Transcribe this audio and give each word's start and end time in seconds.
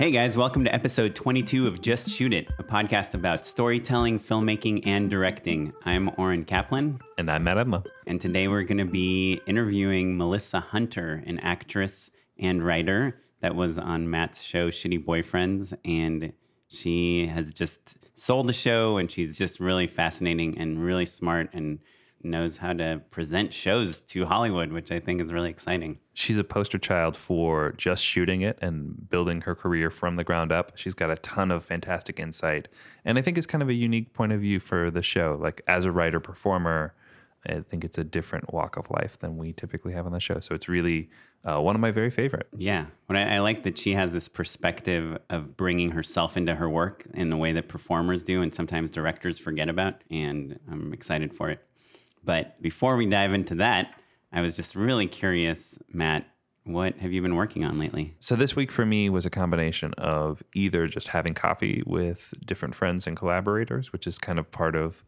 Hey 0.00 0.10
guys, 0.10 0.38
welcome 0.38 0.64
to 0.64 0.74
episode 0.74 1.14
22 1.14 1.66
of 1.66 1.82
Just 1.82 2.08
Shoot 2.08 2.32
It, 2.32 2.50
a 2.58 2.64
podcast 2.64 3.12
about 3.12 3.46
storytelling, 3.46 4.18
filmmaking, 4.18 4.86
and 4.86 5.10
directing. 5.10 5.74
I'm 5.84 6.10
Oren 6.16 6.46
Kaplan, 6.46 7.00
And 7.18 7.30
I'm 7.30 7.44
Matt 7.44 7.58
Enlow. 7.58 7.84
and 8.06 8.18
today 8.18 8.48
we're 8.48 8.62
going 8.62 8.78
to 8.78 8.86
be 8.86 9.42
interviewing 9.46 10.16
Melissa 10.16 10.60
Hunter, 10.60 11.22
an 11.26 11.38
actress 11.40 12.10
and 12.38 12.64
writer 12.64 13.20
that 13.42 13.54
was 13.54 13.76
on 13.76 14.08
Matt's 14.08 14.42
show 14.42 14.70
Shitty 14.70 15.04
Boyfriends. 15.04 15.76
And 15.84 16.32
she 16.68 17.26
has 17.26 17.52
just 17.52 17.98
sold 18.14 18.48
the 18.48 18.54
show, 18.54 18.96
and 18.96 19.10
she's 19.10 19.36
just 19.36 19.60
really 19.60 19.86
fascinating 19.86 20.56
and 20.56 20.82
really 20.82 21.04
smart 21.04 21.50
and 21.52 21.78
knows 22.22 22.56
how 22.58 22.72
to 22.72 23.00
present 23.10 23.52
shows 23.52 23.98
to 23.98 24.24
Hollywood, 24.26 24.72
which 24.72 24.92
I 24.92 25.00
think 25.00 25.20
is 25.20 25.32
really 25.32 25.50
exciting. 25.50 25.98
She's 26.14 26.38
a 26.38 26.44
poster 26.44 26.78
child 26.78 27.16
for 27.16 27.72
just 27.72 28.04
shooting 28.04 28.42
it 28.42 28.58
and 28.60 29.08
building 29.08 29.40
her 29.42 29.54
career 29.54 29.90
from 29.90 30.16
the 30.16 30.24
ground 30.24 30.52
up. 30.52 30.72
She's 30.74 30.94
got 30.94 31.10
a 31.10 31.16
ton 31.16 31.50
of 31.50 31.64
fantastic 31.64 32.20
insight. 32.20 32.68
And 33.04 33.18
I 33.18 33.22
think 33.22 33.38
it's 33.38 33.46
kind 33.46 33.62
of 33.62 33.68
a 33.68 33.74
unique 33.74 34.12
point 34.12 34.32
of 34.32 34.40
view 34.40 34.60
for 34.60 34.90
the 34.90 35.02
show. 35.02 35.38
Like, 35.40 35.62
as 35.66 35.84
a 35.84 35.92
writer 35.92 36.20
performer, 36.20 36.94
I 37.46 37.60
think 37.60 37.84
it's 37.84 37.98
a 37.98 38.04
different 38.04 38.52
walk 38.52 38.76
of 38.76 38.90
life 38.90 39.18
than 39.18 39.38
we 39.38 39.52
typically 39.52 39.92
have 39.94 40.06
on 40.06 40.12
the 40.12 40.20
show. 40.20 40.40
So 40.40 40.54
it's 40.54 40.68
really 40.68 41.08
uh, 41.42 41.60
one 41.60 41.74
of 41.74 41.80
my 41.80 41.90
very 41.90 42.10
favorite. 42.10 42.48
Yeah. 42.56 42.86
But 43.06 43.16
I, 43.16 43.36
I 43.36 43.38
like 43.38 43.62
that 43.62 43.78
she 43.78 43.94
has 43.94 44.12
this 44.12 44.28
perspective 44.28 45.16
of 45.30 45.56
bringing 45.56 45.92
herself 45.92 46.36
into 46.36 46.54
her 46.54 46.68
work 46.68 47.06
in 47.14 47.30
the 47.30 47.36
way 47.36 47.52
that 47.52 47.68
performers 47.68 48.22
do 48.22 48.42
and 48.42 48.52
sometimes 48.52 48.90
directors 48.90 49.38
forget 49.38 49.70
about. 49.70 50.04
And 50.10 50.60
I'm 50.70 50.92
excited 50.92 51.32
for 51.32 51.48
it. 51.48 51.64
But 52.24 52.60
before 52.62 52.96
we 52.96 53.06
dive 53.06 53.32
into 53.32 53.54
that, 53.56 53.94
I 54.32 54.40
was 54.42 54.56
just 54.56 54.74
really 54.74 55.06
curious, 55.06 55.78
Matt, 55.92 56.26
what 56.64 56.96
have 56.98 57.12
you 57.12 57.22
been 57.22 57.34
working 57.34 57.64
on 57.64 57.78
lately? 57.78 58.14
So 58.20 58.36
this 58.36 58.54
week 58.54 58.70
for 58.70 58.86
me 58.86 59.08
was 59.08 59.26
a 59.26 59.30
combination 59.30 59.92
of 59.94 60.42
either 60.54 60.86
just 60.86 61.08
having 61.08 61.34
coffee 61.34 61.82
with 61.86 62.32
different 62.44 62.74
friends 62.74 63.06
and 63.06 63.16
collaborators, 63.16 63.92
which 63.92 64.06
is 64.06 64.18
kind 64.18 64.38
of 64.38 64.50
part 64.50 64.76
of 64.76 65.04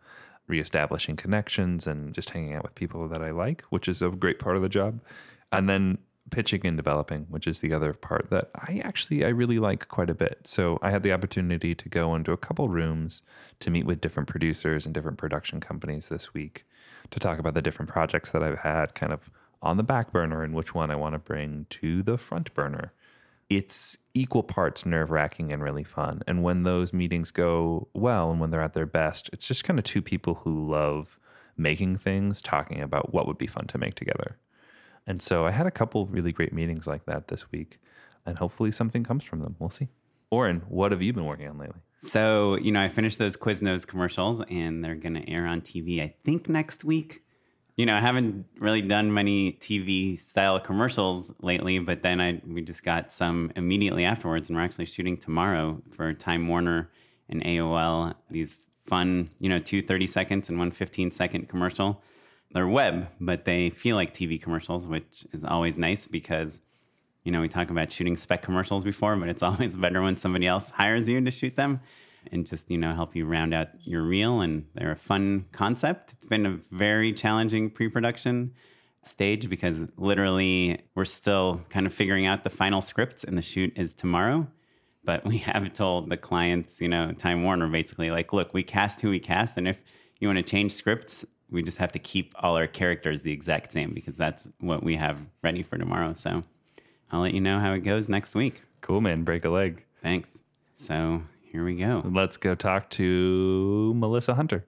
reestablishing 0.48 1.16
connections 1.16 1.86
and 1.86 2.14
just 2.14 2.30
hanging 2.30 2.54
out 2.54 2.64
with 2.64 2.74
people 2.74 3.06
that 3.08 3.22
I 3.22 3.30
like, 3.30 3.62
which 3.70 3.86
is 3.86 4.02
a 4.02 4.08
great 4.08 4.38
part 4.38 4.56
of 4.56 4.62
the 4.62 4.68
job. 4.68 5.00
And 5.52 5.68
then 5.68 5.98
pitching 6.30 6.66
and 6.66 6.76
developing, 6.76 7.26
which 7.28 7.46
is 7.46 7.60
the 7.60 7.72
other 7.72 7.92
part 7.92 8.30
that 8.30 8.50
I 8.54 8.80
actually 8.84 9.24
I 9.24 9.28
really 9.28 9.58
like 9.58 9.88
quite 9.88 10.08
a 10.08 10.14
bit. 10.14 10.40
So 10.46 10.78
I 10.80 10.90
had 10.90 11.02
the 11.02 11.12
opportunity 11.12 11.74
to 11.74 11.88
go 11.88 12.14
into 12.14 12.32
a 12.32 12.36
couple 12.36 12.68
rooms 12.68 13.22
to 13.60 13.70
meet 13.70 13.84
with 13.84 14.00
different 14.00 14.28
producers 14.28 14.86
and 14.86 14.94
different 14.94 15.18
production 15.18 15.60
companies 15.60 16.08
this 16.08 16.32
week 16.32 16.64
to 17.10 17.20
talk 17.20 17.38
about 17.38 17.54
the 17.54 17.62
different 17.62 17.90
projects 17.90 18.30
that 18.30 18.42
I've 18.42 18.60
had 18.60 18.94
kind 18.94 19.12
of 19.12 19.30
on 19.60 19.76
the 19.76 19.82
back 19.82 20.12
burner 20.12 20.42
and 20.42 20.54
which 20.54 20.74
one 20.74 20.90
I 20.90 20.96
want 20.96 21.14
to 21.14 21.18
bring 21.18 21.66
to 21.70 22.02
the 22.02 22.18
front 22.18 22.52
burner. 22.54 22.92
It's 23.48 23.98
equal 24.14 24.42
parts 24.42 24.86
nerve 24.86 25.10
wracking 25.10 25.52
and 25.52 25.62
really 25.62 25.84
fun. 25.84 26.22
And 26.26 26.42
when 26.42 26.62
those 26.62 26.92
meetings 26.92 27.30
go 27.30 27.88
well 27.92 28.30
and 28.30 28.40
when 28.40 28.50
they're 28.50 28.62
at 28.62 28.74
their 28.74 28.86
best, 28.86 29.30
it's 29.32 29.46
just 29.46 29.64
kind 29.64 29.78
of 29.78 29.84
two 29.84 30.02
people 30.02 30.34
who 30.34 30.68
love 30.68 31.18
making 31.56 31.96
things 31.96 32.40
talking 32.40 32.80
about 32.80 33.12
what 33.12 33.26
would 33.26 33.38
be 33.38 33.46
fun 33.46 33.66
to 33.68 33.78
make 33.78 33.94
together. 33.94 34.38
And 35.06 35.20
so 35.20 35.44
I 35.46 35.50
had 35.50 35.66
a 35.66 35.70
couple 35.70 36.06
really 36.06 36.32
great 36.32 36.52
meetings 36.52 36.86
like 36.86 37.04
that 37.06 37.28
this 37.28 37.50
week, 37.50 37.78
and 38.24 38.38
hopefully 38.38 38.72
something 38.72 39.04
comes 39.04 39.24
from 39.24 39.40
them. 39.40 39.56
We'll 39.58 39.70
see. 39.70 39.88
Oren, 40.30 40.62
what 40.68 40.92
have 40.92 41.02
you 41.02 41.12
been 41.12 41.26
working 41.26 41.48
on 41.48 41.58
lately? 41.58 41.80
So, 42.02 42.56
you 42.56 42.72
know, 42.72 42.82
I 42.82 42.88
finished 42.88 43.18
those 43.18 43.36
Quiznos 43.36 43.86
commercials 43.86 44.42
and 44.50 44.84
they're 44.84 44.96
going 44.96 45.14
to 45.14 45.28
air 45.30 45.46
on 45.46 45.60
TV, 45.60 46.02
I 46.02 46.14
think, 46.24 46.48
next 46.48 46.84
week. 46.84 47.22
You 47.76 47.86
know, 47.86 47.94
I 47.94 48.00
haven't 48.00 48.44
really 48.58 48.82
done 48.82 49.14
many 49.14 49.52
TV 49.52 50.18
style 50.18 50.60
commercials 50.60 51.32
lately, 51.40 51.78
but 51.78 52.02
then 52.02 52.20
I 52.20 52.42
we 52.46 52.60
just 52.60 52.82
got 52.82 53.12
some 53.12 53.50
immediately 53.56 54.04
afterwards, 54.04 54.50
and 54.50 54.58
we're 54.58 54.64
actually 54.64 54.84
shooting 54.84 55.16
tomorrow 55.16 55.80
for 55.90 56.12
Time 56.12 56.48
Warner 56.48 56.90
and 57.30 57.42
AOL. 57.42 58.14
These 58.30 58.68
fun, 58.86 59.30
you 59.38 59.48
know, 59.48 59.58
two 59.58 59.80
30 59.80 60.06
seconds 60.06 60.50
and 60.50 60.58
one 60.58 60.70
15 60.70 61.12
second 61.12 61.48
commercial. 61.48 62.02
They're 62.52 62.68
web, 62.68 63.08
but 63.18 63.46
they 63.46 63.70
feel 63.70 63.96
like 63.96 64.12
TV 64.12 64.40
commercials, 64.40 64.86
which 64.86 65.26
is 65.32 65.42
always 65.42 65.78
nice 65.78 66.06
because 66.06 66.60
you 67.24 67.32
know, 67.32 67.40
we 67.40 67.48
talk 67.48 67.70
about 67.70 67.92
shooting 67.92 68.16
spec 68.16 68.42
commercials 68.42 68.84
before, 68.84 69.16
but 69.16 69.28
it's 69.28 69.42
always 69.42 69.76
better 69.76 70.02
when 70.02 70.16
somebody 70.16 70.46
else 70.46 70.70
hires 70.70 71.08
you 71.08 71.20
to 71.20 71.30
shoot 71.30 71.56
them 71.56 71.80
and 72.30 72.46
just, 72.46 72.70
you 72.70 72.78
know, 72.78 72.94
help 72.94 73.16
you 73.16 73.24
round 73.24 73.52
out 73.54 73.68
your 73.80 74.02
reel. 74.02 74.40
And 74.40 74.66
they're 74.74 74.92
a 74.92 74.96
fun 74.96 75.46
concept. 75.52 76.12
It's 76.12 76.24
been 76.24 76.46
a 76.46 76.58
very 76.70 77.12
challenging 77.12 77.70
pre 77.70 77.88
production 77.88 78.52
stage 79.02 79.48
because 79.48 79.78
literally 79.96 80.80
we're 80.94 81.04
still 81.04 81.60
kind 81.68 81.86
of 81.86 81.94
figuring 81.94 82.26
out 82.26 82.44
the 82.44 82.50
final 82.50 82.80
scripts 82.80 83.24
and 83.24 83.36
the 83.36 83.42
shoot 83.42 83.72
is 83.76 83.92
tomorrow. 83.92 84.46
But 85.04 85.24
we 85.24 85.38
have 85.38 85.72
told 85.72 86.10
the 86.10 86.16
clients, 86.16 86.80
you 86.80 86.88
know, 86.88 87.12
Time 87.12 87.42
Warner 87.42 87.68
basically, 87.68 88.10
like, 88.10 88.32
look, 88.32 88.54
we 88.54 88.62
cast 88.62 89.00
who 89.00 89.10
we 89.10 89.18
cast. 89.18 89.56
And 89.56 89.66
if 89.66 89.80
you 90.20 90.28
want 90.28 90.38
to 90.38 90.44
change 90.44 90.72
scripts, 90.72 91.24
we 91.50 91.62
just 91.62 91.78
have 91.78 91.92
to 91.92 91.98
keep 91.98 92.34
all 92.38 92.56
our 92.56 92.66
characters 92.66 93.22
the 93.22 93.32
exact 93.32 93.72
same 93.72 93.92
because 93.92 94.16
that's 94.16 94.48
what 94.58 94.82
we 94.82 94.96
have 94.96 95.20
ready 95.42 95.62
for 95.62 95.76
tomorrow. 95.76 96.14
So, 96.14 96.44
I'll 97.12 97.20
let 97.20 97.34
you 97.34 97.40
know 97.40 97.60
how 97.60 97.72
it 97.74 97.80
goes 97.80 98.08
next 98.08 98.34
week. 98.34 98.62
Cool, 98.80 99.00
man. 99.00 99.22
Break 99.22 99.44
a 99.44 99.50
leg. 99.50 99.84
Thanks. 100.02 100.30
So 100.76 101.22
here 101.42 101.64
we 101.64 101.76
go. 101.76 102.02
Let's 102.04 102.36
go 102.36 102.54
talk 102.54 102.88
to 102.90 103.92
Melissa 103.94 104.34
Hunter. 104.34 104.64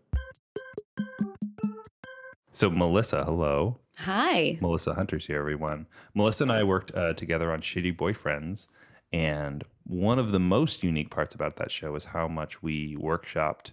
So, 2.53 2.71
Melissa, 2.71 3.25
hello. 3.25 3.79
Hi. 4.01 4.59
Melissa 4.61 4.95
Hunter's 4.95 5.27
here, 5.27 5.39
everyone. 5.41 5.87
Melissa 6.15 6.45
and 6.45 6.53
I 6.53 6.63
worked 6.63 6.95
uh, 6.95 7.15
together 7.15 7.51
on 7.51 7.63
Shitty 7.63 7.97
Boyfriends. 7.97 8.69
And 9.13 9.65
one 9.85 10.19
of 10.19 10.31
the 10.31 10.39
most 10.39 10.83
unique 10.85 11.11
parts 11.11 11.35
about 11.35 11.57
that 11.57 11.71
show 11.73 11.95
is 11.97 12.05
how 12.07 12.29
much 12.29 12.63
we 12.63 12.97
workshopped 12.97 13.71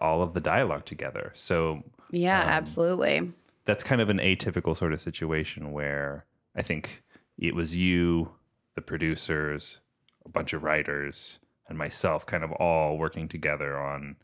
all 0.00 0.22
of 0.22 0.34
the 0.34 0.40
dialogue 0.40 0.84
together. 0.84 1.32
So, 1.34 1.82
Yeah, 2.10 2.40
absolutely. 2.40 3.32
that's 3.64 3.82
kind 3.84 4.00
of 4.00 4.10
an 4.10 4.18
atypical 4.18 4.76
sort 4.76 4.92
of 4.92 5.00
situation 5.00 5.72
where 5.72 6.24
I 6.56 6.62
think 6.62 7.02
it 7.38 7.54
was 7.54 7.76
you, 7.76 8.30
the 8.74 8.82
producers, 8.82 9.78
a 10.24 10.28
bunch 10.28 10.52
of 10.52 10.62
writers, 10.62 11.38
and 11.68 11.78
myself 11.78 12.26
kind 12.26 12.44
of 12.44 12.52
all 12.52 12.98
working 12.98 13.28
together 13.28 13.78
on 13.78 14.16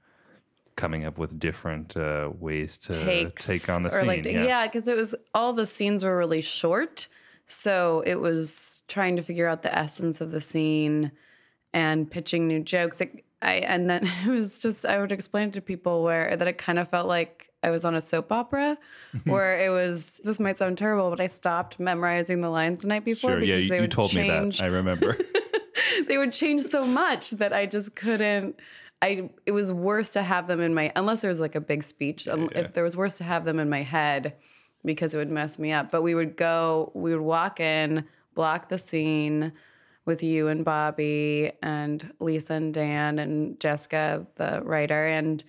coming 0.76 1.04
up 1.04 1.18
with 1.18 1.38
different 1.38 1.96
uh, 1.96 2.30
ways 2.38 2.78
to 2.78 2.92
Takes 2.92 3.46
take 3.46 3.68
on 3.68 3.82
the 3.82 3.90
scene. 3.90 4.06
like 4.06 4.24
yeah, 4.24 4.66
because 4.66 4.88
it 4.88 4.96
was 4.96 5.14
all 5.34 5.52
the 5.52 5.66
scenes 5.66 6.04
were 6.04 6.16
really 6.16 6.40
short, 6.40 7.08
so 7.46 8.02
it 8.06 8.16
was 8.16 8.80
trying 8.88 9.16
to 9.16 9.22
figure 9.22 9.46
out 9.46 9.62
the 9.62 9.76
essence 9.76 10.20
of 10.20 10.30
the 10.30 10.40
scene 10.40 11.12
and 11.72 12.10
pitching 12.10 12.46
new 12.46 12.62
jokes. 12.62 13.00
It, 13.00 13.24
I 13.42 13.54
and 13.56 13.88
then 13.88 14.04
it 14.24 14.28
was 14.28 14.58
just 14.58 14.86
I 14.86 15.00
would 15.00 15.12
explain 15.12 15.48
it 15.48 15.54
to 15.54 15.60
people 15.60 16.02
where 16.02 16.36
that 16.36 16.48
it 16.48 16.58
kind 16.58 16.78
of 16.78 16.88
felt 16.88 17.08
like 17.08 17.49
I 17.62 17.70
was 17.70 17.84
on 17.84 17.94
a 17.94 18.00
soap 18.00 18.32
opera, 18.32 18.78
where 19.24 19.60
it 19.64 19.68
was. 19.70 20.20
This 20.24 20.40
might 20.40 20.56
sound 20.58 20.78
terrible, 20.78 21.10
but 21.10 21.20
I 21.20 21.26
stopped 21.26 21.78
memorizing 21.78 22.40
the 22.40 22.48
lines 22.48 22.82
the 22.82 22.88
night 22.88 23.04
before 23.04 23.32
Sure, 23.32 23.42
yeah, 23.42 23.56
because 23.56 23.64
you, 23.64 23.68
they 23.70 23.76
you 23.76 23.80
would 23.82 23.90
told 23.90 24.10
change. 24.10 24.60
me 24.60 24.66
that. 24.66 24.72
I 24.72 24.74
remember. 24.74 25.16
they 26.08 26.18
would 26.18 26.32
change 26.32 26.62
so 26.62 26.86
much 26.86 27.30
that 27.32 27.52
I 27.52 27.66
just 27.66 27.94
couldn't. 27.94 28.58
I 29.02 29.30
it 29.46 29.52
was 29.52 29.72
worse 29.72 30.10
to 30.12 30.22
have 30.22 30.46
them 30.46 30.60
in 30.60 30.74
my 30.74 30.92
unless 30.96 31.22
there 31.22 31.28
was 31.30 31.40
like 31.40 31.54
a 31.54 31.60
big 31.60 31.82
speech. 31.82 32.28
um, 32.28 32.50
If 32.54 32.72
there 32.74 32.84
was 32.84 32.96
worse 32.96 33.18
to 33.18 33.24
have 33.24 33.44
them 33.44 33.58
in 33.58 33.68
my 33.68 33.82
head 33.82 34.34
because 34.84 35.14
it 35.14 35.18
would 35.18 35.30
mess 35.30 35.58
me 35.58 35.72
up. 35.72 35.90
But 35.90 36.02
we 36.02 36.14
would 36.14 36.36
go, 36.36 36.90
we 36.94 37.12
would 37.14 37.22
walk 37.22 37.60
in, 37.60 38.04
block 38.34 38.68
the 38.70 38.78
scene 38.78 39.52
with 40.06 40.22
you 40.22 40.48
and 40.48 40.64
Bobby 40.64 41.52
and 41.62 42.12
Lisa 42.20 42.54
and 42.54 42.72
Dan 42.72 43.18
and 43.18 43.60
Jessica, 43.60 44.26
the 44.36 44.62
writer, 44.64 45.06
and 45.06 45.44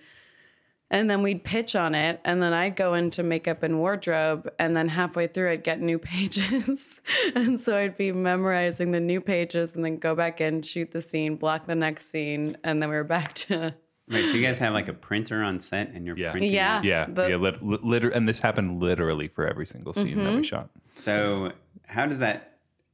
and 0.92 1.10
then 1.10 1.22
we'd 1.22 1.42
pitch 1.42 1.74
on 1.74 1.96
it, 1.96 2.20
and 2.24 2.40
then 2.40 2.52
I'd 2.52 2.76
go 2.76 2.94
into 2.94 3.24
makeup 3.24 3.64
and 3.64 3.78
wardrobe, 3.80 4.48
and 4.60 4.76
then 4.76 4.88
halfway 4.88 5.26
through 5.26 5.50
I'd 5.50 5.64
get 5.64 5.80
new 5.80 5.98
pages, 6.12 7.00
and 7.34 7.58
so 7.58 7.76
I'd 7.76 7.96
be 7.96 8.12
memorizing 8.12 8.92
the 8.92 9.00
new 9.00 9.20
pages, 9.20 9.74
and 9.74 9.84
then 9.84 9.96
go 9.96 10.14
back 10.14 10.40
in, 10.40 10.62
shoot 10.62 10.92
the 10.92 11.00
scene, 11.00 11.34
block 11.34 11.66
the 11.66 11.74
next 11.74 12.10
scene, 12.10 12.56
and 12.62 12.80
then 12.80 12.88
we 12.90 12.94
were 12.94 13.02
back 13.02 13.34
to 13.34 13.74
Right. 14.08 14.24
So 14.24 14.36
you 14.36 14.42
guys 14.46 14.58
have 14.58 14.74
like 14.74 14.88
a 14.88 14.92
printer 14.92 15.42
on 15.42 15.60
set 15.60 15.90
and 15.94 16.04
you're 16.04 16.18
Yeah. 16.18 16.32
printing. 16.32 16.52
Yeah. 16.52 16.80
it. 16.80 16.84
yeah, 16.84 17.06
The- 17.08 17.30
yeah. 17.30 17.36
Lit- 17.36 17.62
lit- 17.64 17.84
liter- 17.84 18.08
and 18.10 18.28
this 18.28 18.40
happened 18.40 18.80
literally 18.82 19.28
for 19.28 19.46
every 19.46 19.64
single 19.64 19.94
scene 19.94 20.18
that 20.18 20.24
Mm-hmm. 20.26 20.36
we 20.38 20.44
shot. 20.44 20.68
So 20.90 21.52
how 21.86 22.06
does 22.06 22.18
that 22.18 22.51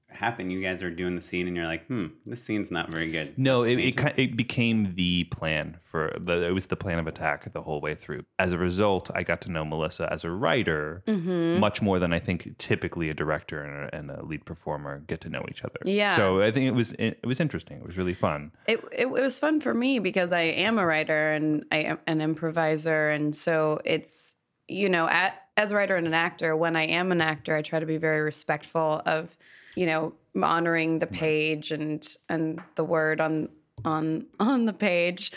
happen? 0.08 0.50
You 0.50 0.60
guys 0.60 0.82
are 0.82 0.90
doing 0.90 1.14
the 1.14 1.20
scene 1.20 1.46
and 1.46 1.56
you're 1.56 1.66
like, 1.66 1.86
hmm, 1.86 2.06
this 2.26 2.42
scene's 2.42 2.70
not 2.70 2.90
very 2.90 3.10
good. 3.10 3.38
No, 3.38 3.60
Let's 3.60 3.72
it, 3.72 4.00
it, 4.00 4.18
it 4.18 4.36
became 4.36 4.94
the 4.94 5.24
plan 5.24 5.78
for 5.84 6.16
the. 6.18 6.46
It 6.46 6.52
was 6.52 6.66
the 6.66 6.76
plan 6.76 6.98
of 6.98 7.06
attack 7.06 7.52
the 7.52 7.62
whole 7.62 7.80
way 7.80 7.94
through. 7.94 8.24
As 8.38 8.52
a 8.52 8.58
result, 8.58 9.10
I 9.14 9.22
got 9.22 9.40
to 9.42 9.50
know 9.50 9.64
Melissa 9.64 10.08
as 10.12 10.24
a 10.24 10.30
writer 10.30 11.02
Mm-hmm. 11.06 11.60
much 11.60 11.80
more 11.80 11.98
than 11.98 12.12
I 12.12 12.18
think 12.18 12.56
typically 12.58 13.10
a 13.10 13.14
director 13.14 13.62
and 13.62 13.84
a, 13.84 13.94
and 13.94 14.10
a 14.10 14.24
lead 14.24 14.44
performer 14.44 15.00
get 15.06 15.20
to 15.22 15.28
know 15.28 15.44
each 15.48 15.62
other. 15.64 15.78
Yeah. 15.84 16.16
So 16.16 16.40
I 16.42 16.50
think 16.50 16.66
it 16.66 16.74
was 16.74 16.92
it, 16.98 17.18
was 17.26 17.40
interesting. 17.40 17.78
It 17.78 17.84
was 17.84 17.96
really 17.96 18.14
fun. 18.14 18.52
it, 18.66 18.80
it, 18.92 19.06
it 19.06 19.10
was 19.10 19.38
fun 19.38 19.60
for 19.60 19.72
me 19.74 19.98
because 19.98 20.32
I 20.32 20.42
am 20.42 20.78
a 20.78 20.86
writer 20.86 21.32
and 21.32 21.64
I 21.70 21.78
am 21.78 21.98
an 22.06 22.20
improviser. 22.20 23.10
And 23.10 23.34
so 23.34 23.80
it's, 23.84 24.34
you 24.66 24.88
know, 24.88 25.08
at, 25.08 25.40
as 25.56 25.72
a 25.72 25.76
writer 25.76 25.96
and 25.96 26.06
an 26.06 26.14
actor, 26.14 26.56
when 26.56 26.76
I 26.76 26.86
am 26.86 27.10
an 27.12 27.20
actor, 27.20 27.54
I 27.56 27.62
try 27.62 27.80
to 27.80 27.86
be 27.86 27.96
very 27.96 28.20
respectful 28.20 29.02
of 29.06 29.36
you 29.78 29.86
know, 29.86 30.12
honoring 30.42 30.98
the 30.98 31.06
page 31.06 31.70
and 31.70 32.06
and 32.28 32.60
the 32.74 32.84
word 32.84 33.20
on 33.20 33.48
on 33.84 34.26
on 34.40 34.64
the 34.64 34.72
page. 34.72 35.30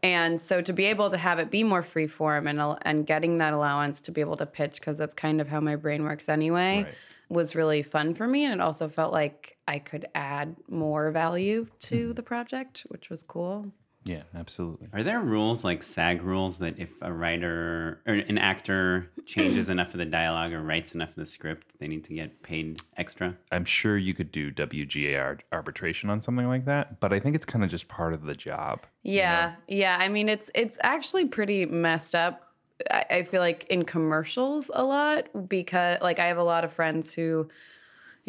And 0.00 0.40
so 0.40 0.62
to 0.62 0.72
be 0.72 0.84
able 0.84 1.10
to 1.10 1.16
have 1.16 1.40
it 1.40 1.50
be 1.50 1.64
more 1.64 1.82
free 1.82 2.06
form 2.06 2.46
and 2.46 2.60
and 2.82 3.04
getting 3.04 3.38
that 3.38 3.52
allowance 3.52 4.00
to 4.02 4.12
be 4.12 4.20
able 4.20 4.36
to 4.36 4.46
pitch 4.46 4.74
because 4.80 4.96
that's 4.96 5.14
kind 5.14 5.40
of 5.40 5.48
how 5.48 5.58
my 5.58 5.74
brain 5.74 6.04
works 6.04 6.28
anyway 6.28 6.84
Right. 6.84 6.94
was 7.28 7.56
really 7.56 7.82
fun 7.82 8.14
for 8.14 8.28
me 8.28 8.44
and 8.44 8.54
it 8.54 8.60
also 8.60 8.88
felt 8.88 9.12
like 9.12 9.56
I 9.66 9.80
could 9.80 10.06
add 10.14 10.54
more 10.68 11.10
value 11.10 11.66
to 11.80 11.96
mm-hmm. 11.96 12.12
the 12.12 12.22
project, 12.22 12.86
which 12.88 13.10
was 13.10 13.24
cool. 13.24 13.72
Yeah, 14.08 14.22
absolutely. 14.34 14.88
Are 14.94 15.02
there 15.02 15.20
rules 15.20 15.64
like 15.64 15.82
SAG 15.82 16.22
rules 16.22 16.56
that 16.58 16.78
if 16.78 16.88
a 17.02 17.12
writer 17.12 18.00
or 18.06 18.14
an 18.14 18.38
actor 18.38 19.10
changes 19.26 19.68
enough 19.68 19.92
of 19.92 19.98
the 19.98 20.06
dialogue 20.06 20.54
or 20.54 20.62
writes 20.62 20.94
enough 20.94 21.10
of 21.10 21.16
the 21.16 21.26
script, 21.26 21.78
they 21.78 21.88
need 21.88 22.04
to 22.04 22.14
get 22.14 22.42
paid 22.42 22.80
extra? 22.96 23.36
I'm 23.52 23.66
sure 23.66 23.98
you 23.98 24.14
could 24.14 24.32
do 24.32 24.50
WGA 24.50 25.40
arbitration 25.52 26.08
on 26.08 26.22
something 26.22 26.48
like 26.48 26.64
that, 26.64 27.00
but 27.00 27.12
I 27.12 27.20
think 27.20 27.36
it's 27.36 27.44
kind 27.44 27.62
of 27.62 27.68
just 27.68 27.86
part 27.88 28.14
of 28.14 28.22
the 28.22 28.34
job. 28.34 28.86
Yeah, 29.02 29.56
yeah. 29.66 29.98
I 30.00 30.08
mean, 30.08 30.30
it's 30.30 30.50
it's 30.54 30.78
actually 30.82 31.26
pretty 31.26 31.66
messed 31.66 32.14
up. 32.14 32.54
I, 32.90 33.04
I 33.10 33.22
feel 33.24 33.42
like 33.42 33.64
in 33.64 33.84
commercials 33.84 34.70
a 34.72 34.84
lot 34.84 35.50
because 35.50 36.00
like 36.00 36.18
I 36.18 36.28
have 36.28 36.38
a 36.38 36.44
lot 36.44 36.64
of 36.64 36.72
friends 36.72 37.12
who, 37.12 37.50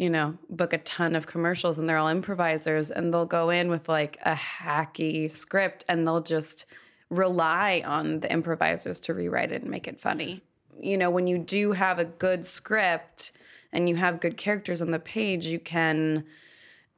you 0.00 0.08
know, 0.08 0.34
book 0.48 0.72
a 0.72 0.78
ton 0.78 1.14
of 1.14 1.26
commercials 1.26 1.78
and 1.78 1.86
they're 1.86 1.98
all 1.98 2.08
improvisers 2.08 2.90
and 2.90 3.12
they'll 3.12 3.26
go 3.26 3.50
in 3.50 3.68
with 3.68 3.86
like 3.86 4.16
a 4.24 4.32
hacky 4.32 5.30
script 5.30 5.84
and 5.90 6.06
they'll 6.06 6.22
just 6.22 6.64
rely 7.10 7.82
on 7.84 8.20
the 8.20 8.32
improvisers 8.32 8.98
to 8.98 9.12
rewrite 9.12 9.52
it 9.52 9.60
and 9.60 9.70
make 9.70 9.86
it 9.86 10.00
funny. 10.00 10.42
You 10.80 10.96
know, 10.96 11.10
when 11.10 11.26
you 11.26 11.36
do 11.36 11.72
have 11.72 11.98
a 11.98 12.06
good 12.06 12.46
script 12.46 13.32
and 13.74 13.90
you 13.90 13.96
have 13.96 14.20
good 14.20 14.38
characters 14.38 14.80
on 14.80 14.90
the 14.90 14.98
page, 14.98 15.44
you 15.44 15.58
can 15.58 16.24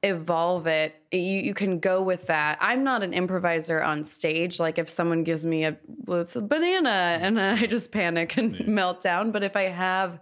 evolve 0.04 0.68
it. 0.68 0.94
You, 1.10 1.18
you 1.18 1.54
can 1.54 1.80
go 1.80 2.00
with 2.02 2.28
that. 2.28 2.56
I'm 2.60 2.84
not 2.84 3.02
an 3.02 3.12
improviser 3.12 3.82
on 3.82 4.04
stage. 4.04 4.60
Like 4.60 4.78
if 4.78 4.88
someone 4.88 5.24
gives 5.24 5.44
me 5.44 5.64
a 5.64 5.76
a 6.06 6.40
banana 6.40 7.18
and 7.20 7.40
i 7.40 7.66
just 7.66 7.90
panic 7.90 8.36
and 8.36 8.64
melt 8.68 9.00
down. 9.00 9.32
But 9.32 9.42
if 9.42 9.56
i 9.56 9.62
have 9.62 10.20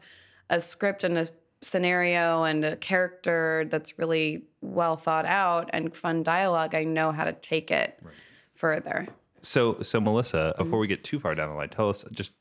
a 0.49 0.59
script 0.59 1.05
and 1.05 1.19
a 1.19 1.29
scenario 1.63 2.43
and 2.45 2.65
a 2.65 2.77
character 2.77 3.67
that's 3.69 3.99
really 3.99 4.43
well 4.63 4.97
thought 4.97 5.27
out 5.27 5.69
and 5.73 5.95
fun 5.95 6.23
dialogue 6.23 6.75
i 6.75 6.85
know 6.85 7.13
how 7.13 7.25
to 7.25 7.33
take 7.33 7.71
it 7.71 8.01
further 8.55 9.07
So, 9.43 9.81
so 9.83 10.01
Melissa, 10.01 10.53
Mm-hmm. 10.55 10.63
before 10.65 10.79
we 10.79 10.87
get 10.87 11.03
too 11.05 11.19
far 11.19 11.35
down 11.35 11.49
the 11.51 11.55
line, 11.57 11.71
tell 11.71 11.89
us 11.89 12.05
just 12.13 12.33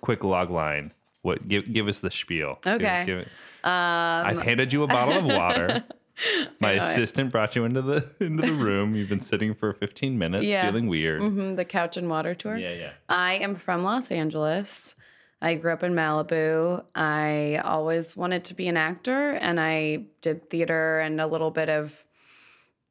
quick 0.00 0.22
log 0.22 0.50
line. 0.50 0.92
What 1.22 1.48
give 1.48 1.72
give 1.72 1.88
us 1.88 1.98
the 1.98 2.12
spiel? 2.12 2.60
Okay. 2.64 3.00
Um, 3.00 3.06
give 3.06 3.18
it- 3.18 3.28
I've 3.64 4.40
handed 4.42 4.72
you 4.72 4.84
a 4.84 4.86
bottle 4.86 5.18
of 5.18 5.24
water. 5.24 5.84
My 6.60 6.74
know 6.76 6.82
it. 6.82 6.86
assistant 6.86 7.32
brought 7.32 7.56
you 7.56 7.64
into 7.64 7.82
the 7.82 8.08
into 8.20 8.46
the 8.46 8.52
room. 8.52 8.94
You've 8.94 9.08
been 9.08 9.20
sitting 9.20 9.52
for 9.54 9.72
15 9.72 10.16
minutes, 10.16 10.46
Yeah. 10.46 10.64
feeling 10.70 10.86
weird. 10.86 11.22
Mhm, 11.22 11.56
the 11.56 11.64
couch 11.64 11.96
and 11.96 12.08
water 12.08 12.34
tour 12.36 12.56
Yeah, 12.56 12.72
yeah. 12.74 12.90
I 13.08 13.34
am 13.34 13.56
from 13.56 13.82
Los 13.82 14.12
Angeles. 14.12 14.94
I 15.40 15.54
grew 15.54 15.72
up 15.72 15.82
in 15.82 15.94
Malibu. 15.94 16.84
I 16.94 17.60
always 17.64 18.16
wanted 18.16 18.44
to 18.46 18.54
be 18.54 18.68
an 18.68 18.76
actor 18.76 19.32
and 19.32 19.60
I 19.60 20.06
did 20.20 20.50
theater 20.50 20.98
and 21.00 21.20
a 21.20 21.26
little 21.26 21.50
bit 21.50 21.68
of 21.68 22.04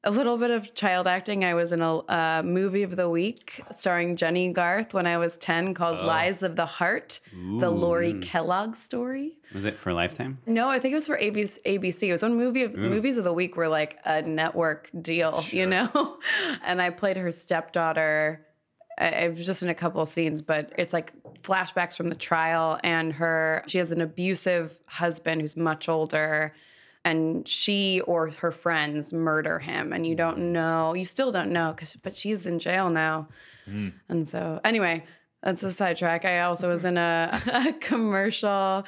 a 0.04 0.12
little 0.12 0.38
bit 0.38 0.52
of 0.52 0.74
child 0.74 1.06
acting. 1.06 1.44
I 1.44 1.54
was 1.54 1.74
in 1.74 1.82
a 1.82 1.98
uh, 1.98 2.42
movie 2.46 2.84
of 2.84 2.96
the 2.96 3.10
week 3.10 3.62
starring 3.72 4.16
Jennie 4.16 4.54
Garth 4.54 4.94
when 4.94 5.06
I 5.06 5.18
was 5.18 5.38
10 5.38 5.74
called 5.74 6.02
Lies 6.02 6.44
of 6.44 6.56
the 6.56 6.66
Heart, 6.66 7.20
the 7.34 7.70
Laurie 7.70 8.20
Kellogg 8.22 8.76
story. 8.76 9.34
Was 9.54 9.66
it 9.66 9.78
for 9.78 9.92
Lifetime? 9.92 10.38
No, 10.46 10.70
I 10.70 10.80
think 10.80 10.94
it 10.94 10.96
was 10.96 11.08
for 11.08 11.18
ABC. 11.18 11.58
ABC. 11.66 12.04
It 12.04 12.12
was 12.14 12.22
one 12.22 12.38
movie 12.38 12.64
of 12.64 12.76
movies 12.76 13.18
of 13.18 13.26
the 13.26 13.34
week 13.34 13.58
were 13.58 13.68
like 13.68 13.98
a 14.06 14.22
network 14.22 14.90
deal, 15.02 15.44
you 15.50 15.66
know. 15.66 16.20
and 16.66 16.82
I 16.82 16.92
played 16.92 17.18
her 17.18 17.32
stepdaughter. 17.32 18.46
I, 18.98 19.26
I 19.26 19.28
was 19.30 19.46
just 19.46 19.62
in 19.62 19.70
a 19.70 19.76
couple 19.76 20.02
of 20.02 20.08
scenes, 20.08 20.42
but 20.42 20.72
it's 20.78 20.94
like 20.94 21.12
flashbacks 21.42 21.96
from 21.96 22.10
the 22.10 22.16
trial, 22.16 22.80
and 22.84 23.14
her. 23.14 23.64
She 23.68 23.78
has 23.78 23.92
an 23.92 24.02
abusive 24.02 24.78
husband 24.86 25.42
who's 25.42 25.58
much 25.58 25.90
older, 25.90 26.54
and 27.06 27.48
she 27.48 28.02
or 28.02 28.32
her 28.32 28.52
friends 28.52 29.14
murder 29.14 29.60
him, 29.60 29.94
and 29.94 30.06
you 30.06 30.14
hmm. 30.14 30.18
don't 30.18 30.52
know. 30.54 30.94
You 30.94 31.04
still 31.06 31.32
don't 31.32 31.52
know, 31.52 31.74
cause 31.78 31.96
but 32.02 32.16
she's 32.16 32.46
in 32.46 32.60
jail 32.60 32.90
now, 32.90 33.30
hmm. 33.66 33.90
and 34.10 34.28
so 34.28 34.60
anyway. 34.64 35.04
That's 35.44 35.62
a 35.62 35.70
sidetrack. 35.70 36.26
I 36.26 36.42
also 36.42 36.68
was 36.68 36.84
in 36.84 36.98
a, 36.98 37.42
a 37.68 37.74
commercial 37.74 38.84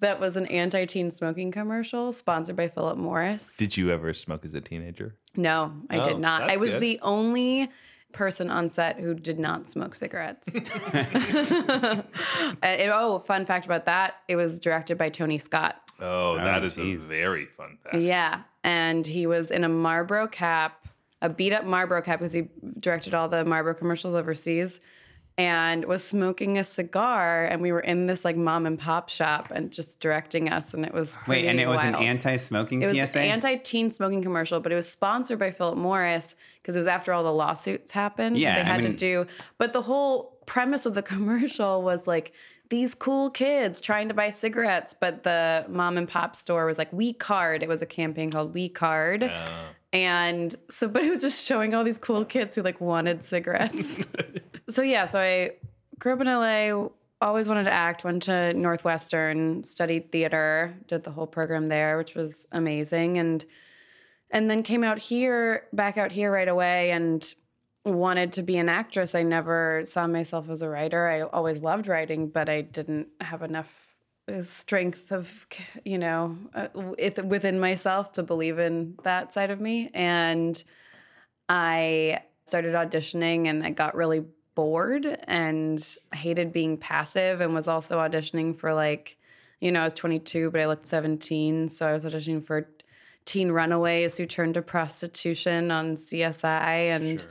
that 0.00 0.18
was 0.18 0.36
an 0.36 0.46
anti-teen 0.46 1.12
smoking 1.12 1.52
commercial 1.52 2.10
sponsored 2.10 2.56
by 2.56 2.66
Philip 2.66 2.98
Morris. 2.98 3.56
Did 3.56 3.76
you 3.76 3.90
ever 3.92 4.12
smoke 4.12 4.44
as 4.44 4.54
a 4.54 4.60
teenager? 4.60 5.14
no, 5.36 5.72
I 5.88 5.98
Oh, 5.98 6.02
did 6.02 6.18
not. 6.18 6.42
I 6.50 6.56
was 6.56 6.72
good. 6.72 6.80
the 6.80 6.98
only 7.00 7.70
person 8.14 8.48
on 8.50 8.68
set 8.68 8.98
who 8.98 9.14
did 9.14 9.38
not 9.38 9.68
smoke 9.68 9.94
cigarettes. 9.94 10.48
Uh, 12.62 12.66
it- 12.68 12.90
oh, 12.92 13.18
fun 13.18 13.44
fact 13.44 13.66
about 13.66 13.86
that: 13.86 14.14
it 14.28 14.36
was 14.36 14.58
directed 14.58 14.96
by 14.96 15.08
Tony 15.08 15.38
Scott. 15.38 15.76
Oh, 16.00 16.32
oh 16.32 16.36
that 16.36 16.64
is 16.64 16.76
geez. 16.76 17.00
a 17.04 17.04
very 17.04 17.46
fun 17.46 17.78
fact. 17.82 17.96
Yeah, 17.96 18.42
and 18.62 19.04
he 19.06 19.26
was 19.26 19.50
in 19.50 19.64
a 19.64 19.68
Marlboro 19.68 20.26
cap, 20.28 20.86
a 21.20 21.28
beat 21.28 21.52
up 21.52 21.64
Marlboro 21.64 22.00
cap 22.02 22.20
because 22.20 22.32
he 22.32 22.48
directed 22.78 23.14
all 23.14 23.28
the 23.28 23.44
Marlboro 23.44 23.74
commercials 23.74 24.14
overseas, 24.14 24.80
and 25.36 25.84
was 25.86 26.04
smoking 26.04 26.58
a 26.58 26.64
cigar. 26.64 27.44
And 27.44 27.60
we 27.60 27.72
were 27.72 27.80
in 27.80 28.06
this 28.06 28.24
like 28.24 28.36
mom 28.36 28.66
and 28.66 28.78
pop 28.78 29.08
shop 29.08 29.50
and 29.54 29.70
just 29.72 29.98
directing 30.00 30.48
us, 30.48 30.74
and 30.74 30.84
it 30.84 30.94
was 30.94 31.16
Wait, 31.26 31.46
and 31.46 31.58
it 31.60 31.66
was 31.66 31.80
an 31.80 31.94
anti-smoking 31.94 32.82
It 32.82 32.86
was 32.86 32.96
PSA. 32.96 33.18
an 33.20 33.24
anti-teen 33.30 33.90
smoking 33.90 34.22
commercial, 34.22 34.60
but 34.60 34.70
it 34.72 34.76
was 34.76 34.88
sponsored 34.88 35.38
by 35.38 35.50
Philip 35.50 35.76
Morris 35.76 36.36
because 36.62 36.76
it 36.76 36.78
was 36.78 36.86
after 36.86 37.12
all 37.12 37.24
the 37.24 37.32
lawsuits 37.32 37.92
happened. 37.92 38.38
Yeah, 38.38 38.54
so 38.56 38.62
they 38.62 38.68
I 38.70 38.72
had 38.72 38.82
mean- 38.84 38.92
to 38.92 38.96
do. 38.96 39.26
But 39.58 39.72
the 39.72 39.82
whole 39.82 40.38
premise 40.46 40.86
of 40.86 40.94
the 40.94 41.02
commercial 41.14 41.82
was 41.82 42.06
like 42.06 42.32
these 42.70 42.94
cool 42.94 43.28
kids 43.30 43.80
trying 43.80 44.08
to 44.08 44.14
buy 44.14 44.30
cigarettes, 44.30 44.94
but 44.98 45.22
the 45.22 45.66
mom 45.68 45.98
and 45.98 46.08
pop 46.08 46.34
store 46.34 46.64
was 46.64 46.78
like 46.78 46.92
We 46.92 47.12
Card. 47.12 47.62
It 47.62 47.68
was 47.68 47.82
a 47.82 47.86
campaign 47.86 48.30
called 48.30 48.54
We 48.54 48.68
Card. 48.70 49.30
And 49.92 50.54
so, 50.70 50.88
but 50.88 51.02
it 51.04 51.10
was 51.10 51.20
just 51.20 51.46
showing 51.46 51.74
all 51.74 51.84
these 51.84 51.98
cool 51.98 52.24
kids 52.24 52.54
who 52.56 52.62
like 52.62 52.80
wanted 52.80 53.22
cigarettes. 53.22 54.04
so 54.68 54.82
yeah, 54.82 55.04
so 55.04 55.20
I 55.20 55.52
grew 55.98 56.14
up 56.14 56.20
in 56.20 56.26
LA, 56.26 56.88
always 57.20 57.48
wanted 57.48 57.64
to 57.64 57.72
act, 57.72 58.04
went 58.04 58.24
to 58.24 58.52
Northwestern, 58.54 59.64
studied 59.64 60.12
theater, 60.12 60.74
did 60.86 61.04
the 61.04 61.10
whole 61.10 61.26
program 61.26 61.68
there, 61.68 61.96
which 61.96 62.14
was 62.14 62.46
amazing. 62.52 63.18
And 63.18 63.44
and 64.30 64.50
then 64.50 64.62
came 64.62 64.82
out 64.82 64.98
here, 64.98 65.64
back 65.72 65.96
out 65.96 66.10
here 66.10 66.32
right 66.32 66.48
away 66.48 66.90
and 66.90 67.34
wanted 67.84 68.32
to 68.32 68.42
be 68.42 68.56
an 68.56 68.68
actress. 68.68 69.14
I 69.14 69.22
never 69.22 69.82
saw 69.84 70.06
myself 70.06 70.48
as 70.48 70.62
a 70.62 70.68
writer. 70.68 71.06
I 71.06 71.22
always 71.22 71.60
loved 71.60 71.86
writing, 71.86 72.28
but 72.28 72.48
I 72.48 72.62
didn't 72.62 73.08
have 73.20 73.42
enough 73.42 73.72
uh, 74.26 74.40
strength 74.42 75.12
of, 75.12 75.46
you 75.84 75.98
know, 75.98 76.36
uh, 76.54 76.68
with- 76.74 77.22
within 77.24 77.60
myself 77.60 78.12
to 78.12 78.22
believe 78.22 78.58
in 78.58 78.96
that 79.04 79.32
side 79.32 79.50
of 79.50 79.60
me. 79.60 79.90
And 79.94 80.62
I 81.48 82.22
started 82.46 82.74
auditioning 82.74 83.46
and 83.46 83.64
I 83.64 83.70
got 83.70 83.94
really 83.94 84.24
bored 84.54 85.18
and 85.24 85.96
hated 86.12 86.52
being 86.52 86.76
passive 86.76 87.40
and 87.40 87.54
was 87.54 87.68
also 87.68 87.98
auditioning 87.98 88.56
for 88.56 88.74
like, 88.74 89.16
you 89.60 89.72
know, 89.72 89.80
I 89.80 89.84
was 89.84 89.94
22, 89.94 90.50
but 90.50 90.60
I 90.60 90.66
looked 90.66 90.86
17. 90.86 91.68
So 91.68 91.86
I 91.86 91.92
was 91.92 92.04
auditioning 92.04 92.44
for 92.44 92.68
teen 93.24 93.50
runaways 93.50 94.16
who 94.16 94.26
turned 94.26 94.54
to 94.54 94.62
prostitution 94.62 95.70
on 95.70 95.94
CSI 95.94 96.94
and 96.94 97.26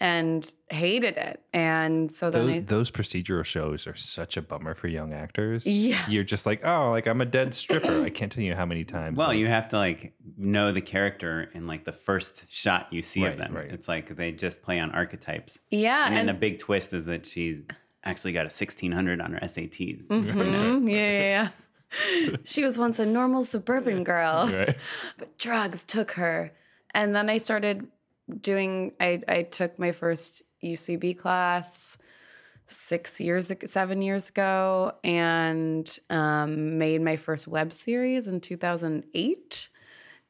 and 0.00 0.54
hated 0.70 1.16
it. 1.16 1.40
And 1.52 2.10
so 2.10 2.30
then 2.30 2.46
Those, 2.46 2.54
I 2.56 2.60
those 2.60 2.90
procedural 2.90 3.44
shows 3.44 3.86
are 3.86 3.94
such 3.94 4.36
a 4.36 4.42
bummer 4.42 4.74
for 4.74 4.88
young 4.88 5.12
actors. 5.12 5.66
Yeah. 5.66 6.04
You're 6.08 6.24
just 6.24 6.46
like, 6.46 6.64
oh, 6.64 6.90
like 6.90 7.06
I'm 7.06 7.20
a 7.20 7.24
dead 7.26 7.54
stripper. 7.54 8.02
I 8.02 8.10
can't 8.10 8.30
tell 8.32 8.42
you 8.42 8.54
how 8.54 8.66
many 8.66 8.84
times. 8.84 9.16
well, 9.18 9.28
like, 9.28 9.38
you 9.38 9.46
have 9.46 9.68
to 9.70 9.76
like 9.76 10.14
know 10.36 10.72
the 10.72 10.80
character 10.80 11.50
in 11.54 11.66
like 11.66 11.84
the 11.84 11.92
first 11.92 12.50
shot 12.50 12.88
you 12.92 13.02
see 13.02 13.22
Right, 13.24 13.32
of 13.32 13.38
them. 13.38 13.54
right. 13.54 13.70
It's 13.70 13.88
like 13.88 14.16
they 14.16 14.32
just 14.32 14.62
play 14.62 14.80
on 14.80 14.90
archetypes. 14.92 15.58
yeah, 15.70 16.06
And 16.06 16.14
then 16.14 16.20
and, 16.20 16.28
the 16.30 16.34
big 16.40 16.58
twist 16.58 16.92
is 16.92 17.04
that 17.06 17.26
she's 17.26 17.62
actually 18.04 18.32
got 18.32 18.40
a 18.42 18.52
1600 18.52 19.20
on 19.20 19.32
her 19.32 19.40
SATs. 19.40 20.06
Mhm, 20.08 20.90
yeah, 20.90 20.96
yeah, 20.96 21.48
yeah. 22.30 22.36
she 22.44 22.64
was 22.64 22.78
once 22.78 22.98
a 22.98 23.06
normal 23.06 23.42
suburban 23.42 24.04
girl. 24.04 24.46
right? 24.48 24.76
but 25.18 25.38
drugs 25.38 25.84
took 25.84 26.12
her. 26.12 26.52
And 26.96 27.14
then 27.14 27.28
I 27.30 27.38
started 27.38 27.88
doing, 28.40 28.92
I, 29.00 29.20
I 29.28 29.42
took 29.42 29.78
my 29.78 29.92
first 29.92 30.42
UCB 30.62 31.18
class 31.18 31.98
six 32.66 33.20
years 33.20 33.50
ago, 33.50 33.66
seven 33.66 34.00
years 34.02 34.30
ago, 34.30 34.92
and 35.04 35.98
um, 36.10 36.78
made 36.78 37.02
my 37.02 37.16
first 37.16 37.46
web 37.46 37.72
series 37.72 38.26
in 38.26 38.40
2008. 38.40 39.68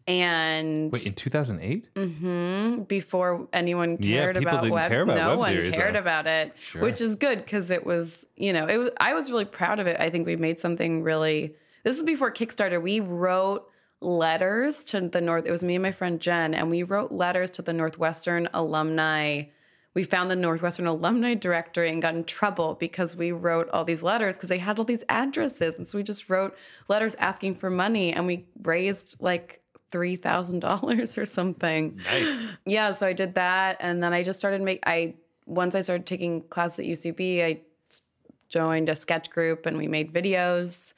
And 0.07 0.93
Wait, 0.93 1.07
in 1.07 1.15
2008? 1.15 1.89
Mhm, 1.95 2.87
before 2.89 3.49
anyone 3.55 3.97
Yeah, 4.01 4.25
cared 4.25 4.37
people 4.37 4.49
about 4.51 4.63
didn't 4.65 4.75
web, 4.75 4.91
care 4.91 5.03
about 5.03 5.17
no 5.17 5.29
web 5.31 5.39
one 5.39 5.53
series, 5.53 5.75
cared 5.75 5.95
though. 5.95 5.99
about 6.01 6.27
it, 6.27 6.53
Sure. 6.59 6.83
which 6.83 7.01
is 7.01 7.17
good 7.17 7.39
because 7.39 7.71
it 7.71 7.87
was, 7.87 8.27
you 8.37 8.53
know, 8.53 8.67
it 8.67 8.77
was, 8.77 8.91
I 9.01 9.15
was 9.15 9.31
really 9.31 9.47
proud 9.47 9.79
of 9.81 9.87
it. 9.87 9.99
I 9.99 10.11
think 10.11 10.27
we 10.27 10.37
made 10.37 10.59
something 10.59 11.03
really. 11.03 11.55
This 11.85 11.97
is 11.97 12.03
before 12.03 12.31
Kickstarter. 12.31 12.83
We 12.83 13.01
wrote 13.01 13.67
letters 14.05 14.85
to 14.85 15.01
the 15.01 15.21
North. 15.21 15.47
It 15.47 15.51
was 15.51 15.65
me 15.65 15.77
and 15.77 15.83
my 15.83 15.93
friend 15.93 16.21
Jen, 16.21 16.55
and 16.55 16.71
we 16.71 16.83
wrote 16.83 17.11
letters 17.11 17.51
to 17.53 17.63
the 17.63 17.73
Northwestern 17.73 18.49
alumni. 18.53 19.45
We 19.95 20.05
found 20.05 20.29
the 20.29 20.37
Northwestern 20.37 20.87
alumni 20.87 21.35
directory 21.35 21.91
and 21.91 22.03
got 22.03 22.15
in 22.15 22.25
trouble 22.25 22.75
because 22.75 23.17
we 23.17 23.33
wrote 23.33 23.69
all 23.71 23.85
these 23.85 24.03
letters 24.03 24.37
because 24.37 24.49
they 24.49 24.59
had 24.59 24.79
all 24.79 24.85
these 24.85 25.05
addresses. 25.09 25.79
And 25.79 25.87
so 25.87 25.99
we 25.99 26.03
just 26.03 26.29
wrote 26.29 26.57
letters 26.89 27.15
asking 27.17 27.55
for 27.55 27.71
money 27.71 28.13
and 28.13 28.27
we 28.27 28.47
raised 28.63 29.17
like 29.21 29.63
$3,000 29.95 31.19
or 31.23 31.25
something. 31.25 32.01
Nice. 32.05 32.47
Yeah, 32.67 32.91
so 32.91 33.07
I 33.07 33.13
did 33.13 33.35
that, 33.37 33.77
and 33.81 34.03
then 34.03 34.13
I 34.13 34.23
just 34.23 34.39
started 34.39 34.61
make. 34.61 34.81
I 34.87 35.15
once 35.47 35.75
I 35.75 35.81
started 35.83 36.07
taking 36.07 36.43
classes 36.43 36.81
at 36.81 36.87
UCB, 36.87 37.45
I 37.45 37.61
joined 38.49 38.89
a 38.89 38.95
sketch 38.95 39.31
group, 39.31 39.67
and 39.67 39.77
we 39.77 39.87
made 39.87 40.13
videos, 40.13 40.95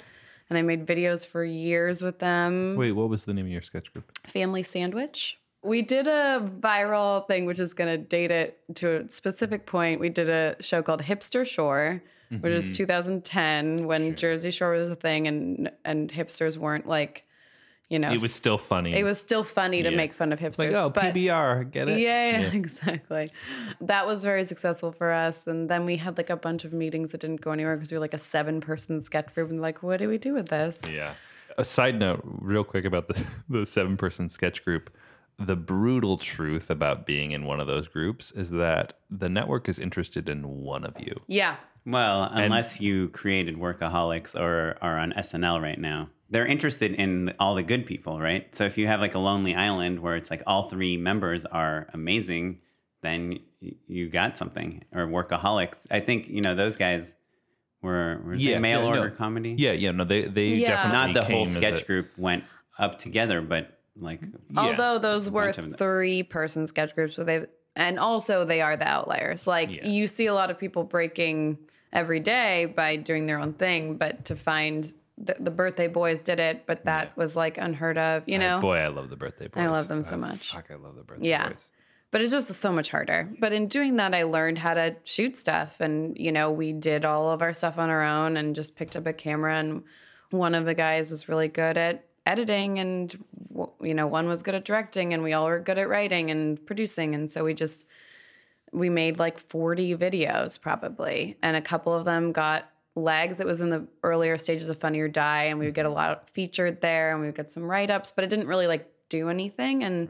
and 0.49 0.59
I 0.59 0.62
made 0.62 0.87
videos 0.87 1.26
for 1.26 1.45
years 1.45 2.03
with 2.03 2.19
them. 2.19 2.76
Wait, 2.76 2.93
what 2.93 3.09
was 3.09 3.25
the 3.25 3.35
name 3.35 3.47
of 3.47 3.53
your 3.53 3.62
sketch 3.62 3.93
group? 3.93 4.17
Family 4.26 4.62
Sandwich. 4.62 5.38
We 5.62 5.83
did 5.83 6.07
a 6.07 6.49
viral 6.61 7.26
thing, 7.26 7.45
which 7.45 7.59
is 7.59 7.75
going 7.75 7.91
to 7.91 7.99
date 7.99 8.31
it 8.31 8.61
to 8.76 9.00
a 9.00 9.11
specific 9.11 9.67
point. 9.67 10.00
We 10.00 10.09
did 10.09 10.29
a 10.29 10.57
show 10.61 10.83
called 10.83 11.03
Hipster 11.03 11.45
Shore, 11.45 12.03
which 12.29 12.53
is 12.53 12.67
mm-hmm. 12.67 12.75
2010 12.75 13.87
when 13.87 14.15
Jersey 14.15 14.53
Shore 14.53 14.73
was 14.73 14.91
a 14.91 14.95
thing, 14.95 15.26
and 15.26 15.71
and 15.85 16.12
hipsters 16.12 16.57
weren't 16.57 16.87
like, 16.87 17.25
you 17.88 17.99
know, 17.99 18.11
It 18.12 18.21
was 18.21 18.35
still 18.35 18.59
funny. 18.59 18.93
it 18.95 19.05
was 19.05 19.21
still 19.21 19.45
funny 19.45 19.83
to 19.83 19.90
Yeah. 19.90 19.97
make 19.97 20.12
fun 20.12 20.33
of 20.33 20.40
hipsters. 20.40 20.59
like, 20.59 20.75
oh, 20.75 20.90
but- 20.90 21.14
PBR, 21.14 21.64
get 21.71 21.88
it? 21.88 21.99
yeah, 22.00 22.40
yeah, 22.40 22.47
exactly. 22.52 23.28
That 23.81 24.07
was 24.07 24.25
very 24.25 24.45
successful 24.45 24.93
for 24.93 25.12
us. 25.12 25.47
And 25.47 25.69
then 25.69 25.85
we 25.85 25.97
had 25.97 26.16
like 26.16 26.31
a 26.31 26.37
bunch 26.37 26.64
of 26.64 26.73
meetings 26.73 27.12
that 27.12 27.21
didn't 27.21 27.40
go 27.43 27.52
anywhere 27.52 27.76
because 27.76 27.93
we 27.93 27.97
were 27.97 28.00
like 28.00 28.14
a 28.14 28.19
seven 28.19 28.61
person 28.61 29.00
sketch 29.02 29.33
group. 29.35 29.50
And 29.50 29.61
like, 29.61 29.83
what 29.83 29.99
do 29.99 30.09
we 30.09 30.19
do 30.19 30.35
with 30.35 30.49
this? 30.49 30.81
Yeah. 30.93 31.14
A 31.59 31.64
side 31.64 31.99
note, 31.99 32.21
real 32.25 32.64
quick 32.64 32.85
about 32.85 33.09
the, 33.09 33.26
the 33.49 33.66
seven 33.66 33.97
person 33.97 34.28
sketch 34.28 34.64
group. 34.64 34.90
The 35.38 35.55
brutal 35.57 36.16
truth 36.16 36.71
about 36.71 37.05
being 37.07 37.31
in 37.33 37.45
one 37.45 37.61
of 37.61 37.66
those 37.66 37.88
groups 37.88 38.33
is 38.33 38.50
that 38.52 38.95
the 39.11 39.28
network 39.28 39.69
is 39.69 39.78
interested 39.78 40.28
in 40.31 40.49
one 40.62 40.83
of 40.85 40.95
you. 40.99 41.14
Yeah. 41.28 41.57
Well, 41.85 42.25
unless 42.33 42.81
you 42.81 43.11
created 43.11 43.57
Workaholics 43.57 44.35
or 44.35 44.76
are 44.83 44.99
on 44.99 45.12
SNL 45.12 45.61
right 45.62 45.78
now, 45.78 46.09
they're 46.30 46.47
interested 46.47 46.92
in 46.95 47.33
all 47.38 47.54
the 47.54 47.62
good 47.62 47.87
people, 47.87 48.18
right? 48.21 48.52
So 48.54 48.64
if 48.64 48.78
you 48.78 48.87
have 48.88 49.00
like 49.00 49.14
a 49.14 49.18
Lonely 49.18 49.54
Island 49.54 50.00
where 50.00 50.16
it's 50.16 50.30
like 50.30 50.42
all 50.47 50.68
three 50.68 50.97
members 50.97 51.45
are 51.45 51.88
amazing, 51.95 52.61
then 53.02 53.38
you 53.61 54.09
got 54.09 54.37
something. 54.37 54.85
Or 54.92 55.06
Workaholics, 55.06 55.87
I 55.90 56.00
think 56.00 56.28
you 56.28 56.40
know 56.42 56.54
those 56.54 56.76
guys 56.76 57.14
were, 57.83 58.21
were 58.25 58.35
Yeah, 58.35 58.54
they 58.54 58.59
mail 58.61 58.80
yeah, 58.85 58.90
no. 58.90 58.99
order 58.99 59.11
comedy. 59.11 59.54
Yeah, 59.56 59.73
yeah, 59.73 59.90
no, 59.92 60.04
they 60.04 60.23
they 60.23 60.49
Yeah. 60.49 60.68
definitely 60.90 60.97
not 60.99 61.14
the 61.14 61.21
whole 61.33 61.45
came 61.45 61.49
as 61.49 61.54
sketch 61.54 61.83
a- 61.83 61.87
group 61.87 62.09
went 62.16 62.45
up 62.78 62.99
together, 62.99 63.40
but 63.40 63.78
like 63.99 64.21
Although 64.56 64.99
those 64.99 65.30
were 65.30 65.45
bunch 65.47 65.59
of 65.59 65.64
them. 65.71 65.75
three 65.78 66.23
person 66.23 66.66
sketch 66.66 66.95
groups, 66.95 67.16
but 67.16 67.26
they, 67.26 67.47
and 67.76 67.99
also 67.99 68.45
they 68.45 68.61
are 68.61 68.76
the 68.76 68.87
outliers. 68.88 69.47
Like 69.47 69.76
Yeah. 69.76 69.87
you 69.87 70.06
see 70.06 70.26
a 70.26 70.35
lot 70.35 70.50
of 70.50 70.59
people 70.59 70.85
breaking 70.85 71.59
every 71.92 72.21
day 72.21 72.66
by 72.66 72.97
doing 72.97 73.26
their 73.26 73.38
own 73.38 73.52
thing, 73.54 73.97
but 73.97 74.26
to 74.26 74.37
find 74.37 74.92
the, 75.18 75.35
the 75.40 75.50
birthday 75.50 75.88
boys 75.88 76.20
did 76.20 76.38
it, 76.40 76.66
but 76.66 76.85
that 76.85 77.16
was 77.16 77.35
like 77.37 77.56
unheard 77.58 77.96
of, 77.99 78.28
you 78.28 78.38
know? 78.38 78.61
Boy, 78.61 78.76
I 78.76 78.88
love 78.88 79.08
the 79.11 79.16
birthday 79.16 79.49
boys. 79.49 79.62
I 79.62 79.68
love 79.68 79.88
them 79.88 80.02
so 80.02 80.14
Ah, 80.14 80.18
much. 80.18 80.52
Fuck, 80.52 80.70
I 80.70 80.75
love 80.75 80.96
the 80.96 81.02
birthday 81.02 81.28
Yeah. 81.28 81.49
boys. 81.49 81.68
but 82.11 82.20
it's 82.20 82.32
just 82.32 82.49
so 82.52 82.70
much 82.73 82.90
harder. 82.90 83.28
But 83.40 83.52
in 83.52 83.66
doing 83.66 83.96
that, 83.96 84.14
I 84.14 84.23
learned 84.25 84.58
how 84.58 84.75
to 84.75 84.94
shoot 85.04 85.37
stuff. 85.37 85.80
And, 85.80 86.16
you 86.18 86.32
know, 86.32 86.50
we 86.52 86.73
did 86.73 87.04
all 87.04 87.30
of 87.30 87.42
our 87.42 87.52
stuff 87.52 87.78
on 87.78 87.90
our 87.90 88.02
own 88.02 88.37
and 88.37 88.54
just 88.54 88.76
picked 88.76 88.94
up 88.96 89.06
a 89.06 89.12
camera. 89.12 89.56
And 89.56 89.82
one 90.30 90.54
of 90.54 90.64
the 90.66 90.75
guys 90.75 91.11
was 91.11 91.28
really 91.28 91.49
good 91.49 91.76
at 91.78 92.04
editing, 92.26 92.78
and, 92.78 93.16
you 93.80 93.94
know, 93.94 94.06
one 94.06 94.28
was 94.28 94.42
good 94.42 94.54
at 94.54 94.64
directing, 94.64 95.14
and 95.14 95.23
we 95.23 95.32
all 95.32 95.46
were 95.46 95.61
good 95.61 95.78
at 95.78 95.88
writing 95.88 96.30
and 96.30 96.64
producing. 96.66 97.14
And 97.14 97.30
so 97.30 97.44
we 97.44 97.54
just, 97.54 97.85
we 98.73 98.88
made 98.90 99.18
like 99.18 99.38
40 99.38 99.96
videos 99.96 100.61
probably. 100.61 101.37
And 101.42 101.56
a 101.56 101.61
couple 101.62 101.94
of 101.94 102.04
them 102.04 102.32
got 102.32 102.68
legs. 102.97 103.41
It 103.41 103.47
was 103.47 103.61
in 103.61 103.71
the 103.71 103.87
earlier 104.03 104.38
stages 104.38 104.69
of 104.69 104.79
Funny 104.79 104.99
or 105.00 105.09
Die, 105.09 105.45
and 105.45 105.59
we 105.59 105.67
would 105.67 105.75
get 105.75 105.87
a 105.87 105.88
mm-hmm. 105.88 105.97
lot 105.97 106.31
featured 106.31 106.81
there 106.81 107.12
and 107.12 107.21
we 107.21 107.26
would 107.26 107.37
get 107.37 107.50
some 107.50 107.62
write 107.62 107.91
ups, 107.91 108.11
but 108.11 108.25
it 108.25 108.31
didn't 108.31 108.49
really 108.49 108.67
like 108.67 108.91
do 109.09 109.29
anything. 109.29 109.85
And 109.85 110.09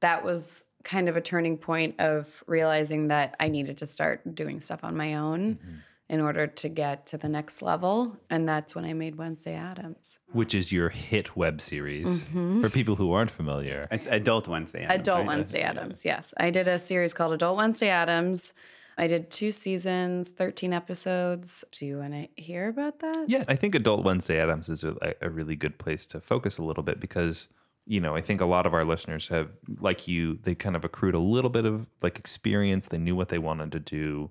that 0.00 0.22
was 0.22 0.66
kind 0.84 1.08
of 1.08 1.16
a 1.16 1.20
turning 1.20 1.56
point 1.56 1.96
of 1.98 2.44
realizing 2.46 3.08
that 3.08 3.34
I 3.40 3.48
needed 3.48 3.78
to 3.78 3.86
start 3.86 4.34
doing 4.34 4.60
stuff 4.60 4.84
on 4.84 4.96
my 4.96 5.14
own 5.14 5.56
mm-hmm. 5.56 5.74
in 6.08 6.20
order 6.20 6.46
to 6.46 6.68
get 6.68 7.06
to 7.06 7.18
the 7.18 7.28
next 7.28 7.62
level. 7.62 8.16
And 8.30 8.48
that's 8.48 8.74
when 8.74 8.84
I 8.84 8.92
made 8.92 9.16
Wednesday 9.16 9.54
Addams. 9.54 10.18
Which 10.32 10.54
is 10.54 10.70
your 10.70 10.90
hit 10.90 11.36
web 11.36 11.60
series 11.60 12.24
mm-hmm. 12.24 12.60
for 12.60 12.68
people 12.68 12.96
who 12.96 13.12
aren't 13.12 13.30
familiar. 13.30 13.84
it's 13.90 14.06
Adult 14.06 14.46
Wednesday. 14.48 14.84
Addams, 14.84 15.00
Adult 15.00 15.18
right? 15.18 15.26
Wednesday 15.26 15.60
Addams, 15.62 16.04
yes. 16.04 16.32
I 16.36 16.50
did 16.50 16.68
a 16.68 16.78
series 16.78 17.12
called 17.12 17.32
Adult 17.32 17.56
Wednesday 17.56 17.88
Addams. 17.88 18.54
I 18.98 19.06
did 19.06 19.30
two 19.30 19.52
seasons, 19.52 20.30
13 20.30 20.72
episodes. 20.72 21.64
Do 21.72 21.86
you 21.86 21.98
want 21.98 22.12
to 22.12 22.42
hear 22.42 22.68
about 22.68 22.98
that? 22.98 23.26
Yeah, 23.28 23.44
I 23.48 23.54
think 23.54 23.76
Adult 23.76 24.04
Wednesday 24.04 24.40
Addams 24.40 24.68
is 24.68 24.82
a, 24.82 25.14
a 25.22 25.30
really 25.30 25.54
good 25.54 25.78
place 25.78 26.04
to 26.06 26.20
focus 26.20 26.58
a 26.58 26.64
little 26.64 26.82
bit 26.82 26.98
because, 26.98 27.46
you 27.86 28.00
know, 28.00 28.16
I 28.16 28.20
think 28.20 28.40
a 28.40 28.44
lot 28.44 28.66
of 28.66 28.74
our 28.74 28.84
listeners 28.84 29.28
have, 29.28 29.50
like 29.80 30.08
you, 30.08 30.38
they 30.42 30.56
kind 30.56 30.74
of 30.74 30.84
accrued 30.84 31.14
a 31.14 31.20
little 31.20 31.50
bit 31.50 31.64
of 31.64 31.86
like 32.02 32.18
experience. 32.18 32.88
They 32.88 32.98
knew 32.98 33.14
what 33.14 33.28
they 33.28 33.38
wanted 33.38 33.70
to 33.72 33.80
do, 33.80 34.30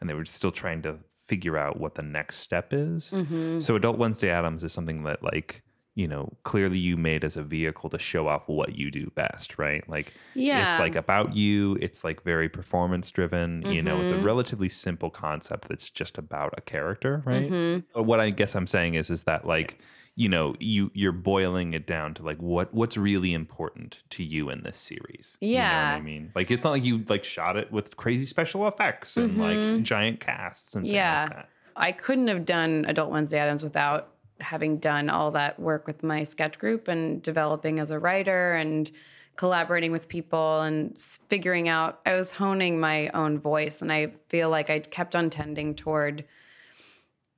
and 0.00 0.08
they 0.08 0.14
were 0.14 0.24
still 0.24 0.52
trying 0.52 0.80
to 0.82 0.96
figure 1.10 1.58
out 1.58 1.78
what 1.78 1.94
the 1.94 2.02
next 2.02 2.38
step 2.38 2.72
is. 2.72 3.10
Mm-hmm. 3.10 3.60
So, 3.60 3.76
Adult 3.76 3.98
Wednesday 3.98 4.30
Addams 4.30 4.64
is 4.64 4.72
something 4.72 5.02
that, 5.02 5.22
like, 5.22 5.62
you 5.96 6.06
know, 6.06 6.30
clearly 6.44 6.78
you 6.78 6.96
made 6.96 7.24
as 7.24 7.36
a 7.36 7.42
vehicle 7.42 7.90
to 7.90 7.98
show 7.98 8.28
off 8.28 8.46
what 8.46 8.76
you 8.76 8.90
do 8.90 9.10
best, 9.16 9.58
right? 9.58 9.82
Like, 9.88 10.12
Yeah. 10.34 10.70
it's 10.70 10.78
like 10.78 10.94
about 10.94 11.34
you. 11.34 11.76
It's 11.80 12.04
like 12.04 12.22
very 12.22 12.48
performance 12.48 13.10
driven. 13.10 13.62
You 13.62 13.82
know, 13.82 13.94
Mm-hmm. 13.96 14.02
it's 14.04 14.12
a 14.12 14.18
relatively 14.18 14.68
simple 14.68 15.08
concept 15.10 15.68
that's 15.68 15.88
just 15.90 16.18
about 16.18 16.52
a 16.56 16.60
character, 16.60 17.22
right? 17.24 17.50
Mm-hmm. 17.50 17.80
But 17.94 18.02
What 18.04 18.20
I 18.20 18.28
guess 18.30 18.54
I'm 18.54 18.66
saying 18.66 18.94
is, 18.94 19.08
is 19.10 19.24
that 19.24 19.46
like, 19.46 19.78
you 20.16 20.28
know, 20.28 20.54
you 20.60 20.90
you're 20.94 21.12
boiling 21.12 21.72
it 21.74 21.86
down 21.86 22.12
to 22.14 22.22
like 22.22 22.38
what 22.38 22.72
what's 22.72 22.96
really 22.98 23.32
important 23.34 24.02
to 24.10 24.22
you 24.22 24.48
in 24.50 24.62
this 24.62 24.78
series. 24.78 25.36
You 25.40 25.54
know 25.56 25.62
what 25.64 25.68
Yeah. 25.70 25.94
I 25.98 26.00
mean, 26.02 26.30
like 26.34 26.50
it's 26.50 26.62
not 26.64 26.70
like 26.70 26.84
you 26.84 27.04
like 27.08 27.24
shot 27.24 27.56
it 27.56 27.72
with 27.72 27.96
crazy 27.96 28.24
special 28.26 28.68
effects 28.68 29.16
and 29.16 29.38
like 29.38 29.82
giant 29.82 30.20
casts 30.20 30.74
and 30.74 30.84
Mm-hmm. 30.84 30.94
Yeah. 30.94 31.22
like 31.24 31.32
that. 31.36 31.48
I 31.78 31.92
couldn't 31.92 32.28
have 32.28 32.46
done 32.46 32.86
Adult 32.88 33.10
Wednesday 33.10 33.38
Addams 33.38 33.62
without 33.62 34.08
having 34.40 34.78
done 34.78 35.08
all 35.08 35.30
that 35.32 35.58
work 35.58 35.86
with 35.86 36.02
my 36.02 36.22
sketch 36.22 36.58
group 36.58 36.88
and 36.88 37.22
developing 37.22 37.78
as 37.78 37.90
a 37.90 37.98
writer 37.98 38.54
and 38.54 38.90
collaborating 39.36 39.92
with 39.92 40.08
people 40.08 40.62
and 40.62 40.98
figuring 41.28 41.68
out 41.68 42.00
I 42.06 42.14
was 42.14 42.32
honing 42.32 42.80
my 42.80 43.08
own 43.08 43.38
voice 43.38 43.82
and 43.82 43.92
I 43.92 44.14
feel 44.28 44.48
like 44.48 44.70
I 44.70 44.80
kept 44.80 45.14
on 45.14 45.30
tending 45.30 45.74
toward 45.74 46.24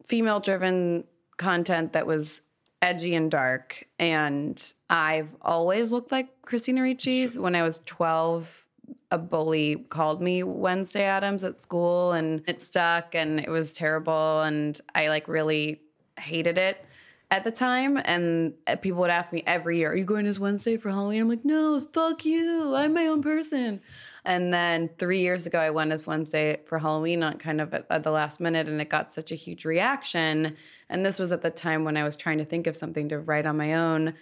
female 0.07 0.41
driven 0.41 1.05
content 1.37 1.93
that 1.93 2.07
was 2.07 2.41
edgy 2.81 3.15
and 3.15 3.31
dark. 3.31 3.85
And 3.99 4.73
I've 4.89 5.35
always 5.43 5.93
looked 5.93 6.13
like 6.13 6.43
Christina 6.43 6.83
Ricci's. 6.83 7.39
When 7.39 7.55
I 7.55 7.63
was 7.63 7.81
12 7.87 8.67
a 9.11 9.19
bully 9.19 9.87
called 9.89 10.21
me 10.21 10.43
Wednesday 10.43 11.05
Addams 11.05 11.43
at 11.45 11.57
school 11.57 12.13
and 12.13 12.43
it 12.47 12.61
stuck 12.61 13.15
and 13.15 13.41
it 13.41 13.49
was 13.49 13.73
terrible 13.73 14.43
and 14.43 14.79
I 14.95 15.09
like 15.09 15.29
really 15.29 15.81
hated 16.19 16.59
it 16.59 16.85
at 17.31 17.45
the 17.45 17.51
time 17.51 17.99
and 18.05 18.55
uh, 18.67 18.77
people 18.77 19.01
would 19.01 19.11
ask 19.11 19.33
me 19.33 19.43
every 19.47 19.79
year, 19.79 19.93
"Are 19.93 19.97
you 19.97 20.05
going 20.05 20.27
as 20.27 20.41
Wednesday 20.41 20.77
for 20.77 20.91
Halloween?" 20.91 21.23
I'm 21.23 21.29
like, 21.29 21.45
"No, 21.45 21.79
fuck 21.81 22.25
you. 22.25 22.75
I'm 22.75 22.95
my 22.95 23.07
own 23.07 23.23
person." 23.23 23.81
And 24.25 24.53
then 24.53 24.91
3 24.99 25.21
years 25.21 25.47
ago 25.47 25.59
I 25.59 25.71
went 25.71 25.93
as 25.93 26.07
Wednesday 26.07 26.61
for 26.67 26.79
Halloween 26.79 27.23
on 27.23 27.39
kind 27.39 27.61
of 27.61 27.73
at, 27.75 27.87
at 27.91 28.03
the 28.03 28.11
last 28.11 28.41
minute 28.41 28.69
and 28.69 28.81
it 28.81 28.89
got 28.89 29.13
such 29.13 29.33
a 29.33 29.35
huge 29.35 29.65
reaction 29.65 30.57
and 30.89 31.05
this 31.05 31.19
was 31.19 31.33
at 31.33 31.43
the 31.43 31.51
time 31.51 31.85
when 31.85 31.97
I 31.97 32.05
was 32.05 32.17
trying 32.17 32.39
to 32.39 32.45
think 32.45 32.67
of 32.67 32.77
something 32.77 33.09
to 33.11 33.21
write 33.21 33.47
on 33.47 33.57
my 33.57 33.75
own. 33.75 34.15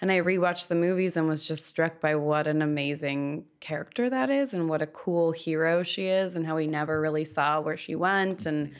And 0.00 0.10
I 0.10 0.20
rewatched 0.20 0.66
the 0.66 0.74
movies 0.74 1.16
and 1.16 1.28
was 1.28 1.46
just 1.46 1.64
struck 1.64 2.00
by 2.00 2.16
what 2.16 2.48
an 2.48 2.60
amazing 2.60 3.44
character 3.60 4.10
that 4.10 4.30
is 4.30 4.52
and 4.52 4.68
what 4.68 4.82
a 4.82 4.86
cool 4.86 5.30
hero 5.30 5.84
she 5.84 6.06
is 6.06 6.34
and 6.34 6.44
how 6.44 6.56
we 6.56 6.66
never 6.66 7.00
really 7.00 7.24
saw 7.24 7.60
where 7.60 7.76
she 7.76 7.94
went 7.94 8.46
and 8.46 8.72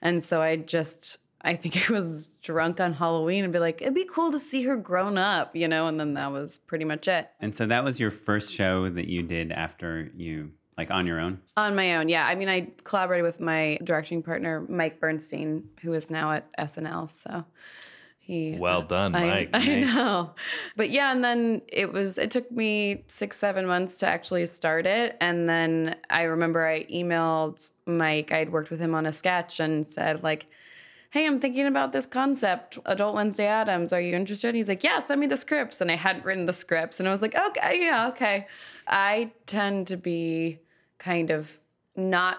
and 0.00 0.22
so 0.22 0.40
I 0.40 0.56
just 0.56 1.18
I 1.40 1.54
think 1.54 1.76
I 1.90 1.92
was 1.92 2.28
drunk 2.42 2.80
on 2.80 2.92
Halloween 2.92 3.44
and 3.44 3.52
be 3.52 3.58
like, 3.58 3.80
it'd 3.82 3.94
be 3.94 4.04
cool 4.04 4.32
to 4.32 4.38
see 4.38 4.62
her 4.64 4.76
grown 4.76 5.18
up, 5.18 5.54
you 5.54 5.68
know, 5.68 5.86
and 5.86 5.98
then 5.98 6.14
that 6.14 6.32
was 6.32 6.58
pretty 6.58 6.84
much 6.84 7.08
it. 7.08 7.30
And 7.40 7.54
so 7.54 7.66
that 7.66 7.84
was 7.84 8.00
your 8.00 8.10
first 8.10 8.52
show 8.52 8.88
that 8.88 9.08
you 9.08 9.22
did 9.22 9.52
after 9.52 10.10
you 10.16 10.52
like 10.76 10.90
on 10.90 11.06
your 11.06 11.18
own. 11.18 11.40
On 11.56 11.74
my 11.74 11.96
own, 11.96 12.08
yeah. 12.08 12.24
I 12.26 12.36
mean, 12.36 12.48
I 12.48 12.68
collaborated 12.84 13.24
with 13.24 13.40
my 13.40 13.78
directing 13.82 14.22
partner, 14.22 14.64
Mike 14.68 15.00
Bernstein, 15.00 15.64
who 15.82 15.92
is 15.92 16.08
now 16.08 16.30
at 16.30 16.56
SNL. 16.56 17.08
So 17.08 17.44
he 18.20 18.54
uh, 18.54 18.58
Well 18.58 18.82
done, 18.82 19.14
I, 19.16 19.24
Mike. 19.26 19.50
I 19.54 19.80
know. 19.80 20.34
But 20.76 20.90
yeah, 20.90 21.10
and 21.10 21.24
then 21.24 21.62
it 21.66 21.92
was, 21.92 22.16
it 22.16 22.30
took 22.30 22.48
me 22.52 23.02
six, 23.08 23.36
seven 23.36 23.66
months 23.66 23.96
to 23.98 24.06
actually 24.06 24.46
start 24.46 24.86
it. 24.86 25.16
And 25.20 25.48
then 25.48 25.96
I 26.10 26.22
remember 26.22 26.64
I 26.64 26.84
emailed 26.84 27.72
Mike, 27.86 28.30
I'd 28.30 28.52
worked 28.52 28.70
with 28.70 28.78
him 28.78 28.94
on 28.94 29.04
a 29.04 29.12
sketch 29.12 29.58
and 29.58 29.84
said, 29.84 30.22
like, 30.22 30.46
hey, 31.10 31.26
I'm 31.26 31.40
thinking 31.40 31.66
about 31.66 31.92
this 31.92 32.06
concept, 32.06 32.78
Adult 32.84 33.14
Wednesday 33.14 33.46
Addams. 33.46 33.92
Are 33.92 34.00
you 34.00 34.14
interested? 34.14 34.48
And 34.48 34.56
he's 34.56 34.68
like, 34.68 34.84
yeah, 34.84 34.98
send 34.98 35.20
me 35.20 35.26
the 35.26 35.36
scripts. 35.36 35.80
And 35.80 35.90
I 35.90 35.96
hadn't 35.96 36.24
written 36.24 36.46
the 36.46 36.52
scripts. 36.52 37.00
And 37.00 37.08
I 37.08 37.12
was 37.12 37.22
like, 37.22 37.34
okay, 37.34 37.80
yeah, 37.80 38.08
okay. 38.08 38.46
I 38.86 39.32
tend 39.46 39.86
to 39.88 39.96
be 39.96 40.58
kind 40.98 41.30
of 41.30 41.58
not 41.96 42.38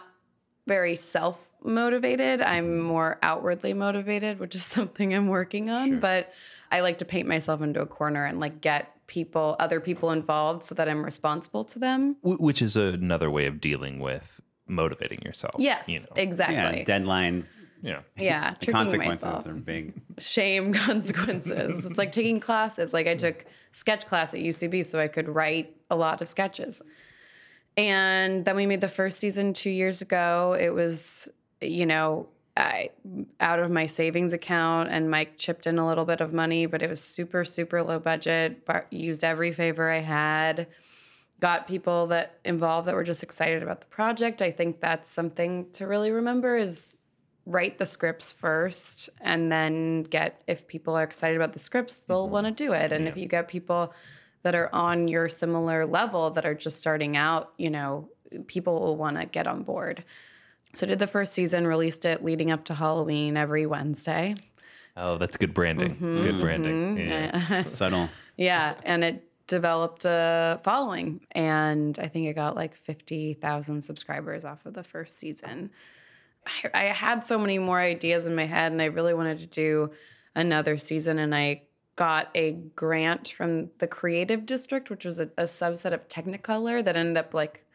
very 0.67 0.95
self 0.95 1.49
motivated. 1.63 2.41
I'm 2.41 2.65
mm-hmm. 2.65 2.83
more 2.83 3.17
outwardly 3.23 3.73
motivated, 3.73 4.39
which 4.39 4.55
is 4.55 4.63
something 4.77 5.13
I'm 5.13 5.27
working 5.27 5.69
on. 5.69 5.89
Sure. 5.89 5.99
But 5.99 6.33
I 6.71 6.81
like 6.81 6.99
to 6.99 7.05
paint 7.05 7.27
myself 7.27 7.61
into 7.61 7.81
a 7.81 7.87
corner 7.87 8.25
and 8.25 8.39
like 8.39 8.61
get 8.61 8.95
people, 9.07 9.55
other 9.59 9.79
people 9.79 10.11
involved 10.11 10.63
so 10.63 10.75
that 10.75 10.87
I'm 10.87 11.03
responsible 11.03 11.63
to 11.65 11.79
them. 11.79 12.17
Which 12.21 12.61
is 12.61 12.75
another 12.75 13.31
way 13.31 13.47
of 13.47 13.59
dealing 13.59 13.99
with 13.99 14.38
motivating 14.69 15.21
yourself. 15.23 15.55
Yes, 15.57 15.89
You 15.89 15.99
know? 15.99 16.05
exactly. 16.15 16.55
Yeah, 16.79 16.83
deadlines. 16.85 17.65
Yeah. 17.81 18.01
Yeah, 18.17 18.53
The 18.59 18.71
consequences 18.71 19.23
myself. 19.23 19.45
are 19.47 19.53
big. 19.53 19.93
Shame 20.17 20.73
consequences. 20.85 21.85
it's 21.85 21.97
like 21.97 22.11
taking 22.11 22.39
classes. 22.39 22.93
Like 22.93 23.07
I 23.07 23.15
took 23.15 23.45
sketch 23.71 24.05
class 24.05 24.33
at 24.33 24.39
UCB 24.41 24.85
so 24.85 24.99
I 24.99 25.07
could 25.07 25.29
write 25.29 25.75
a 25.89 25.95
lot 25.95 26.21
of 26.21 26.27
sketches. 26.27 26.81
And 27.77 28.43
then 28.45 28.55
we 28.55 28.65
made 28.65 28.81
the 28.81 28.87
first 28.89 29.19
season 29.19 29.53
two 29.53 29.69
years 29.69 30.01
ago. 30.01 30.55
It 30.59 30.69
was, 30.73 31.29
you 31.61 31.85
know, 31.85 32.27
I 32.57 32.89
out 33.39 33.59
of 33.59 33.71
my 33.71 33.85
savings 33.85 34.33
account, 34.33 34.89
and 34.91 35.09
Mike 35.09 35.37
chipped 35.37 35.65
in 35.65 35.79
a 35.79 35.87
little 35.87 36.03
bit 36.03 36.19
of 36.19 36.33
money, 36.33 36.65
but 36.65 36.81
it 36.81 36.89
was 36.89 37.01
super, 37.01 37.45
super 37.45 37.81
low 37.83 37.99
budget. 37.99 38.65
But 38.65 38.91
used 38.91 39.23
every 39.23 39.53
favor 39.53 39.89
I 39.89 39.99
had. 39.99 40.67
Got 41.39 41.67
people 41.67 42.07
that 42.07 42.39
involved 42.43 42.87
that 42.87 42.95
were 42.95 43.03
just 43.03 43.23
excited 43.23 43.63
about 43.63 43.79
the 43.81 43.87
project. 43.87 44.41
I 44.41 44.51
think 44.51 44.81
that's 44.81 45.07
something 45.07 45.69
to 45.73 45.87
really 45.87 46.11
remember 46.11 46.55
is 46.57 46.97
write 47.45 47.77
the 47.77 47.85
scripts 47.85 48.31
first 48.31 49.09
and 49.21 49.51
then 49.51 50.03
get 50.03 50.41
if 50.47 50.67
people 50.67 50.95
are 50.95 51.03
excited 51.03 51.35
about 51.35 51.51
the 51.53 51.57
scripts 51.57 52.03
they'll 52.03 52.29
want 52.29 52.45
to 52.45 52.51
do 52.51 52.73
it 52.73 52.91
and 52.91 53.07
if 53.07 53.17
you 53.17 53.25
get 53.25 53.47
people 53.47 53.91
that 54.43 54.53
are 54.53 54.69
on 54.75 55.07
your 55.07 55.27
similar 55.27 55.83
level 55.87 56.29
that 56.29 56.45
are 56.45 56.53
just 56.53 56.77
starting 56.77 57.17
out 57.17 57.51
you 57.57 57.71
know 57.71 58.07
people 58.45 58.79
will 58.79 58.97
want 58.97 59.17
to 59.17 59.25
get 59.25 59.47
on 59.47 59.63
board 59.63 60.03
so 60.75 60.85
did 60.85 60.99
the 60.99 61.07
first 61.07 61.33
season 61.33 61.65
released 61.65 62.05
it 62.05 62.23
leading 62.23 62.51
up 62.51 62.63
to 62.65 62.73
halloween 62.75 63.35
every 63.37 63.65
wednesday 63.65 64.35
Oh, 64.97 65.17
that's 65.17 65.37
good 65.37 65.53
branding. 65.53 65.95
Mm-hmm, 65.95 66.21
Good 66.23 66.41
branding. 66.41 66.97
Yeah. 66.97 67.63
Subtle. 67.63 68.09
yeah 68.37 68.75
and 68.83 69.03
it 69.03 69.28
developed 69.49 70.05
a 70.05 70.59
following 70.63 71.19
and 71.31 71.97
i 71.99 72.07
think 72.07 72.27
it 72.27 72.33
got 72.33 72.55
like 72.55 72.75
50000 72.75 73.81
subscribers 73.81 74.45
off 74.45 74.65
of 74.65 74.73
the 74.73 74.83
first 74.83 75.19
season 75.19 75.71
I, 76.45 76.69
I 76.73 76.83
had 76.93 77.25
so 77.25 77.37
many 77.39 77.57
more 77.59 77.79
ideas 77.79 78.25
in 78.27 78.35
my 78.35 78.45
head 78.45 78.71
and 78.71 78.81
i 78.81 78.85
really 78.85 79.13
wanted 79.13 79.39
to 79.39 79.47
do 79.47 79.91
another 80.35 80.77
season 80.77 81.17
and 81.19 81.33
i 81.33 81.63
got 81.95 82.29
a 82.35 82.53
grant 82.75 83.29
from 83.29 83.69
the 83.79 83.87
creative 83.87 84.45
district 84.45 84.89
which 84.89 85.03
was 85.03 85.19
a, 85.19 85.29
a 85.37 85.43
subset 85.43 85.93
of 85.93 86.07
technicolor 86.07 86.85
that 86.85 86.95
ended 86.95 87.17
up 87.17 87.33
like 87.33 87.65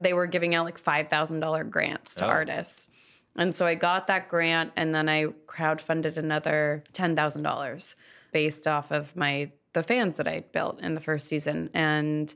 they 0.00 0.14
were 0.14 0.26
giving 0.26 0.54
out 0.54 0.64
like 0.64 0.82
$5000 0.82 1.68
grants 1.70 2.14
to 2.16 2.24
Oh. 2.24 2.28
artists 2.28 2.88
and 3.36 3.54
so 3.54 3.66
i 3.66 3.74
got 3.74 4.06
that 4.08 4.28
grant 4.28 4.72
and 4.74 4.94
then 4.94 5.08
i 5.08 5.26
crowdfunded 5.46 6.16
another 6.16 6.82
$10000 6.94 7.94
based 8.32 8.66
off 8.66 8.90
of 8.90 9.14
my 9.14 9.50
the 9.72 9.82
fans 9.82 10.16
that 10.16 10.26
i 10.28 10.40
built 10.52 10.80
in 10.80 10.94
the 10.94 11.00
first 11.00 11.26
season 11.26 11.70
and 11.74 12.34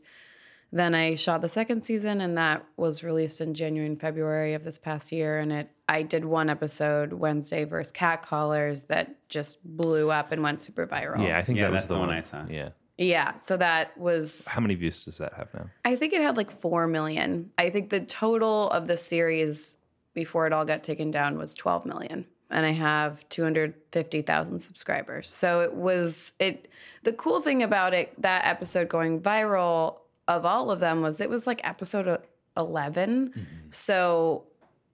then 0.75 0.93
I 0.93 1.15
shot 1.15 1.41
the 1.41 1.47
second 1.47 1.85
season, 1.85 2.21
and 2.21 2.37
that 2.37 2.67
was 2.77 3.05
released 3.05 3.41
in 3.41 3.55
January 3.55 3.89
and 3.89 3.99
February 3.99 4.55
of 4.55 4.65
this 4.65 4.77
past 4.77 5.13
year. 5.13 5.39
And 5.39 5.53
it, 5.53 5.71
I 5.89 6.03
did 6.03 6.25
one 6.25 6.51
episode, 6.51 7.13
Wednesday 7.13 7.63
versus 7.63 7.93
Cat 7.93 8.23
Callers 8.23 8.83
that 8.85 9.29
just 9.29 9.65
blew 9.65 10.11
up 10.11 10.33
and 10.33 10.43
went 10.43 10.61
super 10.61 10.85
viral. 10.85 11.25
Yeah, 11.25 11.39
I 11.39 11.43
think 11.43 11.59
Yeah, 11.61 11.71
that 11.71 11.73
was 11.73 11.83
the 11.87 11.95
the 11.95 12.01
one 12.01 12.09
one 12.09 12.17
I 12.17 12.23
saw. 12.23 12.45
Yeah. 12.51 12.71
yeah. 12.99 13.37
So 13.37 13.57
that 13.57 13.97
was, 13.97 14.49
How 14.49 14.61
many 14.61 14.75
views 14.75 15.05
does 15.05 15.19
that 15.19 15.35
have 15.35 15.55
now? 15.55 15.71
I 15.85 15.95
think 15.95 16.13
it 16.13 16.21
had 16.21 16.37
like 16.37 16.51
four 16.51 16.89
million. 16.89 17.53
I 17.57 17.71
think 17.71 17.91
the 17.91 18.01
total 18.01 18.69
of 18.71 18.89
the 18.89 18.97
series 18.97 19.77
before 20.13 20.49
it 20.49 20.53
all 20.53 20.65
got 20.65 20.83
taken 20.83 21.13
down 21.13 21.39
was 21.39 21.55
12 21.55 21.87
million. 21.87 22.27
And 22.51 22.65
I 22.65 22.73
have 22.73 23.29
250,000 23.31 24.59
subscribers. 24.59 25.33
So 25.33 25.61
it 25.61 25.75
was, 25.75 26.35
it, 26.39 26.69
the 27.03 27.13
cool 27.13 27.41
thing 27.41 27.63
about 27.63 27.95
it, 27.95 28.21
that 28.21 28.45
episode 28.47 28.89
going 28.89 29.21
viral 29.21 30.01
of 30.29 30.45
all 30.45 30.71
of 30.71 30.81
them 30.81 31.03
was 31.03 31.21
it 31.21 31.31
was 31.31 31.47
like 31.47 31.61
episode 31.65 32.21
11. 32.57 33.29
Mm-hmm. 33.29 33.41
So 33.71 34.45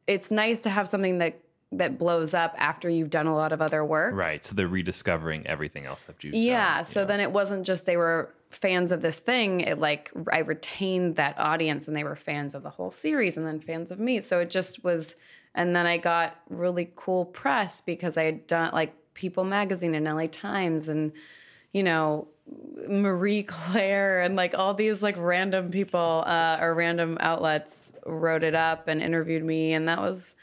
it's 0.06 0.30
nice 0.30 0.60
to 0.60 0.70
have 0.70 0.88
something 0.88 1.18
that, 1.18 1.40
that 1.72 1.98
blows 1.98 2.34
up 2.34 2.54
after 2.58 2.88
you've 2.88 3.10
done 3.10 3.26
a 3.28 3.34
lot 3.34 3.52
of 3.52 3.62
other 3.62 3.84
work. 3.84 4.14
Right. 4.14 4.44
So 4.44 4.54
they're 4.56 4.66
rediscovering 4.66 5.46
everything 5.46 5.86
else 5.86 6.02
that 6.04 6.24
you've 6.24 6.34
Yeah. 6.34 6.76
done. 6.78 6.84
So 6.84 7.04
then 7.04 7.20
it 7.20 7.30
wasn't 7.30 7.64
just 7.64 7.86
they 7.86 7.96
were 7.96 8.34
fans 8.50 8.90
of 8.90 9.02
this 9.02 9.20
thing. 9.20 9.60
It 9.60 9.78
like 9.78 10.10
I 10.32 10.40
retained 10.40 11.14
that 11.16 11.38
audience 11.38 11.86
and 11.86 11.96
they 11.96 12.02
were 12.02 12.16
fans 12.16 12.54
of 12.54 12.64
the 12.64 12.70
whole 12.70 12.90
series 12.90 13.36
and 13.36 13.46
then 13.46 13.60
fans 13.60 13.92
of 13.92 14.00
me. 14.00 14.20
So 14.20 14.40
it 14.40 14.50
just 14.50 14.82
was 14.82 15.16
and 15.54 15.74
then 15.74 15.86
I 15.86 15.96
got 15.98 16.36
really 16.48 16.90
cool 16.96 17.24
press 17.24 17.80
because 17.80 18.16
I 18.16 18.24
had 18.24 18.46
done 18.46 18.72
like 18.72 18.94
People 19.14 19.44
magazine 19.44 19.94
and 19.94 20.06
LA 20.06 20.26
Times 20.26 20.88
and 20.88 21.12
you 21.72 21.82
know 21.84 22.26
Marie 22.88 23.42
Claire 23.44 24.22
and 24.22 24.34
like 24.34 24.56
all 24.58 24.74
these 24.74 25.02
like 25.04 25.16
random 25.18 25.70
people 25.70 26.24
uh, 26.26 26.58
or 26.60 26.74
random 26.74 27.16
outlets 27.20 27.92
wrote 28.06 28.42
it 28.42 28.54
up 28.56 28.88
and 28.88 29.00
interviewed 29.00 29.44
me 29.44 29.72
and 29.72 29.86
that 29.88 30.00
was 30.00 30.34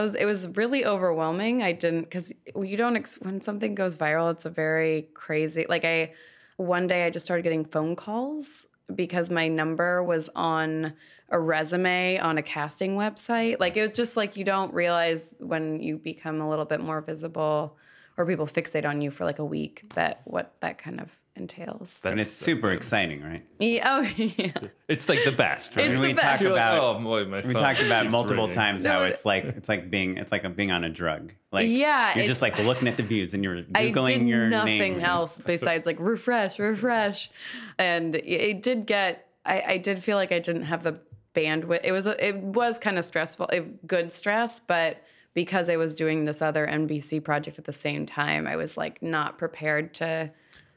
was 0.00 0.14
it 0.14 0.24
was 0.24 0.48
really 0.56 0.84
overwhelming. 0.84 1.62
I 1.62 1.72
didn't 1.72 2.02
because 2.02 2.32
you 2.56 2.76
don't 2.76 2.96
ex- 2.96 3.20
when 3.20 3.40
something 3.40 3.74
goes 3.74 3.96
viral, 3.96 4.32
it's 4.32 4.46
a 4.46 4.50
very 4.50 5.08
crazy. 5.14 5.66
Like 5.68 5.84
I 5.84 6.12
one 6.56 6.86
day 6.86 7.04
I 7.04 7.10
just 7.10 7.24
started 7.24 7.42
getting 7.42 7.64
phone 7.64 7.96
calls 7.96 8.66
because 8.94 9.30
my 9.30 9.48
number 9.48 10.02
was 10.02 10.30
on 10.34 10.94
a 11.28 11.38
resume 11.40 12.18
on 12.18 12.38
a 12.38 12.42
casting 12.42 12.96
website. 12.96 13.58
Like 13.58 13.76
it 13.76 13.82
was 13.82 13.96
just 13.96 14.16
like 14.16 14.36
you 14.36 14.44
don't 14.44 14.72
realize 14.72 15.36
when 15.40 15.80
you 15.80 15.98
become 15.98 16.40
a 16.40 16.48
little 16.48 16.64
bit 16.64 16.80
more 16.80 17.00
visible 17.00 17.76
or 18.16 18.26
people 18.26 18.46
fixate 18.46 18.86
on 18.86 19.00
you 19.00 19.10
for 19.10 19.24
like 19.24 19.38
a 19.38 19.44
week 19.44 19.92
that 19.94 20.20
what 20.24 20.54
that 20.60 20.78
kind 20.78 21.00
of 21.00 21.10
entails. 21.36 22.02
And 22.04 22.18
it's 22.20 22.28
That's- 22.28 22.28
super 22.30 22.70
exciting, 22.72 23.22
right? 23.22 23.44
Yeah, 23.58 23.82
oh 23.86 24.00
yeah. 24.16 24.52
It's 24.88 25.08
like 25.08 25.22
the 25.24 25.32
best, 25.32 25.76
right? 25.76 25.86
It's 25.86 25.94
And 25.94 26.02
the 26.04 26.08
we 26.08 26.14
best. 26.14 26.26
talked 26.26 26.42
You're 26.42 26.52
like, 26.52 26.60
about 26.60 26.96
oh 26.96 27.00
boy, 27.02 27.24
my 27.24 27.40
we 27.46 27.54
talked 27.54 27.80
about 27.82 28.10
multiple 28.10 28.44
ringing." 28.44 28.54
times 28.54 28.82
No, 28.84 28.90
how 28.90 29.02
it's 29.04 29.24
like 29.24 29.44
it's 29.44 29.68
like 29.68 29.90
being 29.90 30.16
it's 30.18 30.32
like 30.32 30.44
a, 30.44 30.48
being 30.50 30.70
on 30.70 30.84
a 30.84 30.90
drug. 30.90 31.32
Like 31.52 31.66
Yeah, 31.68 32.16
you're 32.16 32.26
just 32.26 32.42
like 32.42 32.58
looking 32.58 32.88
at 32.88 32.96
the 32.96 33.02
views 33.02 33.34
and 33.34 33.42
you're 33.44 33.62
googling 33.62 33.98
I 34.14 34.18
did 34.18 34.28
your 34.28 34.48
nothing 34.48 34.78
name. 34.98 35.00
else 35.00 35.40
besides 35.44 35.86
like 35.86 35.96
refresh, 36.00 36.58
refresh, 36.58 37.30
and 37.78 38.14
it- 38.14 38.24
it 38.26 38.62
did 38.62 38.86
get. 38.86 39.26
I, 39.44 39.62
I 39.66 39.76
did 39.78 40.02
feel 40.02 40.16
like 40.16 40.32
I 40.32 40.40
didn't 40.40 40.62
have 40.64 40.82
the 40.82 40.98
bandwidth. 41.34 41.80
It 41.84 41.92
was 41.92 42.06
it 42.06 42.36
was 42.36 42.78
kind 42.78 42.98
of 42.98 43.04
stressful, 43.04 43.46
it, 43.48 43.86
good 43.86 44.10
stress, 44.10 44.58
but 44.58 45.02
because 45.34 45.68
I 45.68 45.76
was 45.76 45.92
doing 45.94 46.24
this 46.24 46.40
other 46.40 46.66
NBC 46.66 47.22
project 47.22 47.58
at 47.58 47.64
the 47.66 47.72
same 47.72 48.06
time, 48.06 48.46
I 48.46 48.56
was 48.56 48.76
like 48.78 49.02
not 49.02 49.36
prepared 49.38 49.92
to 49.94 50.30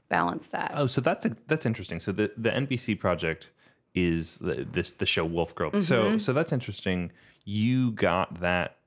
balance 0.10 0.48
that. 0.48 0.72
Oh, 0.76 0.88
so 0.88 1.02
that's 1.02 1.26
a, 1.26 1.36
that's 1.48 1.66
interesting. 1.66 2.00
So 2.00 2.12
the, 2.12 2.32
the 2.38 2.50
NBC 2.50 3.00
project 3.00 3.48
is 3.96 4.38
the 4.38 4.68
this 4.72 4.92
the 4.92 5.06
show 5.06 5.26
Wolf 5.26 5.56
Girl. 5.56 5.70
Mm-hmm. 5.70 5.80
So 5.80 6.18
so 6.18 6.34
that's 6.34 6.52
interesting. 6.52 7.12
You 7.46 7.92
got 7.92 8.40
that 8.42 8.78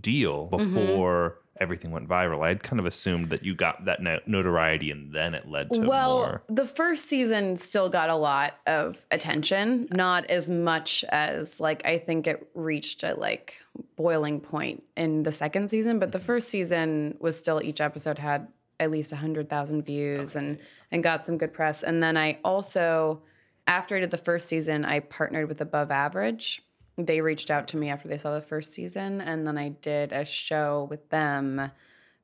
deal 0.00 0.48
Mm-hmm. 0.52 0.74
before 0.74 1.36
everything 1.60 1.90
went 1.90 2.08
viral. 2.08 2.42
I 2.42 2.48
had 2.48 2.62
kind 2.62 2.80
of 2.80 2.86
assumed 2.86 3.28
that 3.30 3.44
you 3.44 3.54
got 3.54 3.84
that 3.84 4.00
no- 4.02 4.20
notoriety 4.26 4.90
and 4.90 5.12
then 5.14 5.34
it 5.34 5.46
led 5.46 5.70
to 5.74 5.80
well, 5.80 6.16
more. 6.20 6.42
the 6.48 6.64
first 6.64 7.04
season 7.04 7.54
still 7.56 7.90
got 7.90 8.08
a 8.08 8.16
lot 8.16 8.54
of 8.66 9.04
attention, 9.10 9.86
not 9.90 10.24
as 10.30 10.48
much 10.48 11.04
as 11.10 11.60
like 11.60 11.84
I 11.84 11.98
think 11.98 12.26
it 12.26 12.48
reached 12.54 13.02
a 13.02 13.12
like 13.14 13.56
boiling 13.96 14.40
point 14.40 14.84
in 14.96 15.22
the 15.22 15.32
second 15.32 15.68
season, 15.68 15.98
but 15.98 16.12
the 16.12 16.18
first 16.18 16.48
season 16.48 17.16
was 17.20 17.36
still 17.36 17.60
each 17.62 17.82
episode 17.82 18.18
had 18.18 18.48
at 18.80 18.90
least 18.90 19.12
100,000 19.12 19.86
views 19.86 20.34
and 20.34 20.58
and 20.90 21.04
got 21.04 21.24
some 21.24 21.38
good 21.38 21.52
press. 21.52 21.84
And 21.84 22.02
then 22.02 22.16
I 22.16 22.38
also 22.44 23.22
after 23.66 23.96
I 23.96 24.00
did 24.00 24.10
the 24.10 24.16
first 24.16 24.48
season, 24.48 24.84
I 24.84 24.98
partnered 24.98 25.48
with 25.48 25.60
Above 25.60 25.92
Average. 25.92 26.62
They 26.98 27.20
reached 27.20 27.50
out 27.50 27.68
to 27.68 27.76
me 27.76 27.88
after 27.88 28.08
they 28.08 28.16
saw 28.16 28.34
the 28.34 28.40
first 28.40 28.72
season 28.72 29.20
and 29.20 29.46
then 29.46 29.56
I 29.56 29.68
did 29.68 30.12
a 30.12 30.24
show 30.24 30.88
with 30.90 31.08
them 31.10 31.70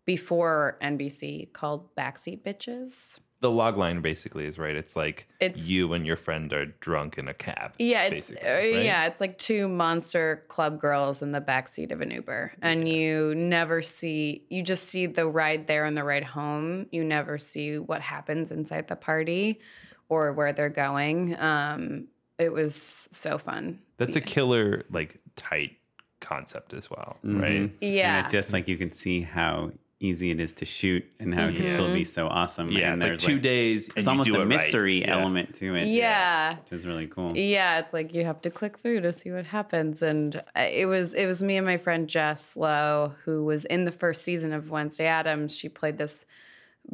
before 0.04 0.78
NBC 0.82 1.52
called 1.52 1.94
Backseat 1.94 2.42
Bitches. 2.42 3.20
The 3.40 3.50
log 3.50 3.76
line 3.76 4.00
basically 4.00 4.46
is 4.46 4.58
right. 4.58 4.74
It's 4.74 4.96
like 4.96 5.28
It's- 5.40 5.68
you 5.68 5.92
and 5.92 6.06
your 6.06 6.16
friend 6.16 6.50
are 6.54 6.66
drunk 6.80 7.18
in 7.18 7.28
a 7.28 7.34
cab. 7.34 7.74
Yeah, 7.78 8.04
it's 8.04 8.32
uh, 8.32 8.34
right? 8.44 8.82
yeah, 8.84 9.06
it's 9.06 9.20
like 9.20 9.36
two 9.36 9.68
monster 9.68 10.44
club 10.48 10.80
girls 10.80 11.20
in 11.20 11.32
the 11.32 11.40
backseat 11.40 11.92
of 11.92 12.00
an 12.00 12.10
Uber, 12.10 12.52
and 12.62 12.88
you 12.88 13.34
never 13.34 13.82
see. 13.82 14.44
You 14.48 14.62
just 14.62 14.84
see 14.84 15.04
the 15.06 15.26
ride 15.26 15.66
there 15.66 15.84
and 15.84 15.94
the 15.96 16.02
ride 16.04 16.24
home. 16.24 16.86
You 16.90 17.04
never 17.04 17.36
see 17.38 17.78
what 17.78 18.00
happens 18.00 18.50
inside 18.50 18.88
the 18.88 18.96
party 18.96 19.60
or 20.08 20.32
where 20.32 20.52
they're 20.54 20.68
going. 20.70 21.38
Um, 21.38 22.06
it 22.38 22.52
was 22.52 23.08
so 23.12 23.38
fun. 23.38 23.80
That's 23.98 24.16
a 24.16 24.20
killer, 24.20 24.84
like 24.90 25.18
tight 25.36 25.72
concept 26.20 26.72
as 26.72 26.88
well, 26.90 27.18
Mm-hmm. 27.24 27.40
right? 27.40 27.72
Yeah. 27.82 28.18
And 28.18 28.26
it 28.26 28.30
just 28.30 28.52
like 28.52 28.66
you 28.66 28.78
can 28.78 28.92
see 28.92 29.20
how 29.22 29.72
easy 29.98 30.30
it 30.30 30.40
is 30.40 30.52
to 30.52 30.64
shoot 30.64 31.04
and 31.18 31.34
how 31.34 31.46
it 31.46 31.56
can 31.56 31.68
still 31.68 31.92
be 31.92 32.02
mm-hmm. 32.02 32.04
so 32.04 32.28
awesome. 32.28 32.70
Yeah, 32.70 32.92
and 32.92 32.96
it's 32.96 33.02
like 33.02 33.10
there's 33.10 33.22
two 33.22 33.38
days. 33.38 33.88
It's 33.96 34.06
almost 34.06 34.28
a 34.28 34.34
it 34.34 34.38
right. 34.38 34.46
mystery 34.46 35.00
Yeah. 35.00 35.18
element 35.18 35.54
to 35.56 35.74
it. 35.74 35.88
Yeah. 35.88 36.56
Which 36.56 36.72
is 36.72 36.86
really 36.86 37.06
cool. 37.06 37.36
Yeah, 37.36 37.78
it's 37.78 37.94
like 37.94 38.14
you 38.14 38.24
have 38.24 38.42
to 38.42 38.50
click 38.50 38.78
through 38.78 39.00
to 39.02 39.12
see 39.12 39.30
what 39.30 39.46
happens, 39.46 40.02
and 40.02 40.36
uh, 40.36 40.66
it 40.70 40.86
was 40.86 41.14
it 41.14 41.26
was 41.26 41.42
me 41.42 41.56
and 41.56 41.66
my 41.66 41.78
friend 41.78 42.08
Jess 42.08 42.56
Lowe 42.56 43.14
who 43.24 43.44
was 43.44 43.64
in 43.64 43.84
the 43.84 43.92
first 43.92 44.22
season 44.22 44.52
of 44.52 44.70
Wednesday 44.70 45.06
Addams. 45.06 45.56
She 45.56 45.68
played 45.68 45.96
this 45.96 46.26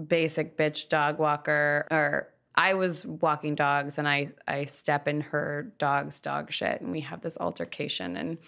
basic 0.06 0.56
bitch 0.56 0.88
dog 0.88 1.18
walker, 1.18 1.86
or 1.90 2.28
I 2.54 2.74
was 2.74 3.04
walking 3.04 3.56
dogs, 3.56 3.98
and 3.98 4.06
I 4.06 4.28
I 4.46 4.64
step 4.66 5.08
in 5.08 5.22
her 5.22 5.72
dog's 5.78 6.20
dog 6.20 6.52
shit, 6.52 6.80
and 6.80 6.92
we 6.92 7.00
have 7.00 7.20
this 7.20 7.36
altercation, 7.40 8.16
and 8.16 8.38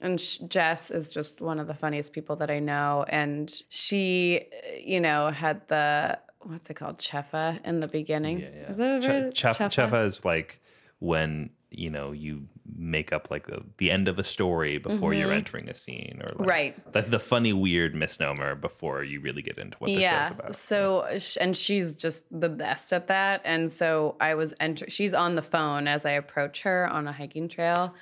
and 0.00 0.18
Jess 0.48 0.90
is 0.90 1.10
just 1.10 1.40
one 1.40 1.58
of 1.58 1.66
the 1.66 1.74
funniest 1.74 2.12
people 2.12 2.36
that 2.36 2.50
I 2.50 2.58
know, 2.60 3.04
and 3.08 3.52
she, 3.68 4.42
you 4.80 5.00
know, 5.00 5.30
had 5.30 5.66
the 5.68 6.18
what's 6.42 6.70
it 6.70 6.74
called, 6.74 6.98
chefa 6.98 7.58
in 7.64 7.80
the 7.80 7.88
beginning. 7.88 8.40
Yeah, 8.40 8.48
yeah. 8.54 8.70
Is 8.70 8.76
that 8.76 9.04
right? 9.06 9.36
chef, 9.36 9.58
Chefa? 9.58 9.90
chefa 9.90 10.06
is 10.06 10.24
like 10.24 10.60
when 11.00 11.50
you 11.70 11.90
know 11.90 12.12
you 12.12 12.46
make 12.76 13.12
up 13.12 13.30
like 13.30 13.46
the, 13.46 13.62
the 13.78 13.90
end 13.90 14.08
of 14.08 14.18
a 14.18 14.24
story 14.24 14.78
before 14.78 15.12
you're 15.12 15.32
entering 15.32 15.68
a 15.68 15.74
scene, 15.74 16.20
or 16.22 16.28
like 16.28 16.38
Mm-hmm. 16.38 16.44
Right. 16.48 16.92
the, 16.92 17.02
the 17.02 17.18
funny 17.18 17.52
weird 17.52 17.94
misnomer 17.94 18.54
before 18.54 19.02
you 19.02 19.20
really 19.20 19.42
get 19.42 19.58
into 19.58 19.76
what 19.78 19.88
the 19.88 20.00
yeah. 20.00 20.28
show's 20.28 20.38
about. 20.38 20.54
So, 20.54 21.18
sh- 21.18 21.38
and 21.40 21.56
she's 21.56 21.94
just 21.94 22.24
the 22.30 22.48
best 22.48 22.92
at 22.92 23.08
that. 23.08 23.40
And 23.44 23.72
so 23.72 24.16
I 24.20 24.34
was 24.34 24.54
enter. 24.60 24.88
She's 24.88 25.12
on 25.14 25.34
the 25.34 25.42
phone 25.42 25.88
as 25.88 26.06
I 26.06 26.12
approach 26.12 26.62
her 26.62 26.86
on 26.88 27.08
a 27.08 27.12
hiking 27.12 27.48
trail. 27.48 27.94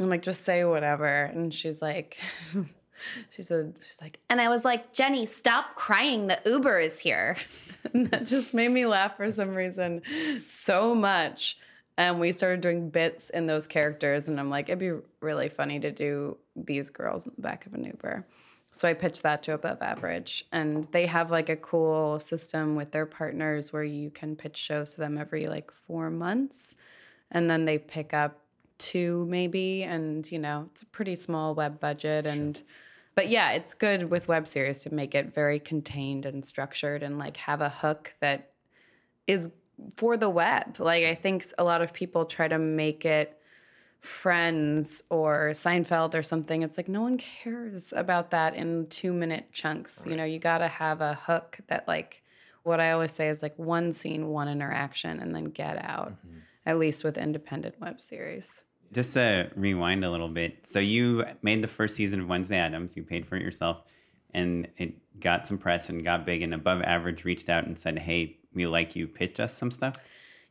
I'm 0.00 0.08
like, 0.08 0.22
just 0.22 0.42
say 0.42 0.64
whatever. 0.64 1.06
And 1.06 1.52
she's 1.52 1.80
like, 1.80 2.18
she 3.30 3.42
said, 3.42 3.78
she's 3.78 4.00
like, 4.00 4.18
and 4.28 4.40
I 4.40 4.48
was 4.48 4.64
like, 4.64 4.92
Jenny, 4.92 5.26
stop 5.26 5.74
crying. 5.74 6.26
The 6.26 6.40
Uber 6.44 6.80
is 6.80 6.98
here. 6.98 7.36
and 7.92 8.06
that 8.08 8.26
just 8.26 8.54
made 8.54 8.70
me 8.70 8.86
laugh 8.86 9.16
for 9.16 9.30
some 9.30 9.54
reason 9.54 10.02
so 10.46 10.94
much. 10.94 11.58
And 11.98 12.18
we 12.18 12.32
started 12.32 12.62
doing 12.62 12.88
bits 12.90 13.30
in 13.30 13.46
those 13.46 13.66
characters. 13.66 14.28
And 14.28 14.40
I'm 14.40 14.50
like, 14.50 14.68
it'd 14.68 14.78
be 14.78 14.92
really 15.20 15.48
funny 15.48 15.78
to 15.80 15.90
do 15.90 16.38
these 16.56 16.90
girls 16.90 17.26
in 17.26 17.32
the 17.36 17.42
back 17.42 17.66
of 17.66 17.74
an 17.74 17.84
Uber. 17.84 18.26
So 18.70 18.88
I 18.88 18.94
pitched 18.94 19.22
that 19.24 19.42
to 19.44 19.52
Above 19.52 19.82
Average. 19.82 20.46
And 20.52 20.84
they 20.92 21.06
have 21.06 21.30
like 21.30 21.50
a 21.50 21.56
cool 21.56 22.18
system 22.18 22.74
with 22.74 22.90
their 22.90 23.04
partners 23.04 23.72
where 23.72 23.84
you 23.84 24.10
can 24.10 24.34
pitch 24.34 24.56
shows 24.56 24.94
to 24.94 25.00
them 25.00 25.18
every 25.18 25.46
like 25.46 25.70
four 25.86 26.08
months. 26.08 26.74
And 27.30 27.48
then 27.48 27.66
they 27.66 27.78
pick 27.78 28.14
up 28.14 28.41
two 28.82 29.26
maybe. 29.28 29.84
And, 29.84 30.30
you 30.30 30.38
know, 30.38 30.66
it's 30.70 30.82
a 30.82 30.86
pretty 30.86 31.14
small 31.14 31.54
web 31.54 31.78
budget. 31.78 32.26
And, 32.26 32.60
but 33.14 33.28
yeah, 33.28 33.52
it's 33.52 33.74
good 33.74 34.10
with 34.10 34.28
web 34.28 34.48
series 34.48 34.80
to 34.80 34.92
make 34.92 35.14
it 35.14 35.32
very 35.34 35.60
contained 35.60 36.26
and 36.26 36.44
structured 36.44 37.02
and 37.02 37.18
like 37.18 37.36
have 37.36 37.60
a 37.60 37.68
hook 37.68 38.14
that 38.20 38.50
is 39.26 39.50
for 39.96 40.16
the 40.16 40.28
web. 40.28 40.78
Like 40.78 41.04
I 41.04 41.14
think 41.14 41.44
a 41.58 41.64
lot 41.64 41.80
of 41.80 41.92
people 41.92 42.24
try 42.24 42.48
to 42.48 42.58
make 42.58 43.04
it 43.04 43.38
Friends 44.00 45.04
or 45.10 45.50
Seinfeld 45.52 46.16
or 46.16 46.24
something. 46.24 46.62
It's 46.62 46.76
like 46.76 46.88
no 46.88 47.02
one 47.02 47.18
cares 47.18 47.92
about 47.94 48.32
that 48.32 48.56
in 48.56 48.86
2-minute 48.86 49.52
chunks. 49.52 50.04
You 50.08 50.16
know, 50.16 50.24
you 50.24 50.40
got 50.40 50.58
to 50.58 50.66
have 50.66 51.00
a 51.00 51.14
hook 51.14 51.58
that 51.68 51.86
like 51.86 52.20
what 52.64 52.80
I 52.80 52.90
always 52.90 53.12
say 53.12 53.28
is 53.28 53.42
like 53.42 53.56
one 53.56 53.92
scene, 53.92 54.26
one 54.26 54.48
interaction 54.48 55.20
and 55.20 55.32
then 55.32 55.44
get 55.44 55.84
out. 55.84 56.14
Mm-hmm. 56.14 56.38
At 56.64 56.78
least 56.78 57.02
with 57.02 57.18
independent 57.18 57.80
web 57.80 58.00
series. 58.00 58.62
Just 58.92 59.14
to 59.14 59.50
rewind 59.56 60.04
a 60.04 60.10
little 60.10 60.28
bit. 60.28 60.66
So 60.66 60.78
you 60.78 61.24
made 61.40 61.62
the 61.62 61.68
first 61.68 61.96
season 61.96 62.20
of 62.20 62.28
Wednesday 62.28 62.58
Addams. 62.58 62.96
You 62.96 63.02
paid 63.02 63.26
for 63.26 63.36
it 63.36 63.42
yourself, 63.42 63.82
and 64.34 64.68
it 64.76 64.94
got 65.18 65.46
some 65.46 65.58
press 65.58 65.88
and 65.88 66.04
got 66.04 66.26
big. 66.26 66.42
And 66.42 66.52
Above 66.52 66.82
Average 66.82 67.24
reached 67.24 67.48
out 67.48 67.64
and 67.64 67.78
said, 67.78 67.98
"Hey, 67.98 68.38
we 68.52 68.66
like 68.66 68.94
you. 68.94 69.08
Pitch 69.08 69.40
us 69.40 69.56
some 69.56 69.70
stuff." 69.70 69.94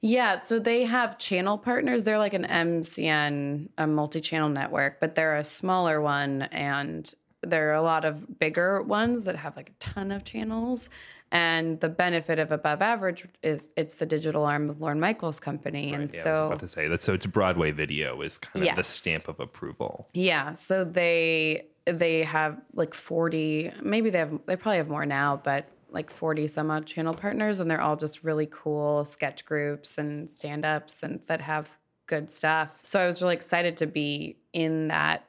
Yeah, 0.02 0.40
so 0.40 0.58
they 0.58 0.84
have 0.86 1.20
channel 1.20 1.60
partners. 1.60 2.04
They're 2.04 2.18
like 2.18 2.34
an 2.34 2.46
MCN, 2.46 3.70
a 3.78 3.86
multi-channel 3.86 4.50
network, 4.50 5.00
but 5.00 5.14
they're 5.14 5.36
a 5.36 5.44
smaller 5.44 6.02
one, 6.02 6.44
and 6.52 7.14
there 7.44 7.70
are 7.70 7.76
a 7.76 7.84
lot 7.84 8.06
of 8.06 8.40
bigger 8.40 8.82
ones 8.82 9.26
that 9.26 9.36
have 9.36 9.56
like 9.56 9.70
a 9.70 9.74
ton 9.74 10.12
of 10.12 10.24
channels. 10.24 10.90
And 11.32 11.80
the 11.80 11.88
benefit 11.88 12.40
of 12.40 12.52
Above 12.52 12.82
Average 12.82 13.26
is 13.42 13.72
it's 13.78 13.96
the 13.96 14.06
digital 14.06 14.46
arm 14.46 14.70
of 14.70 14.82
Lorne 14.82 15.00
Michaels' 15.00 15.40
company, 15.40 15.94
and 15.94 16.14
Yeah, 16.14 16.20
I 16.26 16.32
was 16.32 16.48
about 16.48 16.60
to 16.60 16.68
say 16.68 16.88
that. 16.90 17.02
So 17.02 17.14
it's 17.14 17.26
Broadway 17.26 17.72
video 17.72 18.22
is 18.22 18.38
kind 18.38 18.68
of 18.68 18.76
the 18.76 18.84
stamp 18.84 19.30
of 19.30 19.40
approval. 19.40 20.08
Yeah, 20.14 20.54
so 20.54 20.84
they 20.84 21.68
they 21.86 22.24
have 22.24 22.62
like 22.74 22.94
40, 22.94 23.72
maybe 23.82 24.10
they 24.10 24.20
have 24.20 24.40
they 24.46 24.56
probably 24.56 24.78
have 24.78 24.90
more 24.90 25.06
now, 25.06 25.42
but 25.44 25.68
like 25.90 26.10
40 26.10 26.48
some 26.48 26.72
odd 26.72 26.86
channel 26.86 27.14
partners 27.14 27.60
and 27.60 27.70
they're 27.70 27.82
all 27.82 27.98
just 27.98 28.24
really 28.24 28.48
cool 28.50 29.04
sketch 29.04 29.46
groups 29.46 29.98
and 29.98 30.30
stand-ups 30.30 31.04
and 31.04 31.22
that 31.28 31.42
have 31.42 31.70
good 32.08 32.30
stuff. 32.30 32.78
So 32.82 33.00
I 33.00 33.08
was 33.08 33.22
really 33.22 33.36
excited 33.36 33.78
to 33.78 33.88
be 33.88 34.38
in 34.54 34.88
that 34.90 35.26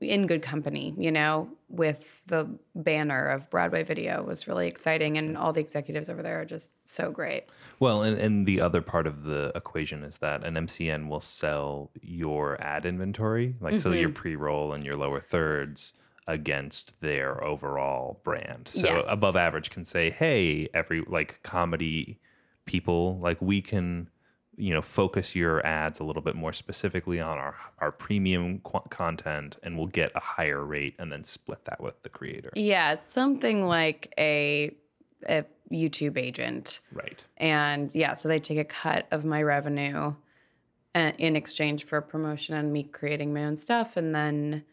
in 0.00 0.26
good 0.26 0.42
company, 0.42 0.94
you 0.98 1.12
know, 1.12 1.48
with 1.68 2.22
the 2.26 2.48
banner 2.74 3.28
of 3.28 3.48
Broadway 3.50 3.82
video 3.82 4.22
was 4.22 4.48
really 4.48 4.66
exciting 4.66 5.16
and 5.16 5.36
all 5.38 5.52
the 5.52 5.60
executives 5.60 6.08
over 6.08 6.22
there 6.22 6.40
are 6.40 6.44
just 6.44 6.72
so 6.88 7.10
great. 7.10 7.44
Well, 7.78 8.02
and, 8.02 8.18
and 8.18 8.46
the 8.46 8.60
other 8.60 8.82
part 8.82 9.06
of 9.06 9.22
the 9.24 9.52
equation 9.54 10.02
is 10.02 10.18
that 10.18 10.44
an 10.44 10.54
MCN 10.54 11.08
will 11.08 11.20
sell 11.20 11.90
your 12.02 12.60
ad 12.60 12.84
inventory, 12.84 13.54
like 13.60 13.78
so 13.78 13.90
Mm-hmm. 13.90 14.00
your 14.00 14.10
pre 14.10 14.36
roll 14.36 14.72
and 14.72 14.84
your 14.84 14.96
lower 14.96 15.20
thirds 15.20 15.92
against 16.26 17.00
their 17.00 17.42
overall 17.42 18.20
brand. 18.24 18.68
So 18.68 18.88
Yes. 18.88 19.06
above 19.08 19.36
average 19.36 19.70
can 19.70 19.84
say, 19.84 20.10
hey, 20.10 20.68
every 20.74 21.02
like 21.06 21.42
comedy 21.42 22.20
people, 22.66 23.18
like 23.20 23.40
we 23.40 23.62
can, 23.62 24.10
you 24.56 24.74
know, 24.74 24.82
focus 24.82 25.34
your 25.34 25.64
ads 25.66 26.00
a 26.00 26.04
little 26.04 26.22
bit 26.22 26.34
more 26.34 26.52
specifically 26.52 27.20
on 27.20 27.38
our 27.38 27.56
our 27.78 27.92
premium 27.92 28.58
qu- 28.60 28.88
content, 28.90 29.56
and 29.62 29.76
we'll 29.78 29.86
get 29.86 30.12
a 30.14 30.20
higher 30.20 30.64
rate, 30.64 30.94
and 30.98 31.10
then 31.10 31.24
split 31.24 31.64
that 31.64 31.80
with 31.80 32.02
the 32.02 32.08
creator. 32.08 32.50
Yeah, 32.54 32.92
it's 32.92 33.10
something 33.10 33.66
like 33.66 34.12
a 34.18 34.74
a 35.28 35.44
YouTube 35.72 36.16
agent. 36.18 36.80
Right. 36.92 37.22
and 37.36 37.94
yeah 37.94 38.14
so 38.14 38.28
they 38.28 38.40
take 38.40 38.58
a 38.58 38.64
cut 38.64 39.06
of 39.12 39.24
my 39.24 39.40
revenue 39.42 40.14
uh, 40.96 41.12
in 41.18 41.36
exchange 41.36 41.84
for 41.84 42.00
promotion 42.00 42.56
and 42.56 42.72
me 42.72 42.82
creating 42.82 43.32
my 43.32 43.44
own 43.44 43.56
stuff 43.56 43.96
and 43.96 44.12
then 44.12 44.64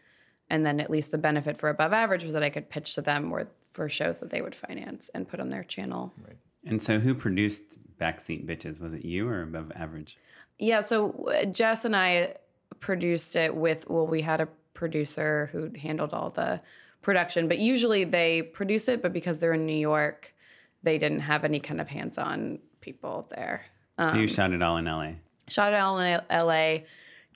and 0.49 0.65
then 0.65 0.79
at 0.79 0.89
least 0.89 1.11
the 1.11 1.17
benefit 1.19 1.59
for 1.59 1.69
above 1.69 1.93
average 1.93 2.23
was 2.23 2.33
that 2.33 2.41
i 2.41 2.49
could 2.49 2.67
pitch 2.69 2.95
to 2.95 3.01
them 3.03 3.31
or 3.31 3.47
for 3.73 3.87
shows 3.87 4.17
that 4.19 4.31
they 4.31 4.41
would 4.41 4.55
finance 4.55 5.11
and 5.13 5.27
put 5.27 5.39
on 5.39 5.49
their 5.49 5.63
channel 5.63 6.11
Right. 6.25 6.37
And 6.65 6.81
so, 6.81 6.97
who 6.99 7.13
produced 7.13 7.77
Backseat 7.99 8.45
Bitches? 8.45 8.79
Was 8.81 8.93
it 8.93 9.03
you 9.05 9.27
or 9.27 9.41
Above 9.43 9.71
Average? 9.75 10.17
yeah 10.59 10.79
so 10.79 11.11
uh, 11.27 11.45
jess 11.45 11.85
and 11.85 11.95
i 11.95 12.33
produced 12.79 13.35
it 13.35 13.55
with 13.55 13.87
well 13.89 14.07
we 14.07 14.21
had 14.23 14.41
a 14.41 14.47
producer 14.73 15.49
who 15.51 15.69
handled 15.79 16.13
all 16.15 16.31
the 16.31 16.59
production 17.03 17.47
but 17.47 17.59
usually 17.59 18.03
they 18.03 18.41
produce 18.41 18.87
it 18.87 19.03
but 19.03 19.13
because 19.13 19.37
they're 19.37 19.53
in 19.53 19.67
new 19.67 19.77
york 19.77 20.33
they 20.81 20.97
didn't 20.97 21.19
have 21.19 21.43
any 21.43 21.59
kind 21.59 21.79
of 21.79 21.87
hands-on 21.87 22.57
people 22.81 23.27
there 23.35 23.65
so 23.99 24.05
Um, 24.05 24.19
you 24.19 24.27
shot 24.27 24.51
it 24.51 24.63
all 24.63 24.77
in 24.77 24.85
LA. 24.85 25.11
shot 25.47 25.73
it 25.73 25.79
all 25.79 25.99
in 25.99 26.21
LA, 26.31 26.79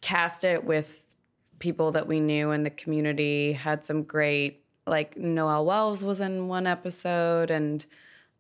cast 0.02 0.44
it 0.44 0.64
with 0.64 1.16
people 1.60 1.92
that 1.92 2.08
we 2.08 2.20
knew 2.20 2.50
in 2.52 2.64
the 2.64 2.70
community, 2.72 3.54
had 3.54 3.84
some 3.86 4.02
great, 4.04 4.64
like 4.88 5.16
Noel 5.18 5.64
Wells 5.66 6.04
was 6.04 6.22
in 6.22 6.48
one 6.48 6.66
episode 6.68 7.50
and 7.52 7.86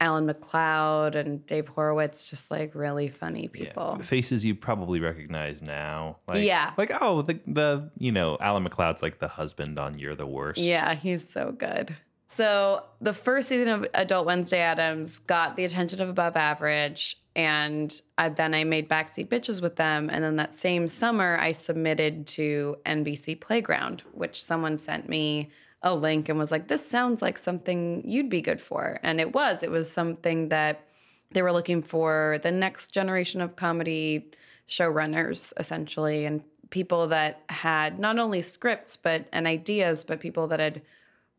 Allan 0.01 0.27
McLeod 0.27 1.15
and 1.15 1.45
Dave 1.45 1.67
Horowitz, 1.67 2.23
just 2.27 2.49
like 2.49 2.73
really 2.73 3.07
funny 3.07 3.47
people. 3.47 3.97
F- 3.99 4.05
faces 4.05 4.43
you 4.43 4.55
probably 4.55 4.99
recognize 4.99 5.61
now. 5.61 6.17
Like, 6.27 6.39
Yeah. 6.39 6.73
Like, 6.75 6.91
oh, 6.99 7.21
the, 7.21 7.39
the, 7.45 7.91
you 7.99 8.11
know, 8.11 8.35
Allan 8.41 8.67
McLeod's 8.67 9.03
like 9.03 9.19
the 9.19 9.27
husband 9.27 9.77
on 9.77 9.99
You're 9.99 10.15
the 10.15 10.25
Worst. 10.25 10.59
Yeah, 10.59 10.95
he's 10.95 11.29
so 11.29 11.51
good. 11.51 11.95
So 12.25 12.83
the 12.99 13.13
first 13.13 13.49
season 13.49 13.67
of 13.67 13.85
Adult 13.93 14.25
Wednesday 14.25 14.59
Addams 14.61 15.19
got 15.19 15.55
the 15.55 15.65
attention 15.65 16.01
of 16.01 16.09
Above 16.09 16.35
Average, 16.35 17.17
and 17.35 17.93
I, 18.17 18.29
then 18.29 18.55
I 18.55 18.63
made 18.63 18.89
Backseat 18.89 19.27
Bitches 19.27 19.61
with 19.61 19.75
them. 19.75 20.09
And 20.09 20.23
then 20.23 20.37
that 20.37 20.53
same 20.53 20.87
summer, 20.87 21.37
I 21.39 21.51
submitted 21.51 22.25
to 22.27 22.77
NBC 22.87 23.39
Playground, 23.39 24.03
which 24.13 24.41
someone 24.41 24.77
sent 24.77 25.07
me 25.07 25.49
a 25.83 25.95
link 25.95 26.29
and 26.29 26.37
was 26.37 26.51
like, 26.51 26.67
"This 26.67 26.87
sounds 26.87 27.21
like 27.21 27.37
something 27.37 28.03
you'd 28.05 28.29
be 28.29 28.41
good 28.41 28.61
for," 28.61 28.99
and 29.03 29.19
it 29.19 29.33
was. 29.33 29.63
It 29.63 29.71
was 29.71 29.91
something 29.91 30.49
that 30.49 30.87
they 31.31 31.41
were 31.41 31.51
looking 31.51 31.81
for 31.81 32.39
the 32.43 32.51
next 32.51 32.89
generation 32.93 33.41
of 33.41 33.55
comedy 33.55 34.31
showrunners 34.67 35.53
essentially 35.57 36.25
and 36.25 36.43
people 36.69 37.07
that 37.07 37.43
had 37.49 37.99
not 37.99 38.17
only 38.17 38.41
scripts 38.41 38.95
but 38.95 39.25
and 39.33 39.45
ideas 39.45 40.03
but 40.03 40.19
people 40.19 40.47
that 40.47 40.59
had 40.59 40.81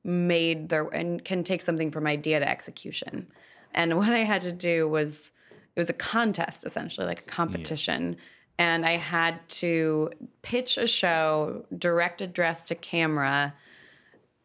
made 0.05 0.69
their 0.69 0.87
and 0.89 1.25
can 1.25 1.43
take 1.43 1.63
something 1.63 1.91
from 1.91 2.07
idea 2.07 2.39
to 2.41 2.49
execution. 2.49 3.27
And 3.73 3.97
what 3.99 4.11
i 4.11 4.19
had 4.19 4.43
to 4.43 4.53
do 4.53 4.89
was 4.89 5.33
it 5.75 5.81
was 5.81 5.91
a 5.91 5.95
contest 5.95 6.67
essentially 6.67 7.07
like 7.07 7.21
a 7.21 7.31
competition. 7.31 8.17
And 8.59 8.85
I 8.85 8.99
had 8.99 9.41
to 9.49 10.11
pitch 10.43 10.77
a 10.77 10.87
show, 10.87 11.65
direct 11.79 12.21
address 12.21 12.65
to 12.65 12.75
camera 12.75 13.55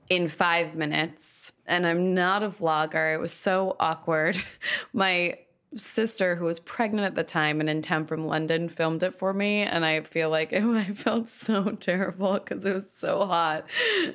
in 0.10 0.28
five 0.28 0.76
minutes. 0.76 1.52
And 1.66 1.86
I'm 1.86 2.14
not 2.14 2.44
a 2.44 2.50
vlogger. 2.50 3.14
It 3.14 3.20
was 3.20 3.34
so 3.34 3.76
awkward. 3.80 4.38
My 4.94 5.40
sister, 5.76 6.36
who 6.36 6.46
was 6.46 6.60
pregnant 6.60 7.06
at 7.06 7.16
the 7.16 7.24
time 7.24 7.60
and 7.60 7.70
in 7.70 7.82
town 7.82 8.06
from 8.06 8.26
London, 8.26 8.70
filmed 8.70 9.04
it 9.04 9.16
for 9.16 9.34
me. 9.34 9.62
And 9.62 9.86
I 9.86 10.02
feel 10.02 10.30
like 10.30 10.52
it, 10.54 10.64
I 10.64 10.86
felt 10.94 11.28
so 11.28 11.72
terrible 11.72 12.34
because 12.34 12.66
it 12.66 12.74
was 12.74 12.92
so 12.92 13.26
hot. 13.26 13.66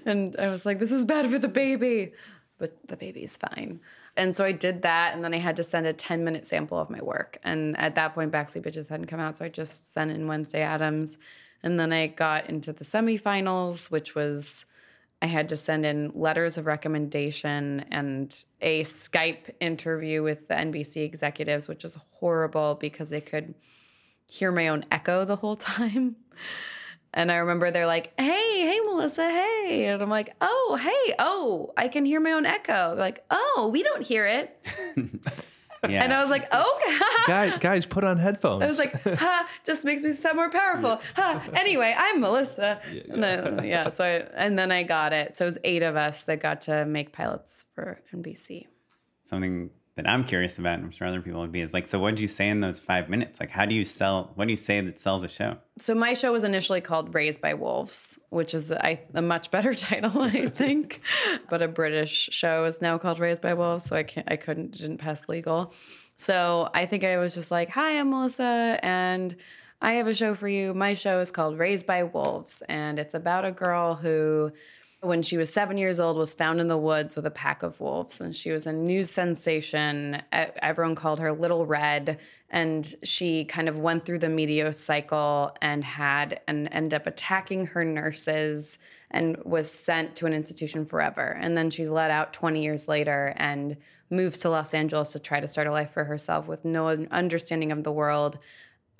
And 0.06 0.36
I 0.38 0.48
was 0.48 0.64
like, 0.64 0.78
this 0.78 0.92
is 0.92 1.04
bad 1.04 1.30
for 1.30 1.38
the 1.38 1.48
baby. 1.48 2.12
But 2.58 2.76
the 2.88 2.96
baby's 2.96 3.36
fine. 3.36 3.80
And 4.16 4.34
so 4.34 4.44
I 4.44 4.52
did 4.52 4.82
that, 4.82 5.14
and 5.14 5.24
then 5.24 5.32
I 5.32 5.38
had 5.38 5.56
to 5.56 5.62
send 5.62 5.86
a 5.86 5.92
10 5.92 6.22
minute 6.22 6.44
sample 6.44 6.78
of 6.78 6.90
my 6.90 7.00
work. 7.00 7.38
And 7.42 7.76
at 7.78 7.94
that 7.94 8.14
point, 8.14 8.30
Backseat 8.30 8.62
Bitches 8.62 8.88
hadn't 8.88 9.06
come 9.06 9.20
out, 9.20 9.38
so 9.38 9.46
I 9.46 9.48
just 9.48 9.92
sent 9.92 10.10
in 10.10 10.26
Wednesday 10.26 10.60
Addams. 10.60 11.18
And 11.62 11.80
then 11.80 11.92
I 11.92 12.08
got 12.08 12.50
into 12.50 12.72
the 12.72 12.84
semifinals, 12.84 13.90
which 13.90 14.14
was 14.14 14.66
I 15.22 15.26
had 15.26 15.48
to 15.50 15.56
send 15.56 15.86
in 15.86 16.10
letters 16.16 16.58
of 16.58 16.66
recommendation 16.66 17.84
and 17.92 18.44
a 18.60 18.82
Skype 18.82 19.50
interview 19.60 20.20
with 20.24 20.48
the 20.48 20.54
NBC 20.54 21.04
executives, 21.04 21.68
which 21.68 21.84
was 21.84 21.96
horrible 22.10 22.74
because 22.74 23.10
they 23.10 23.20
could 23.20 23.54
hear 24.26 24.50
my 24.50 24.66
own 24.66 24.84
echo 24.90 25.24
the 25.24 25.36
whole 25.36 25.56
time. 25.56 26.16
And 27.14 27.30
I 27.30 27.36
remember 27.36 27.70
they're 27.70 27.86
like, 27.86 28.18
hey, 28.18 28.62
hey, 28.62 28.80
Melissa, 28.86 29.28
hey. 29.28 29.88
And 29.88 30.00
I'm 30.00 30.08
like, 30.08 30.34
oh, 30.40 30.78
hey, 30.80 31.14
oh, 31.18 31.70
I 31.76 31.88
can 31.88 32.06
hear 32.06 32.20
my 32.20 32.32
own 32.32 32.46
echo. 32.46 32.94
They're 32.94 33.04
like, 33.04 33.22
oh, 33.30 33.68
we 33.70 33.82
don't 33.82 34.02
hear 34.02 34.24
it. 34.24 34.66
Yeah. 35.88 36.04
And 36.04 36.12
I 36.12 36.22
was 36.22 36.30
like, 36.30 36.44
okay. 36.54 36.98
guys, 37.26 37.58
guys, 37.58 37.86
put 37.86 38.04
on 38.04 38.16
headphones. 38.18 38.62
I 38.62 38.66
was 38.68 38.78
like, 38.78 39.02
ha, 39.18 39.48
just 39.64 39.84
makes 39.84 40.02
me 40.02 40.12
sound 40.12 40.36
more 40.36 40.48
powerful. 40.50 41.00
Ha. 41.16 41.42
Anyway, 41.54 41.92
I'm 41.96 42.20
Melissa. 42.20 42.80
And 43.10 43.24
I- 43.24 43.64
yeah. 43.64 43.88
So 43.90 44.04
I, 44.04 44.08
and 44.40 44.58
then 44.58 44.70
I 44.70 44.84
got 44.84 45.12
it. 45.12 45.34
So 45.36 45.44
it 45.44 45.48
was 45.48 45.58
eight 45.64 45.82
of 45.82 45.96
us 45.96 46.22
that 46.22 46.40
got 46.40 46.60
to 46.62 46.84
make 46.86 47.12
pilots 47.12 47.64
for 47.74 48.00
NBC. 48.14 48.66
Something 49.24 49.70
that 49.96 50.08
I'm 50.08 50.24
curious 50.24 50.58
about, 50.58 50.76
and 50.76 50.84
I'm 50.84 50.90
sure 50.90 51.06
other 51.06 51.20
people 51.20 51.40
would 51.40 51.52
be, 51.52 51.60
is 51.60 51.74
like, 51.74 51.86
so 51.86 51.98
what 51.98 52.10
did 52.10 52.20
you 52.20 52.28
say 52.28 52.48
in 52.48 52.60
those 52.60 52.80
five 52.80 53.10
minutes? 53.10 53.38
Like, 53.40 53.50
how 53.50 53.66
do 53.66 53.74
you 53.74 53.84
sell? 53.84 54.32
What 54.36 54.46
do 54.46 54.50
you 54.50 54.56
say 54.56 54.80
that 54.80 54.98
sells 54.98 55.22
a 55.22 55.28
show? 55.28 55.58
So 55.76 55.94
my 55.94 56.14
show 56.14 56.32
was 56.32 56.44
initially 56.44 56.80
called 56.80 57.14
Raised 57.14 57.42
by 57.42 57.52
Wolves, 57.54 58.18
which 58.30 58.54
is 58.54 58.70
a 58.70 58.98
much 59.14 59.50
better 59.50 59.74
title, 59.88 60.22
I 60.22 60.48
think. 60.48 61.00
but 61.50 61.60
a 61.60 61.68
British 61.68 62.30
show 62.32 62.64
is 62.64 62.80
now 62.80 62.96
called 62.96 63.18
Raised 63.18 63.42
by 63.42 63.52
Wolves, 63.52 63.84
so 63.84 63.94
I 63.96 64.02
can't, 64.02 64.30
I 64.30 64.36
couldn't, 64.36 64.72
didn't 64.72 64.98
pass 64.98 65.28
legal. 65.28 65.74
So 66.16 66.70
I 66.72 66.86
think 66.86 67.04
I 67.04 67.18
was 67.18 67.34
just 67.34 67.50
like, 67.50 67.68
"Hi, 67.70 67.98
I'm 67.98 68.10
Melissa, 68.10 68.78
and 68.82 69.34
I 69.80 69.92
have 69.94 70.06
a 70.06 70.14
show 70.14 70.34
for 70.34 70.46
you. 70.48 70.72
My 70.72 70.94
show 70.94 71.20
is 71.20 71.30
called 71.32 71.58
Raised 71.58 71.86
by 71.86 72.04
Wolves, 72.04 72.62
and 72.68 72.98
it's 72.98 73.14
about 73.14 73.44
a 73.44 73.52
girl 73.52 73.94
who." 73.94 74.52
When 75.02 75.22
she 75.22 75.36
was 75.36 75.52
seven 75.52 75.78
years 75.78 75.98
old, 75.98 76.16
was 76.16 76.32
found 76.32 76.60
in 76.60 76.68
the 76.68 76.78
woods 76.78 77.16
with 77.16 77.26
a 77.26 77.30
pack 77.30 77.64
of 77.64 77.80
wolves, 77.80 78.20
and 78.20 78.36
she 78.36 78.52
was 78.52 78.68
a 78.68 78.72
news 78.72 79.10
sensation. 79.10 80.22
Everyone 80.30 80.94
called 80.94 81.18
her 81.18 81.32
Little 81.32 81.66
Red, 81.66 82.20
and 82.50 82.94
she 83.02 83.44
kind 83.44 83.68
of 83.68 83.76
went 83.76 84.04
through 84.04 84.20
the 84.20 84.28
media 84.28 84.72
cycle 84.72 85.56
and 85.60 85.82
had 85.82 86.40
and 86.46 86.68
ended 86.70 86.94
up 86.94 87.08
attacking 87.08 87.66
her 87.66 87.84
nurses 87.84 88.78
and 89.10 89.36
was 89.44 89.68
sent 89.68 90.14
to 90.16 90.26
an 90.26 90.32
institution 90.32 90.84
forever. 90.84 91.36
And 91.40 91.56
then 91.56 91.68
she's 91.68 91.90
let 91.90 92.12
out 92.12 92.32
20 92.32 92.62
years 92.62 92.86
later 92.86 93.34
and 93.38 93.78
moves 94.08 94.38
to 94.38 94.50
Los 94.50 94.72
Angeles 94.72 95.10
to 95.12 95.18
try 95.18 95.40
to 95.40 95.48
start 95.48 95.66
a 95.66 95.72
life 95.72 95.90
for 95.90 96.04
herself 96.04 96.46
with 96.46 96.64
no 96.64 96.86
understanding 96.86 97.72
of 97.72 97.82
the 97.82 97.90
world 97.90 98.38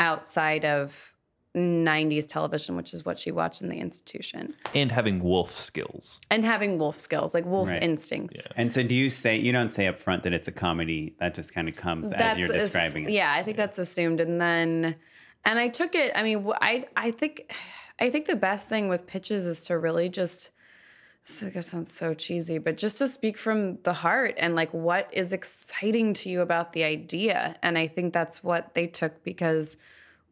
outside 0.01 0.65
of 0.65 1.15
90s 1.55 2.27
television, 2.27 2.77
which 2.77 2.95
is 2.95 3.05
what 3.05 3.19
she 3.19 3.31
watched 3.31 3.61
in 3.61 3.69
the 3.69 3.77
institution, 3.79 4.55
and 4.75 4.91
having 4.91 5.23
wolf 5.23 5.51
skills. 5.53 6.19
and 6.31 6.45
having 6.45 6.79
wolf 6.79 6.99
skills, 6.99 7.35
like 7.35 7.45
wolf 7.45 7.69
Right. 7.69 7.83
instincts. 7.83 8.49
And 8.57 8.73
so, 8.73 8.83
do 8.83 8.95
you 8.95 9.11
say 9.11 9.37
you 9.37 9.53
don't 9.53 9.73
say 9.73 9.87
up 9.87 9.99
front 9.99 10.23
that 10.23 10.33
it's 10.33 10.49
a 10.49 10.53
comedy? 10.53 11.15
That 11.21 11.35
just 11.35 11.53
kind 11.53 11.69
of 11.69 11.77
comes 11.77 12.12
as 12.12 12.38
you're 12.38 12.55
ass- 12.55 12.73
describing 12.73 13.05
it. 13.05 13.11
Yeah, 13.11 13.33
I 13.33 13.43
think 13.43 13.57
that's 13.59 13.79
assumed. 13.79 14.21
And 14.21 14.41
then, 14.41 14.97
and 15.45 15.59
I 15.59 15.69
took 15.69 15.95
it. 15.95 16.12
I 16.15 16.23
mean, 16.23 16.51
I 16.61 16.85
I 16.97 17.11
think, 17.11 17.53
I 18.01 18.09
think 18.09 18.27
the 18.27 18.37
best 18.37 18.69
thing 18.69 18.88
with 18.88 19.07
pitches 19.07 19.47
is 19.47 19.62
to 19.65 19.79
really 19.79 20.09
just. 20.09 20.51
This 21.25 21.45
I 21.57 21.61
sounds 21.61 21.93
so 21.93 22.15
cheesy, 22.15 22.59
but 22.59 22.77
just 22.77 22.99
to 22.99 23.07
speak 23.07 23.38
from 23.38 23.79
the 23.85 23.93
heart 23.93 24.35
and 24.38 24.57
like 24.57 24.73
what 24.75 25.09
is 25.12 25.33
exciting 25.33 26.15
to 26.15 26.29
you 26.29 26.41
about 26.41 26.73
the 26.73 26.83
idea. 26.83 27.55
And 27.62 27.79
I 27.79 27.87
think 27.87 28.12
that's 28.12 28.43
what 28.43 28.75
they 28.75 28.88
took 28.88 29.23
because 29.23 29.77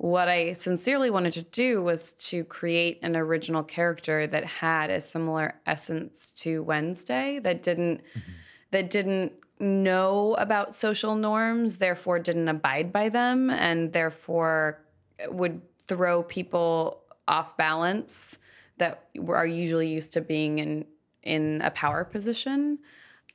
what 0.00 0.28
I 0.28 0.54
sincerely 0.54 1.10
wanted 1.10 1.34
to 1.34 1.42
do 1.42 1.82
was 1.82 2.12
to 2.30 2.42
create 2.44 3.00
an 3.02 3.16
original 3.16 3.62
character 3.62 4.26
that 4.26 4.46
had 4.46 4.88
a 4.88 4.98
similar 4.98 5.60
essence 5.66 6.30
to 6.38 6.62
Wednesday 6.62 7.38
that 7.40 7.62
didn't 7.62 7.98
mm-hmm. 7.98 8.32
that 8.70 8.88
didn't 8.88 9.34
know 9.58 10.36
about 10.38 10.74
social 10.74 11.16
norms, 11.16 11.76
therefore 11.76 12.18
didn't 12.18 12.48
abide 12.48 12.94
by 12.94 13.10
them, 13.10 13.50
and 13.50 13.92
therefore 13.92 14.80
would 15.28 15.60
throw 15.86 16.22
people 16.22 17.02
off 17.28 17.58
balance 17.58 18.38
that 18.78 19.10
are 19.28 19.46
usually 19.46 19.88
used 19.88 20.14
to 20.14 20.22
being 20.22 20.60
in 20.60 20.86
in 21.22 21.60
a 21.60 21.70
power 21.72 22.04
position, 22.04 22.78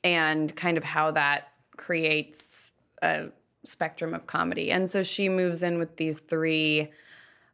and 0.03 0.55
kind 0.55 0.79
of 0.79 0.83
how 0.83 1.11
that 1.11 1.49
creates 1.77 2.73
a 3.03 3.27
spectrum 3.65 4.13
of 4.13 4.27
comedy. 4.27 4.71
And 4.71 4.89
so 4.89 5.03
she 5.03 5.29
moves 5.29 5.63
in 5.63 5.77
with 5.77 5.97
these 5.97 6.19
three 6.19 6.91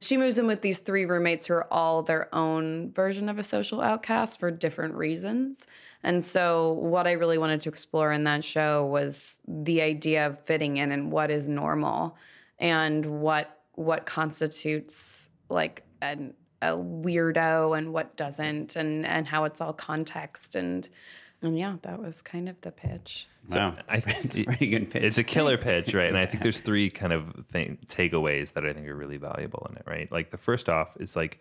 she 0.02 0.17
moves 0.17 0.39
in 0.39 0.47
with 0.47 0.62
these 0.62 0.80
three 0.80 1.06
roommates 1.06 1.45
who 1.45 1.54
are 1.54 1.71
all 1.71 2.02
their 2.02 2.34
own 2.34 2.91
version 2.91 3.30
of 3.30 3.38
a 3.38 3.43
social 3.43 3.82
outcast 3.82 4.39
for 4.39 4.50
different 4.50 4.95
reasons. 4.95 5.67
And 6.04 6.24
so, 6.24 6.74
what 6.74 7.06
I 7.06 7.12
really 7.12 7.38
wanted 7.38 7.62
to 7.62 7.69
explore 7.69 8.12
in 8.12 8.24
that 8.24 8.43
show 8.43 8.86
was 8.88 9.39
the 9.47 9.84
idea 9.84 10.26
of 10.26 10.39
fitting 10.41 10.78
in 10.78 10.91
and 10.91 11.12
what 11.12 11.30
is 11.30 11.47
normal, 11.47 12.17
and 12.58 13.06
what 13.06 13.60
what 13.74 14.08
constitutes 14.08 15.30
like 15.50 15.84
an, 16.02 16.34
a 16.63 16.71
weirdo 16.71 17.78
and 17.78 17.93
what 17.93 18.17
doesn't, 18.17 18.76
and 18.76 19.06
and 19.06 19.28
how 19.28 19.43
it's 19.43 19.62
all 19.62 19.74
context 19.74 20.56
and 20.56 20.89
and 21.41 21.58
yeah, 21.58 21.77
that 21.82 21.99
was 21.99 22.21
kind 22.21 22.47
of 22.47 22.60
the 22.62 22.71
pitch. 22.71 23.27
Wow, 23.49 23.75
I 23.89 23.97
it's 24.06 24.38
a 24.38 24.43
pretty 24.43 24.67
good 24.67 24.89
pitch. 24.89 25.04
It's 25.04 25.17
a 25.17 25.23
killer 25.23 25.58
pitch, 25.69 25.93
right? 25.93 26.08
And 26.08 26.17
I 26.17 26.25
think 26.25 26.43
there's 26.43 26.62
three 26.62 26.89
kind 26.89 27.12
of 27.12 27.45
thing, 27.47 27.80
takeaways 27.88 28.54
that 28.54 28.65
I 28.65 28.73
think 28.73 28.88
are 28.88 28.95
really 28.95 29.17
valuable 29.17 29.65
in 29.69 29.77
it, 29.77 29.84
right? 29.88 30.12
Like 30.12 30.32
the 30.32 30.38
first 30.38 30.69
off 30.69 30.95
is 30.99 31.15
like 31.15 31.39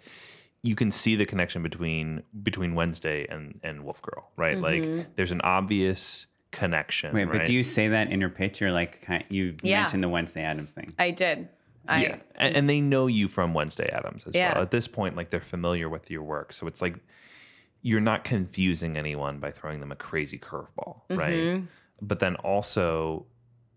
you 0.63 0.75
can 0.75 0.91
see 0.91 1.17
the 1.17 1.27
connection 1.27 1.63
between 1.63 2.23
between 2.43 2.75
Wednesday 2.75 3.27
and 3.29 3.61
and 3.63 3.85
Wolf 3.85 4.01
Girl, 4.03 4.31
right? 4.37 4.59
Like 4.59 4.83
mm-hmm. 4.83 5.03
there's 5.17 5.33
an 5.33 5.41
obvious 5.43 6.27
connection. 6.51 7.15
Wait, 7.15 7.27
right? 7.27 7.39
but 7.39 7.47
do 7.47 7.53
you 7.53 7.63
say 7.63 7.89
that 7.89 8.11
in 8.11 8.21
your 8.21 8.31
pitch 8.31 8.61
or 8.63 8.73
like 8.73 9.03
kind 9.03 9.25
you 9.29 9.55
Yeah. 9.63 9.83
mentioned 9.83 10.03
the 10.03 10.09
Wednesday 10.09 10.43
Addams 10.43 10.73
thing? 10.73 10.93
I 10.99 11.11
did. 11.11 11.49
I, 11.89 12.03
yeah, 12.03 12.17
and, 12.37 12.57
and 12.57 12.71
they 12.71 12.81
know 12.81 13.07
you 13.07 13.27
from 13.27 13.55
Wednesday 13.55 13.89
Addams 13.89 14.25
as 14.27 14.35
Yeah. 14.35 14.55
well. 14.55 14.63
At 14.63 14.71
this 14.71 14.87
point, 14.87 15.17
like 15.17 15.31
they're 15.31 15.41
familiar 15.41 15.89
with 15.89 16.11
your 16.11 16.23
work, 16.23 16.53
so 16.53 16.67
it's 16.67 16.83
like 16.83 16.99
you're 17.83 18.01
not 18.01 18.25
confusing 18.25 18.97
anyone 18.97 19.39
by 19.39 19.51
throwing 19.51 19.81
them 19.81 19.91
a 19.93 19.97
crazy 19.97 20.39
curveball, 20.39 21.01
right? 21.11 21.33
Mm-hmm. 21.35 21.65
But 22.03 22.19
then 22.19 22.37
also, 22.37 23.27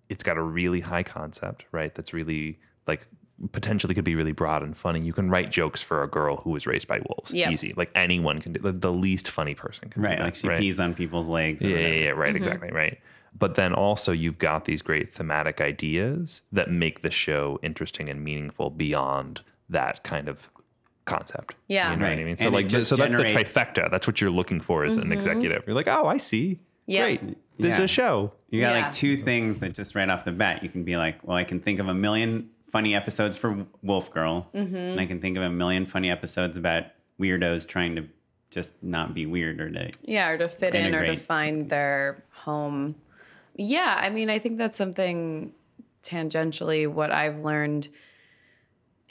it's 0.10 0.24
got 0.24 0.38
a 0.38 0.42
really 0.42 0.82
high 0.82 1.04
concept, 1.04 1.66
right? 1.72 1.94
That's 1.96 2.13
really 2.13 2.60
like 2.88 3.08
potentially 3.52 3.96
could 3.96 4.04
be 4.04 4.16
really 4.16 4.32
broad 4.32 4.62
and 4.62 4.76
funny. 4.78 5.02
You 5.02 5.12
can 5.13 5.30
write 5.30 5.50
jokes 5.50 5.82
for 5.82 6.04
a 6.04 6.08
girl 6.08 6.38
who 6.38 6.52
was 6.52 6.68
raised 6.68 6.88
by 6.88 7.00
wolves, 7.10 7.34
Yep. 7.34 7.52
easy. 7.52 7.74
Like 7.76 7.92
anyone 7.96 8.39
can 8.39 8.54
do. 8.54 8.60
The, 8.62 8.72
the 8.74 8.92
least 8.92 9.30
funny 9.30 9.56
person 9.56 9.89
can 9.89 10.02
Right, 10.04 10.12
do 10.12 10.18
that, 10.18 10.24
like 10.24 10.36
she 10.36 10.48
right? 10.48 10.60
pees 10.60 10.80
on 10.80 10.94
people's 10.94 11.28
legs. 11.28 11.63
Yeah, 11.63 11.78
yeah, 11.78 11.88
yeah, 11.88 12.10
right, 12.12 12.30
Mm-hmm. 12.30 12.38
exactly, 12.38 12.72
right. 12.72 13.00
But 13.38 13.56
then 13.56 13.74
also 13.74 14.12
you've 14.12 14.38
got 14.38 14.66
these 14.66 14.82
great 14.84 15.12
thematic 15.12 15.60
ideas 15.60 16.44
that 16.52 16.70
make 16.70 17.02
the 17.02 17.10
show 17.10 17.60
interesting 17.63 18.08
and 18.08 18.24
meaningful 18.24 18.70
beyond 18.70 19.42
that 19.70 20.04
kind 20.04 20.30
of 20.30 20.53
concept. 21.06 21.56
Yeah. 21.68 21.92
you 21.92 21.98
know 21.98 22.04
what 22.04 22.12
I 22.13 22.16
Right. 22.16 22.26
mean. 22.26 22.38
So 22.38 22.46
And 22.46 22.54
like, 22.56 22.68
just 22.68 22.89
so 22.89 22.96
that's 22.96 23.12
the 23.16 23.24
trifecta. 23.24 23.89
That's 23.92 24.08
what 24.08 24.22
you're 24.22 24.30
looking 24.32 24.62
for 24.62 24.84
as 24.86 24.98
an 24.98 25.12
executive. 25.12 25.63
You're 25.68 25.76
like, 25.76 25.88
oh, 25.88 26.06
I 26.08 26.18
see. 26.18 26.52
Mm-hmm. 26.54 26.92
Yeah. 26.92 27.02
Great. 27.04 27.22
There's 27.60 27.78
Yeah. 27.78 27.84
a 27.84 27.88
show. 27.88 28.34
You 28.50 28.62
got 28.62 28.76
Yeah. 28.76 28.84
like 28.84 28.94
two 28.94 29.18
things 29.18 29.60
that 29.60 29.74
just 29.74 29.96
right 29.96 30.10
off 30.10 30.26
the 30.26 30.32
bat 30.32 30.63
you 30.63 30.70
can 30.70 30.84
be 30.84 30.96
like, 30.98 31.26
well, 31.28 31.38
I 31.38 31.44
can 31.44 31.60
think 31.60 31.80
of 31.80 31.88
a 31.88 31.94
million 31.94 32.50
funny 32.72 32.96
episodes 32.96 33.38
for 33.38 33.66
Wolf 33.84 34.12
Girl, 34.12 34.50
Mm-hmm. 34.56 34.76
and 34.76 35.00
I 35.00 35.06
can 35.06 35.20
think 35.20 35.38
of 35.38 35.44
a 35.44 35.50
million 35.50 35.86
funny 35.86 36.10
episodes 36.10 36.58
about 36.58 36.86
weirdos 37.20 37.68
trying 37.68 37.96
to 37.98 38.06
just 38.50 38.72
not 38.82 39.13
be 39.13 39.26
weird 39.26 39.60
or 39.62 39.70
to 39.70 39.92
Yeah, 40.04 40.30
or 40.30 40.38
to 40.38 40.48
fit 40.50 40.74
in 40.76 40.94
or 40.96 41.06
to 41.06 41.16
find 41.16 41.70
their 41.70 42.24
home. 42.32 42.96
Yeah, 43.56 44.00
I 44.00 44.10
mean, 44.10 44.30
I 44.30 44.39
think 44.39 44.58
that's 44.58 44.76
something 44.78 45.52
tangentially 46.02 46.88
what 46.88 47.12
I've 47.12 47.39
learned 47.39 47.88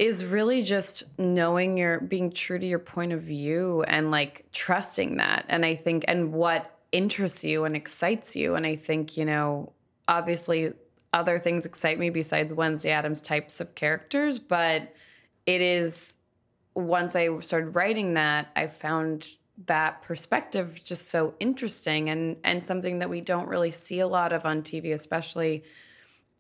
is 0.03 0.25
really 0.25 0.63
just 0.63 1.05
knowing 1.17 1.79
your 1.79 2.01
being 2.01 2.33
true 2.33 2.59
to 2.59 2.67
your 2.67 2.81
point 2.81 3.13
of 3.13 3.21
view 3.21 3.85
and 3.87 4.11
like 4.11 4.45
trusting 4.51 5.19
that. 5.19 5.45
And 5.49 5.65
I 5.65 5.77
think 5.77 6.05
and 6.09 6.33
what 6.33 6.77
interests 6.91 7.45
you 7.45 7.65
and 7.65 7.77
excites 7.77 8.35
you. 8.35 8.57
And 8.57 8.67
I 8.67 8.75
think, 8.75 9.17
you 9.17 9.25
know, 9.25 9.73
obviously 10.09 10.73
other 11.13 11.39
things 11.39 11.67
excite 11.67 12.01
me 12.01 12.11
besides 12.11 12.53
Wednesday 12.53 12.91
Addams 12.91 13.21
types 13.21 13.61
of 13.61 13.77
characters, 13.77 14.41
but 14.41 14.93
it 15.47 15.61
is 15.61 16.17
once 16.75 17.15
I 17.15 17.39
started 17.39 17.77
writing 17.77 18.15
that, 18.15 18.49
I 18.57 18.67
found 18.67 19.29
that 19.67 20.03
perspective 20.03 20.81
just 20.83 21.11
so 21.11 21.35
interesting 21.39 22.11
and 22.11 22.37
and 22.43 22.65
something 22.65 22.99
that 22.99 23.09
we 23.09 23.21
don't 23.21 23.47
really 23.47 23.71
see 23.71 24.01
a 24.01 24.09
lot 24.09 24.33
of 24.33 24.47
on 24.47 24.63
TV, 24.63 24.93
especially 24.95 25.63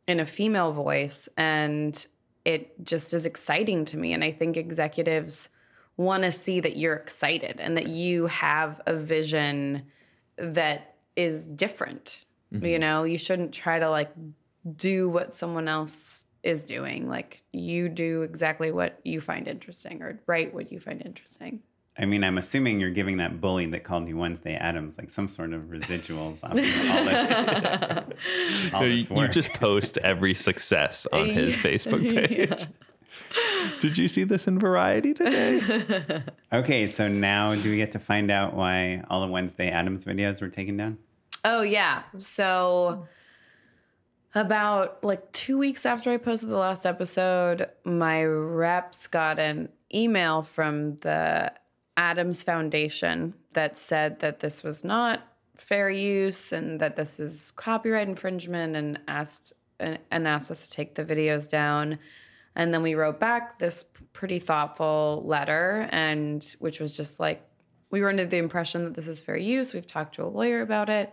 in 0.08 0.18
a 0.18 0.24
female 0.24 0.72
voice. 0.72 1.28
And 1.36 2.04
it 2.44 2.84
just 2.84 3.14
is 3.14 3.26
exciting 3.26 3.84
to 3.86 3.96
me. 3.96 4.12
And 4.12 4.24
I 4.24 4.30
think 4.30 4.56
executives 4.56 5.48
want 5.96 6.22
to 6.24 6.32
see 6.32 6.60
that 6.60 6.76
you're 6.76 6.96
excited 6.96 7.60
and 7.60 7.76
that 7.76 7.88
you 7.88 8.26
have 8.26 8.80
a 8.86 8.94
vision 8.94 9.84
that 10.36 10.96
is 11.16 11.46
different. 11.46 12.24
You 12.50 12.58
mm-hmm. 12.60 12.80
know, 12.80 13.04
you 13.04 13.18
shouldn't 13.18 13.52
try 13.52 13.78
to 13.78 13.88
like 13.88 14.12
do 14.76 15.08
what 15.08 15.32
someone 15.32 15.68
else 15.68 16.26
is 16.42 16.64
doing. 16.64 17.08
Like 17.08 17.42
you 17.52 17.88
do 17.88 18.22
exactly 18.22 18.72
what 18.72 18.98
you 19.04 19.20
find 19.20 19.48
interesting 19.48 20.02
or 20.02 20.20
write 20.26 20.52
what 20.52 20.72
you 20.72 20.80
find 20.80 21.02
interesting. 21.04 21.60
I 21.98 22.06
mean, 22.06 22.24
I'm 22.24 22.38
assuming 22.38 22.80
you're 22.80 22.90
giving 22.90 23.18
that 23.18 23.40
bully 23.40 23.66
that 23.66 23.84
called 23.84 24.08
you 24.08 24.16
Wednesday 24.16 24.54
Addams 24.54 24.96
like 24.96 25.10
some 25.10 25.28
sort 25.28 25.52
of 25.52 25.64
residuals 25.64 26.42
on 26.42 26.50
all 26.52 27.04
this, 27.04 28.72
all 28.74 28.86
you, 28.86 29.04
this 29.04 29.10
you 29.10 29.28
just 29.28 29.52
post 29.54 29.98
every 29.98 30.32
success 30.32 31.06
on 31.12 31.26
his 31.28 31.56
Facebook 31.56 32.02
page. 32.02 32.66
Did 33.80 33.98
you 33.98 34.08
see 34.08 34.24
this 34.24 34.48
in 34.48 34.58
Variety 34.58 35.12
today? 35.12 36.22
Okay, 36.52 36.86
so 36.86 37.08
now 37.08 37.54
do 37.54 37.70
we 37.70 37.76
get 37.76 37.92
to 37.92 37.98
find 37.98 38.30
out 38.30 38.54
why 38.54 39.04
all 39.10 39.20
the 39.20 39.30
Wednesday 39.30 39.70
Addams 39.70 40.06
videos 40.06 40.40
were 40.40 40.48
taken 40.48 40.78
down? 40.78 40.98
Oh 41.44 41.60
yeah. 41.60 42.02
So 42.16 43.06
about 44.34 45.04
like 45.04 45.30
2 45.32 45.58
weeks 45.58 45.84
after 45.84 46.10
I 46.10 46.16
posted 46.16 46.48
the 46.48 46.56
last 46.56 46.86
episode, 46.86 47.68
my 47.84 48.24
reps 48.24 49.06
got 49.08 49.38
an 49.38 49.68
email 49.94 50.40
from 50.42 50.96
the 50.96 51.52
Addams 51.96 52.42
Foundation 52.42 53.34
that 53.52 53.76
said 53.76 54.20
that 54.20 54.40
this 54.40 54.62
was 54.62 54.84
not 54.84 55.26
fair 55.56 55.90
use 55.90 56.52
and 56.52 56.80
that 56.80 56.96
this 56.96 57.20
is 57.20 57.50
copyright 57.52 58.08
infringement 58.08 58.76
and 58.76 58.98
asked 59.06 59.52
and, 59.78 59.98
and 60.10 60.26
asked 60.26 60.50
us 60.50 60.64
to 60.64 60.70
take 60.70 60.94
the 60.94 61.04
videos 61.04 61.48
down. 61.48 61.98
And 62.54 62.72
then 62.72 62.82
we 62.82 62.94
wrote 62.94 63.20
back 63.20 63.58
this 63.58 63.84
pretty 64.12 64.38
thoughtful 64.38 65.22
letter 65.26 65.88
and 65.90 66.44
which 66.58 66.80
was 66.80 66.92
just 66.92 67.20
like 67.20 67.46
we 67.90 68.00
were 68.00 68.08
under 68.08 68.24
the 68.24 68.38
impression 68.38 68.84
that 68.84 68.94
this 68.94 69.08
is 69.08 69.22
fair 69.22 69.36
use. 69.36 69.74
We've 69.74 69.86
talked 69.86 70.14
to 70.14 70.24
a 70.24 70.26
lawyer 70.26 70.62
about 70.62 70.88
it. 70.88 71.12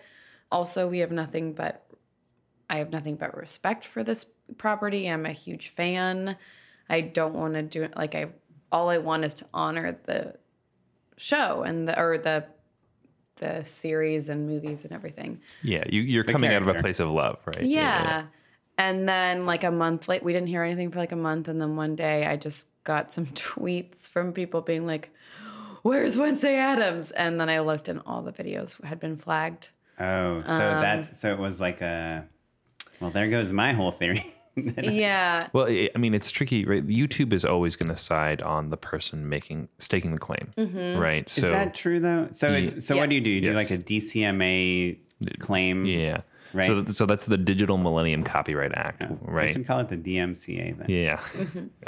Also, 0.51 0.87
we 0.87 0.99
have 0.99 1.11
nothing 1.11 1.53
but 1.53 1.85
I 2.69 2.77
have 2.77 2.91
nothing 2.91 3.15
but 3.15 3.35
respect 3.35 3.83
for 3.85 4.03
this 4.03 4.25
property. 4.57 5.07
I'm 5.07 5.25
a 5.25 5.31
huge 5.31 5.69
fan. 5.69 6.37
I 6.89 7.01
don't 7.01 7.33
want 7.33 7.55
to 7.55 7.61
do 7.61 7.83
it 7.83 7.95
like 7.95 8.15
I 8.15 8.27
all 8.71 8.89
I 8.89 8.99
want 8.99 9.25
is 9.25 9.33
to 9.35 9.45
honor 9.53 9.97
the 10.05 10.35
show 11.19 11.63
and 11.63 11.87
the 11.87 11.99
or 11.99 12.17
the 12.17 12.45
the 13.35 13.63
series 13.63 14.27
and 14.29 14.47
movies 14.47 14.83
and 14.83 14.91
everything. 14.93 15.39
yeah, 15.63 15.83
you, 15.89 16.01
you're 16.01 16.23
coming 16.25 16.51
out 16.53 16.61
of 16.61 16.67
a 16.67 16.73
place 16.75 16.99
of 16.99 17.09
love, 17.09 17.37
right? 17.45 17.61
Yeah. 17.61 18.25
And 18.77 19.07
then 19.07 19.45
like 19.45 19.63
a 19.63 19.71
month 19.71 20.07
late, 20.07 20.23
we 20.23 20.33
didn't 20.33 20.47
hear 20.47 20.63
anything 20.63 20.91
for 20.91 20.99
like 20.99 21.11
a 21.13 21.17
month. 21.17 21.47
And 21.47 21.61
then 21.61 21.75
one 21.75 21.95
day 21.95 22.25
I 22.25 22.35
just 22.37 22.67
got 22.83 23.11
some 23.11 23.25
tweets 23.27 24.09
from 24.09 24.33
people 24.33 24.61
being 24.61 24.85
like, 24.85 25.11
Where's 25.83 26.17
Wednesday 26.17 26.55
Addams? 26.57 27.11
And 27.11 27.39
then 27.39 27.49
I 27.49 27.59
looked 27.59 27.87
and 27.87 28.01
all 28.05 28.21
the 28.21 28.33
videos 28.33 28.81
had 28.83 28.99
been 28.99 29.15
flagged. 29.15 29.69
Oh, 29.99 30.41
so 30.41 30.51
Um, 30.51 30.81
that's 30.81 31.17
so 31.19 31.31
it 31.31 31.39
was 31.39 31.61
like 31.61 31.81
a. 31.81 32.25
Well, 32.99 33.11
there 33.11 33.29
goes 33.29 33.53
my 33.53 33.71
whole 33.73 33.91
theory. 33.91 34.33
Yeah. 34.81 35.47
Well, 35.53 35.67
I 35.67 35.89
I 35.95 35.97
mean, 35.97 36.13
it's 36.13 36.31
tricky, 36.31 36.65
right? 36.65 36.85
YouTube 36.85 37.33
is 37.33 37.45
always 37.45 37.75
going 37.75 37.89
to 37.89 37.97
side 37.97 38.41
on 38.41 38.69
the 38.69 38.77
person 38.77 39.29
making 39.29 39.69
staking 39.77 40.11
the 40.13 40.17
claim, 40.19 40.51
Mm-hmm. 40.57 40.99
right? 40.99 41.25
Is 41.27 41.33
So 41.33 41.49
that 41.51 41.73
true 41.75 41.99
though? 41.99 42.27
So 42.31 42.51
it's 42.51 42.85
so 42.85 42.97
what 42.97 43.09
do 43.09 43.15
you 43.15 43.21
do? 43.21 43.29
You 43.29 43.41
do 43.41 43.53
like 43.53 43.71
a 43.71 43.77
DCMA 43.77 44.97
claim? 45.39 45.85
yeah, 45.85 46.21
Right. 46.53 46.65
So, 46.67 46.85
so 46.85 47.05
that's 47.05 47.25
the 47.25 47.37
Digital 47.37 47.77
Millennium 47.77 48.23
Copyright 48.23 48.71
Act, 48.73 49.03
I 49.03 49.09
right? 49.21 49.51
should 49.53 49.67
call 49.67 49.79
it 49.79 49.89
the 49.89 49.97
DMCA 49.97 50.77
then. 50.77 50.89
Yeah. 50.89 51.21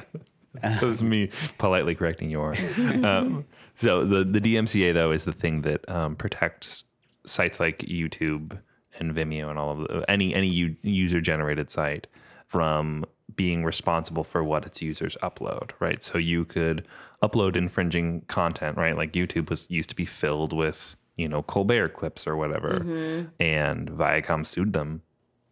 that 0.62 0.82
was 0.84 1.02
me 1.02 1.30
politely 1.58 1.96
correcting 1.96 2.30
your. 2.30 2.56
Um, 3.04 3.46
so 3.74 4.04
the, 4.06 4.24
the 4.24 4.40
DMCA 4.42 4.94
though 4.94 5.12
is 5.12 5.26
the 5.26 5.32
thing 5.34 5.62
that 5.64 5.88
um, 5.90 6.16
protects 6.16 6.86
sites 7.26 7.60
like 7.60 7.80
YouTube 7.80 8.60
and 9.00 9.16
Vimeo 9.16 9.50
and 9.50 9.58
all 9.58 9.72
of 9.72 9.88
the, 9.88 10.06
any 10.12 10.36
any 10.36 10.48
u- 10.50 10.76
user 10.84 11.22
generated 11.22 11.70
site 11.72 12.06
from 12.52 13.06
being 13.38 13.64
responsible 13.64 14.26
for 14.26 14.44
what 14.44 14.66
its 14.66 14.82
users 14.82 15.16
upload, 15.24 15.72
right? 15.80 16.04
So 16.04 16.18
you 16.18 16.44
could 16.44 16.86
upload 17.24 17.56
infringing 17.56 18.22
content, 18.28 18.76
right? 18.76 18.98
Like 18.98 19.14
YouTube 19.14 19.50
was 19.50 19.66
used 19.70 19.90
to 19.90 19.96
be 19.96 20.06
filled 20.06 20.52
with 20.52 20.98
you 21.16 21.30
know 21.30 21.42
Colbert 21.44 21.90
clips 21.90 22.28
or 22.28 22.36
whatever, 22.36 22.82
mm-hmm. 22.82 23.28
and 23.42 23.90
Viacom 23.90 24.46
sued 24.46 24.74
them 24.74 25.02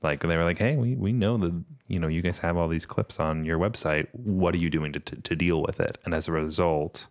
like 0.02 0.22
they 0.22 0.38
were 0.38 0.44
like, 0.44 0.58
hey, 0.58 0.76
we, 0.76 0.96
we 0.96 1.14
know 1.14 1.38
that 1.38 1.64
you 1.88 2.00
know 2.00 2.08
you 2.08 2.22
guys 2.22 2.38
have 2.40 2.58
all 2.58 2.68
these 2.68 2.86
clips 2.86 3.18
on 3.18 3.46
your 3.46 3.58
website. 3.58 4.08
What 4.12 4.54
are 4.54 4.58
you 4.58 4.70
doing 4.70 4.92
to, 4.94 5.00
to, 5.00 5.16
to 5.16 5.36
deal 5.36 5.62
with 5.62 5.80
it? 5.80 5.98
And 6.04 6.14
as 6.14 6.28
a 6.28 6.34
result 6.34 7.08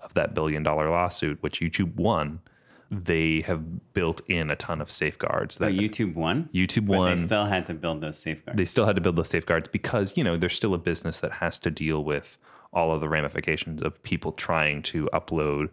of 0.00 0.14
that 0.14 0.34
billion 0.34 0.64
dollar 0.64 0.90
lawsuit, 0.90 1.40
which 1.42 1.60
YouTube 1.60 1.94
won, 1.94 2.40
they 2.90 3.42
have 3.42 3.92
built 3.92 4.22
in 4.28 4.50
a 4.50 4.56
ton 4.56 4.80
of 4.80 4.90
safeguards. 4.90 5.58
Oh, 5.60 5.66
That 5.66 5.74
YouTube 5.74 6.14
won. 6.14 6.48
YouTube 6.54 6.86
But 6.86 6.98
won. 6.98 7.14
they 7.16 7.22
still 7.26 7.44
had 7.46 7.66
to 7.66 7.74
build 7.74 8.00
those 8.00 8.18
safeguards. 8.18 8.56
they 8.56 8.64
still 8.64 8.86
had 8.86 8.96
to 8.96 9.02
build 9.02 9.16
those 9.16 9.28
safeguards 9.28 9.68
because 9.68 10.16
you 10.16 10.24
know 10.24 10.36
there's 10.36 10.54
still 10.54 10.72
a 10.74 10.78
business 10.78 11.20
that 11.20 11.32
has 11.32 11.58
to 11.58 11.70
deal 11.70 12.02
with 12.02 12.38
all 12.72 12.92
of 12.92 13.00
the 13.00 13.08
ramifications 13.08 13.82
of 13.82 14.02
people 14.02 14.32
trying 14.32 14.82
to 14.82 15.08
upload 15.12 15.68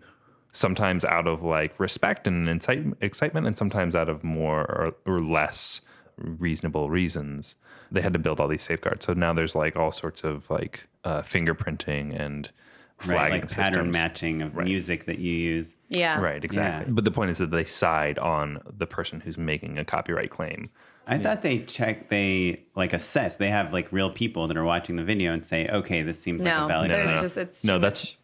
sometimes 0.51 1.04
out 1.06 1.28
of 1.28 1.43
like 1.43 1.78
respect 1.80 2.28
and 2.28 2.47
incite, 2.47 2.86
excitement 3.01 3.45
and 3.45 3.58
sometimes 3.58 3.95
out 3.95 4.08
of 4.10 4.23
more 4.23 4.62
or, 4.62 4.93
or 5.06 5.19
less 5.21 5.82
reasonable 6.17 6.89
reasons 6.89 7.56
they 7.91 8.01
had 8.01 8.13
to 8.13 8.19
build 8.19 8.39
all 8.39 8.47
these 8.47 8.62
safeguards 8.63 9.06
so 9.06 9.13
now 9.13 9.34
there's 9.34 9.54
like 9.56 9.75
all 9.75 9.91
sorts 9.91 10.23
of 10.23 10.49
like 10.49 10.88
uh, 11.04 11.21
fingerprinting 11.21 12.17
and 12.17 12.51
right, 12.99 13.05
flagging 13.08 13.41
like 13.41 13.49
pattern 13.51 13.73
systems. 13.73 13.93
matching 13.93 14.41
of 14.41 14.55
music 14.55 15.05
that 15.05 15.19
you 15.19 15.34
use. 15.34 15.75
Yeah. 15.89 16.19
right 16.19 16.43
exactly 16.43 16.88
Yeah. 16.88 16.93
but 16.93 17.05
the 17.05 17.12
point 17.12 17.29
is 17.31 17.38
that 17.38 17.51
they 17.51 17.63
side 17.63 18.17
on 18.19 18.60
the 18.65 18.88
person 18.88 19.19
who's 19.19 19.38
making 19.38 19.77
a 19.77 19.86
copyright 19.86 20.29
claim 20.31 20.65
I 21.08 21.19
thought 21.19 21.43
they 21.43 21.60
check, 21.60 22.10
they 22.10 22.63
like 22.75 22.91
assess. 22.91 23.36
They 23.36 23.49
have 23.51 23.71
like 23.71 23.91
real 23.91 24.10
people 24.10 24.47
that 24.47 24.58
are 24.58 24.63
watching 24.63 24.95
the 24.95 25.03
video 25.03 25.34
and 25.34 25.45
say, 25.45 25.67
okay, 25.69 26.01
this 26.01 26.19
seems 26.19 26.41
like 26.41 26.51
a 26.51 26.67
valid. 26.67 26.89
no, 26.89 26.95
there's 26.97 27.13
no. 27.13 27.21
just 27.21 27.38
it's 27.38 27.63
no 27.63 27.77
that's 27.77 28.17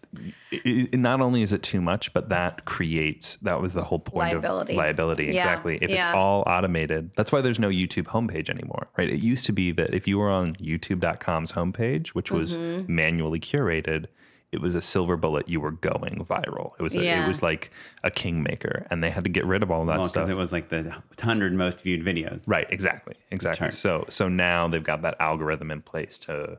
it, 0.52 0.90
it- 0.92 0.98
not 1.00 1.22
only 1.22 1.44
is 1.44 1.54
it 1.54 1.62
too 1.62 1.80
much 1.80 2.12
but 2.12 2.30
that 2.30 2.66
creates 2.66 3.38
that 3.44 3.62
was 3.62 3.76
the 3.76 3.84
whole 3.84 4.00
point 4.00 4.34
Liability. 4.34 4.74
of 4.74 4.78
liability 4.78 5.26
Yeah, 5.26 5.30
exactly 5.32 5.78
if 5.80 5.92
it's 5.92 6.06
all 6.08 6.42
automated 6.48 7.12
that's 7.16 7.32
why 7.32 7.40
there's 7.42 7.60
no 7.60 7.70
youtube 7.70 8.06
homepage 8.06 8.50
anymore 8.50 8.88
right 8.98 9.10
it 9.10 9.22
used 9.22 9.46
to 9.46 9.54
be 9.54 9.72
that 9.74 9.94
if 9.94 10.08
you 10.10 10.18
were 10.18 10.30
on 10.32 10.56
youtube.com's 10.56 11.52
homepage 11.54 12.10
which 12.10 12.32
was 12.32 12.58
Mm-hmm. 12.58 12.94
manually 12.94 13.40
curated 13.40 14.08
it 14.52 14.60
was 14.62 14.76
a 14.76 14.82
silver 14.82 15.16
bullet 15.16 15.48
you 15.48 15.60
were 15.62 15.72
going 15.72 16.26
viral 16.26 16.72
it 16.78 16.84
was 16.84 16.94
a, 16.96 17.04
Yeah. 17.04 17.24
it 17.24 17.28
was 17.28 17.42
like 17.42 17.72
a 18.04 18.12
kingmaker 18.12 18.86
and 18.90 19.04
they 19.04 19.10
had 19.10 19.24
to 19.24 19.30
get 19.30 19.46
rid 19.46 19.64
of 19.64 19.72
all 19.72 19.86
that 19.86 20.00
Well, 20.00 20.08
stuff 20.10 20.24
because 20.24 20.30
it 20.30 20.36
was 20.36 20.52
like 20.52 20.70
the 20.70 20.94
hundred 21.22 21.54
most 21.54 21.84
viewed 21.84 22.04
videos. 22.06 22.44
Right, 22.48 22.68
exactly, 22.70 23.16
exactly. 23.32 23.72
So 23.72 24.06
so 24.10 24.28
now 24.28 24.68
they've 24.68 24.84
got 24.84 25.02
that 25.04 25.16
algorithm 25.20 25.72
in 25.72 25.82
place 25.82 26.18
to, 26.20 26.58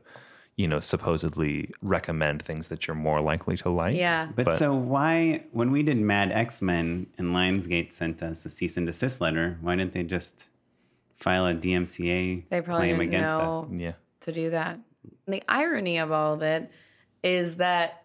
you 0.55 0.67
know, 0.67 0.79
supposedly 0.79 1.71
recommend 1.81 2.41
things 2.41 2.67
that 2.69 2.87
you're 2.87 2.95
more 2.95 3.21
likely 3.21 3.57
to 3.57 3.69
like. 3.69 3.95
Yeah. 3.95 4.29
But, 4.35 4.55
so 4.55 4.73
why, 4.73 5.43
when 5.51 5.71
we 5.71 5.83
did 5.83 5.97
Mad 5.97 6.31
X 6.31 6.61
Men 6.61 7.07
and 7.17 7.27
Lionsgate 7.35 7.91
sent 7.91 8.21
us 8.23 8.45
a 8.45 8.49
cease 8.49 8.77
and 8.77 8.87
desist 8.87 9.19
letter, 9.21 9.57
why 9.61 9.75
didn't 9.75 9.93
they 9.93 10.03
just 10.03 10.49
file 11.17 11.45
a 11.47 11.53
DMCA 11.55 12.43
They 12.49 12.61
probably 12.61 12.87
claim 12.87 12.97
didn't 12.99 13.13
against 13.13 13.37
know. 13.37 13.67
us? 13.71 13.79
yeah, 13.79 13.91
to 14.21 14.31
do 14.31 14.49
that. 14.51 14.79
The 15.27 15.43
irony 15.49 15.97
of 15.97 16.11
all 16.11 16.33
of 16.33 16.41
it 16.41 16.69
is 17.23 17.57
that 17.57 18.03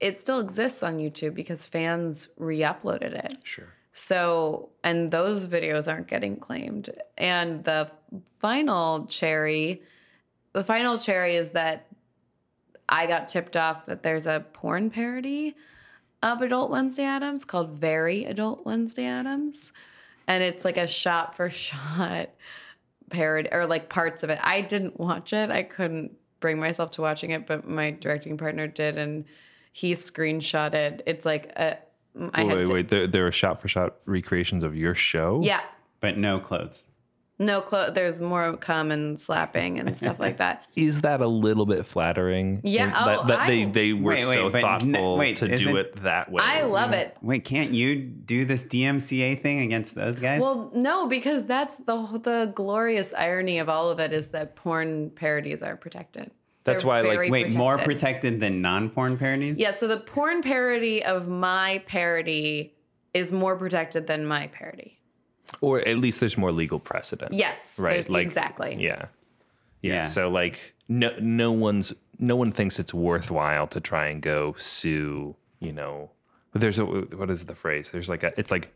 it 0.00 0.18
still 0.18 0.40
exists 0.40 0.82
on 0.82 0.98
YouTube 0.98 1.34
because 1.34 1.66
fans 1.66 2.28
re-uploaded 2.36 3.12
it. 3.12 3.38
sure. 3.44 3.68
So, 3.92 4.68
and 4.84 5.10
those 5.10 5.46
videos 5.46 5.90
aren't 5.90 6.06
getting 6.06 6.36
claimed. 6.36 6.90
And 7.16 7.64
the 7.64 7.90
final 8.40 9.06
cherry, 9.06 9.82
the 10.52 10.62
final 10.62 10.98
cherry 10.98 11.36
is 11.36 11.52
that 11.52 11.86
I 12.88 13.06
got 13.06 13.28
tipped 13.28 13.56
off 13.56 13.86
that 13.86 14.02
there's 14.02 14.26
a 14.26 14.44
porn 14.52 14.90
parody 14.90 15.54
of 16.22 16.42
Adult 16.42 16.70
Wednesday 16.70 17.04
Addams 17.04 17.46
called 17.46 17.70
Very 17.70 18.26
Adult 18.26 18.66
Wednesday 18.66 19.06
Addams. 19.06 19.72
And 20.28 20.42
it's 20.42 20.64
like 20.64 20.76
a 20.76 20.86
shot 20.86 21.34
for 21.34 21.48
shot 21.50 22.28
parody 23.08 23.48
or 23.50 23.66
like 23.66 23.88
parts 23.88 24.22
of 24.22 24.28
it. 24.28 24.38
I 24.42 24.60
didn't 24.60 25.00
watch 25.00 25.32
it. 25.32 25.50
I 25.50 25.62
couldn't 25.62 26.12
bring 26.46 26.60
myself 26.60 26.92
to 26.92 27.02
watching 27.02 27.32
it, 27.32 27.44
but 27.44 27.68
my 27.68 27.90
directing 27.90 28.38
partner 28.38 28.68
did 28.68 28.96
and 28.96 29.24
he 29.72 29.94
screenshotted. 29.94 31.00
It's 31.04 31.26
like 31.26 31.46
a 31.56 31.76
I 32.32 32.44
Wait, 32.44 32.48
had 32.48 32.56
wait, 32.58 32.66
to, 32.66 32.72
wait. 32.72 32.88
There, 32.88 33.06
there 33.08 33.26
are 33.26 33.32
shot 33.32 33.60
for 33.60 33.66
shot 33.66 33.96
recreations 34.06 34.62
of 34.62 34.76
your 34.76 34.94
show. 34.94 35.40
Yeah. 35.42 35.60
But 35.98 36.18
no 36.18 36.38
clothes. 36.38 36.84
No, 37.38 37.60
clo- 37.60 37.90
there's 37.90 38.22
more 38.22 38.56
cum 38.56 38.90
and 38.90 39.20
slapping 39.20 39.78
and 39.78 39.94
stuff 39.96 40.18
like 40.18 40.38
that. 40.38 40.64
Is 40.74 41.02
that 41.02 41.20
a 41.20 41.26
little 41.26 41.66
bit 41.66 41.84
flattering? 41.84 42.62
Yeah, 42.64 42.84
In- 42.84 42.90
that, 42.92 43.18
oh, 43.18 43.26
that 43.26 43.46
they 43.46 43.64
I- 43.64 43.68
they 43.68 43.92
were 43.92 44.12
Wait, 44.14 44.26
wait, 44.26 44.34
so 44.34 44.48
but 44.50 44.56
n- 44.56 44.62
thoughtful 44.62 45.18
wait, 45.18 45.36
to 45.36 45.48
do 45.48 45.54
isn't- 45.54 45.76
it 45.76 46.02
that 46.02 46.30
way. 46.32 46.42
I 46.42 46.62
love 46.62 46.92
it. 46.92 47.14
Wait, 47.20 47.44
can't 47.44 47.72
you 47.72 47.96
do 47.96 48.44
this 48.46 48.64
DMCA 48.64 49.42
thing 49.42 49.60
against 49.60 49.94
those 49.94 50.18
guys? 50.18 50.40
Well, 50.40 50.70
no, 50.74 51.06
because 51.08 51.44
that's 51.44 51.76
the 51.76 51.96
the 52.22 52.52
glorious 52.54 53.12
irony 53.12 53.58
of 53.58 53.68
all 53.68 53.90
of 53.90 54.00
it 54.00 54.12
is 54.14 54.28
that 54.28 54.56
porn 54.56 55.10
parodies 55.10 55.62
are 55.62 55.76
protected. 55.76 56.30
That's 56.64 56.82
They're 56.82 56.88
why, 56.88 57.00
like, 57.02 57.10
very 57.12 57.30
Wait, 57.30 57.54
more 57.54 57.74
protected. 57.74 57.98
protected 58.00 58.40
than 58.40 58.60
non-porn 58.62 59.18
parodies? 59.18 59.56
Yeah, 59.58 59.70
so 59.70 59.86
the 59.86 59.98
porn 59.98 60.42
parody 60.42 61.04
of 61.04 61.28
my 61.28 61.82
parody 61.86 62.74
is 63.14 63.30
more 63.30 63.56
protected 63.56 64.06
than 64.08 64.26
my 64.26 64.48
parody. 64.48 64.95
Or 65.60 65.80
at 65.80 65.98
least 65.98 66.20
there's 66.20 66.36
more 66.36 66.52
legal 66.52 66.78
precedent. 66.78 67.32
Yes, 67.32 67.78
right. 67.78 68.08
Like 68.08 68.22
exactly. 68.22 68.76
Yeah. 68.78 69.06
yeah, 69.82 69.94
Yeah. 69.94 70.02
So 70.02 70.28
like, 70.28 70.74
no, 70.88 71.12
no 71.20 71.52
one's 71.52 71.92
no 72.18 72.36
one 72.36 72.52
thinks 72.52 72.78
it's 72.78 72.94
worthwhile 72.94 73.66
to 73.68 73.80
try 73.80 74.08
and 74.08 74.22
go 74.22 74.54
sue. 74.58 75.36
You 75.60 75.72
know, 75.72 76.10
but 76.52 76.60
there's 76.60 76.78
a 76.78 76.84
what 76.84 77.30
is 77.30 77.44
the 77.44 77.54
phrase? 77.54 77.90
There's 77.90 78.08
like 78.08 78.22
a 78.22 78.32
it's 78.38 78.50
like 78.50 78.72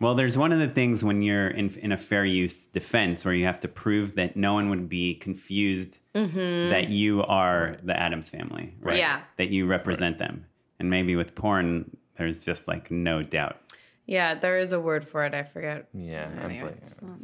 Well, 0.00 0.14
there's 0.14 0.38
one 0.38 0.52
of 0.52 0.58
the 0.58 0.68
things 0.68 1.02
when 1.02 1.22
you're 1.22 1.48
in, 1.48 1.70
in 1.78 1.92
a 1.92 1.98
fair 1.98 2.24
use 2.24 2.66
defense 2.66 3.24
where 3.24 3.34
you 3.34 3.44
have 3.46 3.60
to 3.60 3.68
prove 3.68 4.14
that 4.14 4.36
no 4.36 4.54
one 4.54 4.70
would 4.70 4.88
be 4.88 5.14
confused 5.14 5.98
mm-hmm. 6.14 6.70
that 6.70 6.88
you 6.88 7.22
are 7.24 7.76
the 7.82 7.98
Addams 7.98 8.30
family, 8.30 8.74
right? 8.80 8.98
Yeah. 8.98 9.22
That 9.36 9.48
you 9.48 9.66
represent 9.66 10.18
them. 10.18 10.46
And 10.78 10.90
maybe 10.90 11.16
with 11.16 11.34
porn, 11.34 11.96
there's 12.18 12.44
just 12.44 12.68
like 12.68 12.90
no 12.90 13.22
doubt. 13.22 13.60
Yeah, 14.06 14.34
there 14.34 14.58
is 14.58 14.72
a 14.72 14.78
word 14.80 15.08
for 15.08 15.24
it. 15.24 15.34
I 15.34 15.42
forget. 15.42 15.88
yeah. 15.92 16.28
I'm 16.28 16.50
Anyway, 16.50 16.74
it's 16.78 17.00
not- 17.02 17.18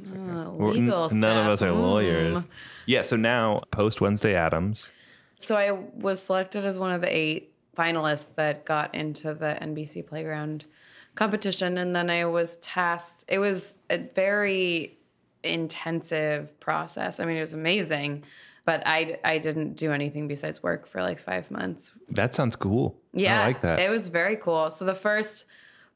uh, 0.46 0.50
Well, 0.50 0.76
n- 0.76 0.86
none 1.20 1.38
of 1.38 1.46
us 1.46 1.62
are 1.62 1.70
Mm. 1.70 1.80
lawyers. 1.80 2.46
Yeah. 2.86 3.02
So 3.02 3.16
now 3.16 3.62
post 3.70 4.00
Wednesday 4.00 4.34
Addams. 4.34 4.90
So 5.36 5.56
I 5.56 5.70
was 5.70 6.20
selected 6.22 6.66
as 6.66 6.78
one 6.78 6.90
of 6.92 7.00
the 7.00 7.14
eight 7.16 7.52
finalists 7.76 8.34
that 8.34 8.64
got 8.64 8.94
into 8.94 9.32
the 9.32 9.56
NBC 9.62 10.02
Playground 10.02 10.64
competition, 11.14 11.78
and 11.78 11.94
then 11.94 12.10
I 12.10 12.24
was 12.24 12.56
tasked. 12.58 13.24
It 13.28 13.38
was 13.38 13.76
a 13.88 13.98
very 13.98 14.98
intensive 15.44 16.58
process. 16.60 17.20
I 17.20 17.24
mean, 17.24 17.36
it 17.36 17.40
was 17.40 17.52
amazing, 17.52 18.24
but 18.64 18.82
I 18.86 19.18
I 19.24 19.38
didn't 19.38 19.74
do 19.74 19.92
anything 19.92 20.26
besides 20.28 20.62
work 20.62 20.86
for 20.86 21.02
like 21.02 21.18
five 21.20 21.50
months. 21.50 21.92
That 22.10 22.34
sounds 22.34 22.56
cool. 22.56 22.96
Yeah, 23.12 23.40
I 23.42 23.46
like 23.46 23.60
that. 23.62 23.78
It 23.80 23.90
was 23.90 24.08
very 24.08 24.36
cool. 24.36 24.70
So 24.70 24.84
the 24.84 24.94
first 24.94 25.44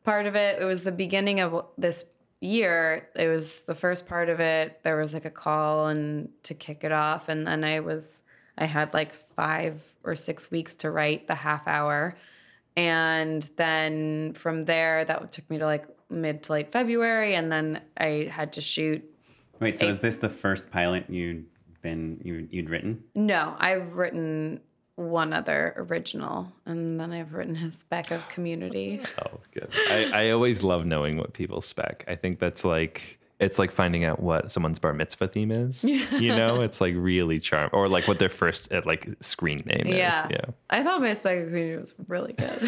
part 0.07 0.27
of 0.27 0.37
it, 0.37 0.63
it 0.63 0.65
was 0.65 0.85
the 0.85 0.93
beginning 0.93 1.41
of 1.41 1.67
this 1.77 2.05
year. 2.41 3.09
It 3.15 3.29
was 3.29 3.65
the 3.65 3.75
first 3.75 4.07
part 4.07 4.31
of 4.31 4.41
it. 4.41 4.81
There 4.85 4.97
was 4.97 5.13
like 5.13 5.27
a 5.27 5.31
call 5.31 5.89
and 5.89 6.31
to 6.45 6.55
kick 6.55 6.85
it 6.85 6.93
off, 6.93 7.29
and 7.29 7.47
then 7.47 7.65
I 7.65 7.81
was 7.81 8.23
I 8.57 8.65
had 8.65 8.95
like 8.95 9.13
five 9.35 9.83
or 10.05 10.15
six 10.15 10.51
weeks 10.51 10.77
to 10.77 10.91
write 10.91 11.27
the 11.27 11.35
half 11.35 11.67
hour, 11.67 12.17
and 12.77 13.43
then 13.57 14.33
from 14.33 14.65
there 14.65 15.05
that 15.05 15.33
took 15.33 15.51
me 15.51 15.59
to 15.59 15.67
like 15.67 15.87
mid 16.09 16.45
to 16.45 16.53
late 16.53 16.73
February, 16.73 17.35
and 17.35 17.53
then 17.53 17.83
I 17.99 18.31
had 18.31 18.55
to 18.55 18.61
shoot. 18.63 19.05
Wait, 19.61 19.79
so 19.79 19.87
Eight. 19.87 19.91
is 19.91 19.99
this 19.99 20.17
the 20.17 20.29
first 20.29 20.71
pilot 20.71 21.11
you'd 21.11 21.47
been 21.83 22.21
you, 22.23 22.47
you'd 22.51 22.71
written? 22.71 23.03
No, 23.15 23.57
I've 23.59 23.97
written 23.97 24.61
one 24.97 25.33
other 25.33 25.75
original, 25.77 26.51
and 26.65 26.99
then 26.99 27.13
I've 27.13 27.33
written 27.35 27.57
a 27.57 27.71
spec 27.71 28.11
of 28.11 28.27
Community. 28.29 29.01
Oh, 29.25 29.41
good. 29.53 29.69
I, 29.89 30.11
I 30.27 30.31
always 30.31 30.63
love 30.65 30.85
knowing 30.87 31.17
what 31.19 31.33
people 31.33 31.61
spec. 31.61 32.05
I 32.09 32.17
think 32.17 32.39
that's 32.39 32.65
like 32.65 33.19
it's 33.39 33.59
like 33.59 33.71
finding 33.71 34.05
out 34.05 34.21
what 34.21 34.51
someone's 34.51 34.79
bar 34.79 34.95
mitzvah 34.95 35.29
theme 35.29 35.51
is. 35.51 35.85
You 35.85 36.29
know, 36.35 36.61
it's 36.63 36.81
like 36.81 36.95
really 36.97 37.39
charm 37.39 37.69
or 37.75 37.87
like 37.89 38.09
what 38.09 38.19
their 38.19 38.31
first 38.31 38.73
uh, 38.73 38.81
like 38.87 39.09
screen 39.21 39.63
name 39.67 39.83
Yeah. 39.95 40.25
is. 40.25 40.31
Yeah. 40.33 40.45
I 40.71 40.83
thought 40.83 41.03
my 41.03 41.13
spec 41.13 41.39
of 41.41 41.49
community 41.49 41.77
was 41.79 41.93
really 42.09 42.33
good. 42.33 42.59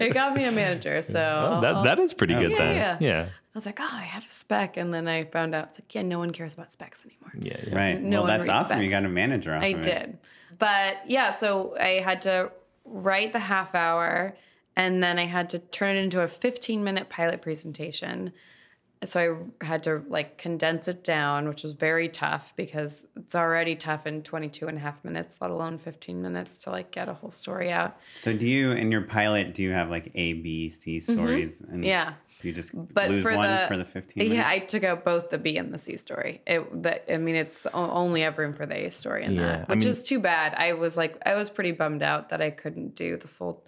it 0.00 0.14
got 0.14 0.34
me 0.34 0.44
a 0.44 0.52
manager. 0.52 1.02
So 1.02 1.20
Oh, 1.20 1.60
that 1.60 1.84
that 1.84 1.98
is 1.98 2.14
pretty 2.14 2.34
good 2.34 2.52
yeah, 2.52 2.56
then. 2.58 2.76
yeah. 2.76 2.98
Yeah. 3.00 3.22
I 3.28 3.28
was 3.54 3.66
like, 3.66 3.80
oh, 3.80 3.88
I 3.90 4.02
have 4.02 4.26
a 4.26 4.32
spec. 4.32 4.76
And 4.78 4.94
then 4.94 5.06
I 5.08 5.24
found 5.24 5.54
out 5.54 5.68
it's 5.70 5.78
like, 5.80 5.94
yeah, 5.94 6.02
no 6.02 6.18
one 6.20 6.30
cares 6.30 6.54
about 6.54 6.72
specs 6.72 7.04
anymore. 7.04 7.32
Yeah. 7.38 7.60
yeah. 7.66 7.76
Right. 7.76 8.00
No 8.00 8.18
well, 8.18 8.22
one 8.22 8.28
that's 8.28 8.48
reads 8.48 8.64
awesome. 8.70 8.80
You 8.82 8.88
got 8.88 9.04
a 9.04 9.08
manager 9.10 9.54
off 9.54 9.62
I 9.62 9.66
of 9.66 9.86
it. 9.86 10.14
But 10.60 11.10
yeah, 11.10 11.30
so 11.30 11.74
I 11.80 12.00
had 12.00 12.22
to 12.22 12.52
write 12.84 13.32
the 13.32 13.40
half 13.40 13.74
hour 13.74 14.36
and 14.76 15.02
then 15.02 15.18
I 15.18 15.24
had 15.24 15.48
to 15.50 15.58
turn 15.58 15.96
it 15.96 16.04
into 16.04 16.20
a 16.20 16.28
15 16.28 16.84
minute 16.84 17.08
pilot 17.08 17.42
presentation. 17.42 18.32
So 19.02 19.48
I 19.62 19.64
had 19.64 19.82
to 19.84 20.02
like 20.08 20.36
condense 20.36 20.86
it 20.86 21.02
down, 21.02 21.48
which 21.48 21.62
was 21.62 21.72
very 21.72 22.06
tough 22.08 22.52
because 22.54 23.06
it's 23.16 23.34
already 23.34 23.74
tough 23.74 24.06
in 24.06 24.22
22 24.22 24.68
and 24.68 24.76
a 24.76 24.80
half 24.80 25.02
minutes, 25.02 25.38
let 25.40 25.50
alone 25.50 25.78
15 25.78 26.20
minutes 26.20 26.58
to 26.58 26.70
like 26.70 26.90
get 26.90 27.08
a 27.08 27.14
whole 27.14 27.30
story 27.30 27.72
out. 27.72 27.96
So 28.20 28.34
do 28.34 28.46
you 28.46 28.72
in 28.72 28.92
your 28.92 29.00
pilot 29.00 29.54
do 29.54 29.62
you 29.62 29.70
have 29.70 29.88
like 29.88 30.10
A, 30.14 30.34
B, 30.34 30.68
C 30.68 31.00
stories? 31.00 31.60
And 31.62 31.70
Mm-hmm. 31.80 31.84
Yeah. 31.84 32.14
You 32.42 32.52
just 32.52 32.72
But 32.94 33.10
lose 33.10 33.22
for 33.24 33.34
one 33.36 33.48
the 33.48 33.64
for 33.68 33.76
the 33.78 33.84
15 33.86 34.22
minutes? 34.22 34.34
Yeah, 34.34 34.48
I 34.48 34.58
took 34.58 34.84
out 34.84 35.02
both 35.04 35.30
the 35.30 35.38
B 35.38 35.56
and 35.56 35.72
the 35.72 35.78
C 35.78 35.96
story. 35.96 36.42
It 36.46 36.82
that 36.82 37.04
I 37.10 37.16
mean 37.16 37.36
it's 37.36 37.66
o- 37.66 37.90
only 37.90 38.20
have 38.22 38.36
room 38.36 38.52
for 38.52 38.66
the 38.66 38.86
A 38.86 38.90
story 38.90 39.24
in 39.24 39.32
Yeah, 39.34 39.42
that, 39.46 39.66
I 39.70 39.72
which 39.74 39.80
mean- 39.84 39.88
is 39.88 40.02
too 40.02 40.20
bad. 40.20 40.54
I 40.54 40.74
was 40.74 40.96
like 40.98 41.16
I 41.24 41.34
was 41.36 41.48
pretty 41.48 41.72
bummed 41.72 42.02
out 42.02 42.28
that 42.30 42.42
I 42.42 42.50
couldn't 42.50 42.94
do 42.94 43.16
the 43.16 43.28
full 43.28 43.64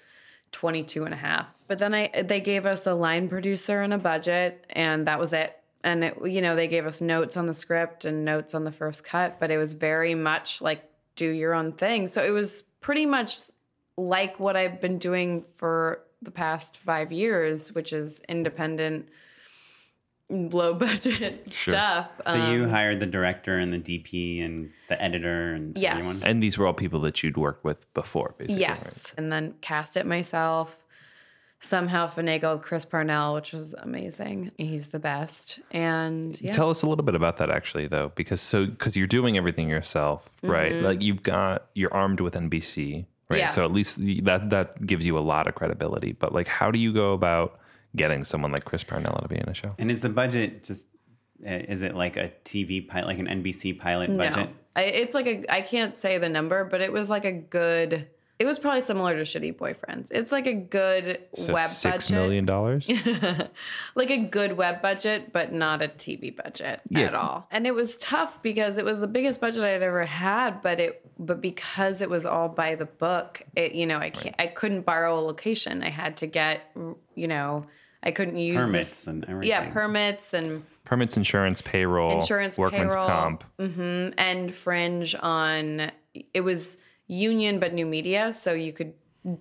22 0.53 1.05
and 1.05 1.15
a 1.15 1.17
half. 1.17 1.49
But 1.67 1.79
then 1.79 1.95
I 1.95 2.23
they 2.23 2.41
gave 2.41 2.67
us 2.67 2.87
a 2.87 2.95
line 2.95 3.29
producer 3.29 3.83
and 3.83 3.93
a 3.93 3.99
budget 3.99 4.65
and 4.71 5.07
that 5.07 5.19
was 5.19 5.33
it. 5.33 5.57
And 5.85 6.05
it, 6.05 6.17
you 6.25 6.41
know, 6.41 6.55
they 6.55 6.69
gave 6.69 6.87
us 6.87 7.01
notes 7.01 7.37
on 7.37 7.47
the 7.47 7.55
script 7.55 8.05
and 8.05 8.25
notes 8.25 8.55
on 8.55 8.63
the 8.65 8.71
first 8.71 9.05
cut, 9.05 9.41
but 9.41 9.51
it 9.51 9.59
was 9.59 9.73
very 9.73 10.15
much 10.15 10.61
like 10.61 10.89
do 11.17 11.29
your 11.29 11.55
own 11.55 11.73
thing. 11.73 12.07
So 12.07 12.23
it 12.23 12.31
was 12.31 12.63
pretty 12.81 13.05
much 13.05 13.35
like 13.97 14.39
what 14.39 14.57
I've 14.57 14.81
been 14.81 14.99
doing 14.99 15.45
for 15.57 16.05
the 16.23 16.31
past 16.31 16.77
5 16.77 17.11
years, 17.11 17.73
which 17.73 17.93
is 17.93 18.23
independent 18.29 19.09
low 20.33 20.73
budget 20.75 21.49
stuff. 21.49 22.09
so 22.27 22.35
you 22.51 22.65
Um, 22.65 22.71
hired 22.71 23.01
the 23.01 23.07
director 23.07 23.59
and 23.59 23.73
the 23.73 23.79
DP 23.79 24.43
and 24.43 24.71
the 24.89 25.01
editor 25.03 25.53
and 25.53 25.77
Yes. 25.77 25.99
everyone? 25.99 26.17
And 26.25 26.43
these 26.43 26.57
were 26.59 26.67
all 26.67 26.73
people 26.75 27.01
that 27.03 27.23
you'd 27.23 27.37
worked 27.37 27.65
with 27.65 27.93
before, 27.95 28.35
basically. 28.39 28.65
right? 28.65 28.71
Yes. 28.71 29.15
And 29.19 29.31
then 29.31 29.55
cast 29.61 29.97
it 29.97 30.07
myself. 30.07 30.79
Somehow 31.65 32.09
finagled 32.09 32.63
Chris 32.63 32.85
Parnell, 32.85 33.35
which 33.35 33.53
was 33.53 33.73
amazing. 33.75 34.51
He's 34.59 34.89
the 34.89 34.99
best. 34.99 35.61
And 35.71 36.41
yeah. 36.41 36.51
Tell 36.51 36.71
us 36.71 36.83
a 36.83 36.89
little 36.89 37.05
bit 37.05 37.15
about 37.15 37.37
that 37.37 37.51
actually 37.51 37.87
though, 37.87 38.11
because 38.17 38.41
so 38.41 38.65
because 38.67 38.97
you're 38.97 39.07
doing 39.07 39.37
everything 39.37 39.69
yourself, 39.69 40.29
right? 40.43 40.73
Like 40.75 41.03
you've 41.03 41.23
got 41.23 41.69
you're 41.75 41.95
armed 41.95 42.19
with 42.21 42.35
NBC, 42.35 43.07
right? 43.31 43.37
Mm-hmm. 43.37 43.39
Yeah. 43.39 43.49
So 43.51 43.65
at 43.65 43.71
least 43.71 44.01
that 44.25 44.51
that 44.51 44.85
gives 44.85 45.07
you 45.07 45.17
a 45.17 45.21
lot 45.21 45.47
of 45.47 45.55
credibility. 45.55 46.13
But 46.15 46.33
like 46.35 46.49
how 46.49 46.73
do 46.73 46.81
you 46.81 46.93
go 46.93 47.13
about 47.13 47.61
getting 47.97 48.25
someone 48.25 48.53
like 48.53 48.65
Chris 48.65 48.85
Parnell 48.85 49.17
to 49.23 49.29
be 49.29 49.37
in 49.37 49.49
a 49.49 49.55
show? 49.55 49.75
And 49.79 49.91
is 49.91 50.01
the 50.01 50.09
budget 50.09 50.65
just 50.65 50.89
uh, 51.47 51.51
is 51.51 51.83
it 51.83 51.95
like 51.97 52.17
a 52.17 52.33
TV 52.45 52.87
pilot, 52.87 53.07
like 53.07 53.19
an 53.19 53.27
NBC 53.27 53.79
pilot 53.79 54.17
budget? 54.17 54.49
No. 54.49 54.53
I, 54.77 54.83
it's 54.85 55.15
like 55.15 55.27
a, 55.27 55.53
I 55.53 55.61
can't 55.61 55.97
say 55.97 56.19
the 56.19 56.29
number, 56.29 56.65
but 56.65 56.81
it 56.81 56.93
was 56.93 57.11
like 57.11 57.25
a 57.25 57.33
good, 57.33 58.07
it 58.39 58.45
was 58.47 58.59
probably 58.59 58.81
similar 58.81 59.15
to 59.17 59.23
Shitty 59.23 59.57
Boyfriends. 59.57 60.09
It's 60.13 60.31
like 60.33 60.47
a 60.47 60.55
good 60.55 61.21
So 61.35 61.53
web 61.53 61.69
six 61.69 62.07
budget. 62.07 62.11
million 62.23 62.47
dollars? 62.47 62.89
like 63.95 64.11
a 64.11 64.19
good 64.19 64.57
web 64.57 64.81
budget, 64.83 65.33
but 65.33 65.53
not 65.53 65.83
a 65.83 65.89
TV 65.89 66.35
budget 66.35 66.81
Yeah. 66.89 67.01
at 67.03 67.15
all. 67.15 67.47
And 67.51 67.67
it 67.67 67.75
was 67.75 67.97
tough 67.99 68.43
because 68.43 68.79
it 68.79 68.85
was 68.85 69.01
the 69.01 69.07
biggest 69.07 69.41
budget 69.41 69.63
I'd 69.65 69.83
ever 69.83 70.05
had, 70.07 70.63
but 70.63 70.81
it 70.81 71.05
but 71.19 71.41
because 71.41 72.01
it 72.01 72.09
was 72.11 72.25
all 72.27 72.49
by 72.49 72.75
the 72.75 72.87
book, 72.87 73.43
it 73.55 73.73
you 73.75 73.87
know 73.87 73.99
I 73.99 74.11
can't 74.11 74.35
I 74.39 74.47
couldn't 74.47 74.83
borrow 74.87 75.19
a 75.19 75.23
location. 75.23 75.83
I 75.83 75.91
had 75.91 76.17
to 76.19 76.27
get 76.27 76.61
you 77.15 77.29
know 77.29 77.67
I 78.03 78.11
couldn't 78.11 78.37
use 78.39 78.57
Permits 78.57 78.89
this. 78.89 79.07
and 79.07 79.25
everything. 79.29 79.49
Yeah, 79.51 79.71
permits 79.71 80.35
and 80.35 80.65
Permits, 80.85 81.17
insurance, 81.17 81.63
payroll, 81.63 82.11
Insurance, 82.21 82.59
workman's 82.59 82.93
payroll. 82.95 83.07
comp. 83.09 83.45
Mm-hmm, 83.59 84.15
and 84.19 84.53
fringe 84.53 85.15
on 85.21 85.93
it 86.35 86.41
was 86.41 86.77
union 87.07 87.59
but 87.61 87.73
new 87.73 87.87
media, 87.87 88.33
so 88.33 88.53
you 88.53 88.73
could 88.73 88.93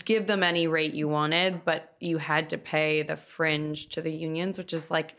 give 0.05 0.27
them 0.27 0.43
any 0.43 0.67
rate 0.67 0.93
you 0.93 1.07
wanted, 1.07 1.65
but 1.65 1.95
you 1.99 2.19
had 2.19 2.49
to 2.49 2.57
pay 2.57 3.01
the 3.01 3.17
fringe 3.17 3.87
to 3.89 4.01
the 4.01 4.11
unions, 4.11 4.57
which 4.59 4.71
is 4.73 4.91
like 4.91 5.15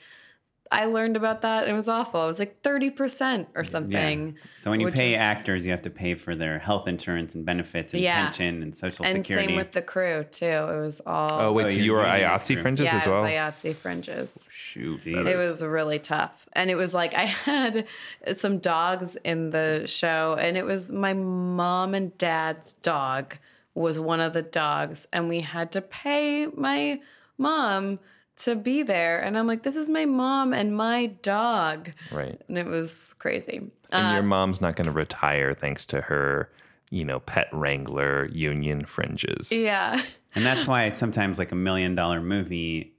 I 0.73 0.87
learned 0.87 1.17
about 1.17 1.43
that. 1.43 1.69
It 1.69 1.73
was 1.75 1.87
awful. 1.87 2.25
It 2.25 2.27
was 2.27 2.39
like 2.39 2.63
30% 2.63 3.47
or 3.55 3.63
something. 3.65 4.29
Yeah. 4.29 4.43
So 4.61 4.71
when 4.71 4.81
you 4.81 4.91
pay 4.91 5.13
is- 5.13 5.21
actors, 5.21 5.65
you 5.67 5.71
have 5.73 5.83
to 5.83 5.91
pay 5.91 6.15
for 6.15 6.35
their 6.35 6.59
health 6.59 6.89
insurance 6.89 7.35
and 7.35 7.45
benefits 7.45 7.93
and 7.93 8.03
Yeah. 8.03 8.25
pension 8.25 8.63
and 8.63 8.75
social 8.75 9.05
security. 9.05 9.15
and 9.15 9.23
security. 9.25 9.49
same 9.49 9.57
with 9.57 9.73
the 9.73 9.83
crew 9.83 10.25
too. 10.31 10.47
It 10.47 10.81
was 10.81 11.03
all 11.07 11.31
Oh 11.41 11.53
wait, 11.53 11.67
Oh, 11.67 11.69
so 11.69 11.75
you're 11.77 11.85
you 11.85 11.93
were 11.93 11.99
doing 12.03 12.13
IATSE 12.23 12.61
fringes 12.63 12.85
oh, 12.85 12.91
yeah, 12.91 12.97
as 12.97 13.07
it 13.07 13.11
well? 13.11 13.23
was 13.23 13.31
IATSE 13.31 13.75
fringes. 13.75 14.49
Shoot. 14.51 15.01
Jeez. 15.03 15.27
It 15.29 15.37
was 15.37 15.63
really 15.63 15.99
tough. 15.99 16.49
And 16.55 16.71
it 16.71 16.77
was 16.77 16.95
like 16.95 17.13
I 17.25 17.27
had 17.27 17.87
some 18.33 18.59
dogs 18.59 19.17
in 19.25 19.51
the 19.51 19.85
show, 19.87 20.37
and 20.41 20.57
it 20.57 20.65
was 20.65 20.91
my 20.91 21.13
mom 21.13 21.95
and 21.95 22.17
dad's 22.17 22.73
dog 22.73 23.37
was 23.75 23.99
one 23.99 24.21
of 24.21 24.33
the 24.33 24.43
dogs, 24.43 25.07
and 25.13 25.29
we 25.29 25.41
had 25.41 25.73
to 25.73 25.81
pay 25.83 26.47
my 26.47 27.01
mom 27.39 27.99
to 28.45 28.55
be 28.57 28.83
there. 28.83 29.19
And 29.19 29.37
I'm 29.39 29.47
like, 29.47 29.63
this 29.63 29.77
is 29.77 29.89
my 29.89 30.05
mom 30.05 30.53
and 30.53 30.77
my 30.77 31.07
dog. 31.23 31.91
Right. 32.11 32.41
And 32.49 32.59
it 32.59 32.67
was 32.67 33.15
crazy. 33.19 33.71
And 33.91 34.07
Uh, 34.09 34.13
your 34.15 34.23
mom's 34.23 34.61
not 34.61 34.77
going 34.77 34.87
to 34.87 34.93
retire 34.93 35.55
thanks 35.55 35.85
to 35.87 36.01
her, 36.03 36.51
you 36.91 37.05
know, 37.05 37.21
pet 37.21 37.49
wrangler 37.53 38.27
union 38.33 38.85
fringes. 38.85 39.51
yeah. 39.53 40.03
And 40.35 40.47
that's 40.47 40.67
why 40.67 40.91
sometimes 40.93 41.39
like 41.39 41.53
a 41.53 41.55
million 41.55 41.95
dollar 41.95 42.21
movie 42.23 42.95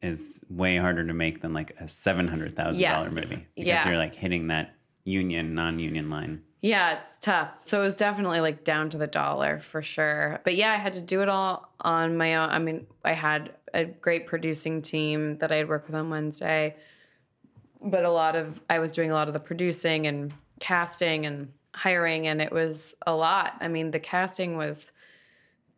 is 0.00 0.40
way 0.48 0.78
harder 0.78 1.06
to 1.06 1.12
make 1.12 1.42
than 1.42 1.52
like 1.52 1.74
a 1.78 1.86
seven 1.86 2.26
hundred 2.26 2.56
thousand 2.56 2.82
dollar 2.82 3.04
Yes. 3.04 3.14
movie 3.14 3.46
because 3.54 3.66
Yeah. 3.68 3.86
you're 3.88 3.98
like 3.98 4.14
hitting 4.14 4.46
that 4.46 4.74
union 5.04 5.54
non-union 5.54 6.08
line. 6.08 6.42
Yeah, 6.62 6.98
it's 6.98 7.18
tough. 7.18 7.50
So 7.62 7.78
it 7.80 7.82
was 7.82 7.94
definitely 7.94 8.40
like 8.40 8.64
down 8.64 8.88
to 8.90 8.98
the 8.98 9.06
dollar 9.06 9.60
for 9.60 9.82
sure. 9.82 10.40
But 10.44 10.56
yeah, 10.56 10.72
I 10.72 10.76
had 10.76 10.94
to 10.94 11.00
do 11.02 11.20
it 11.20 11.28
all 11.28 11.70
on 11.82 12.16
my 12.16 12.36
own. 12.36 12.48
I 12.48 12.58
mean, 12.58 12.86
I 13.04 13.12
had 13.12 13.52
a 13.74 13.84
great 13.84 14.26
producing 14.26 14.82
team 14.82 15.38
that 15.38 15.52
I 15.52 15.56
had 15.56 15.68
worked 15.68 15.88
with 15.88 15.96
on 15.96 16.10
Wednesday. 16.10 16.76
But 17.80 18.04
a 18.04 18.10
lot 18.10 18.36
of 18.36 18.60
I 18.68 18.78
was 18.78 18.92
doing 18.92 19.10
a 19.10 19.14
lot 19.14 19.28
of 19.28 19.34
the 19.34 19.40
producing 19.40 20.06
and 20.06 20.32
casting 20.60 21.26
and 21.26 21.52
hiring 21.74 22.26
and 22.26 22.42
it 22.42 22.52
was 22.52 22.94
a 23.06 23.14
lot. 23.14 23.54
I 23.60 23.68
mean, 23.68 23.92
the 23.92 24.00
casting 24.00 24.56
was 24.56 24.92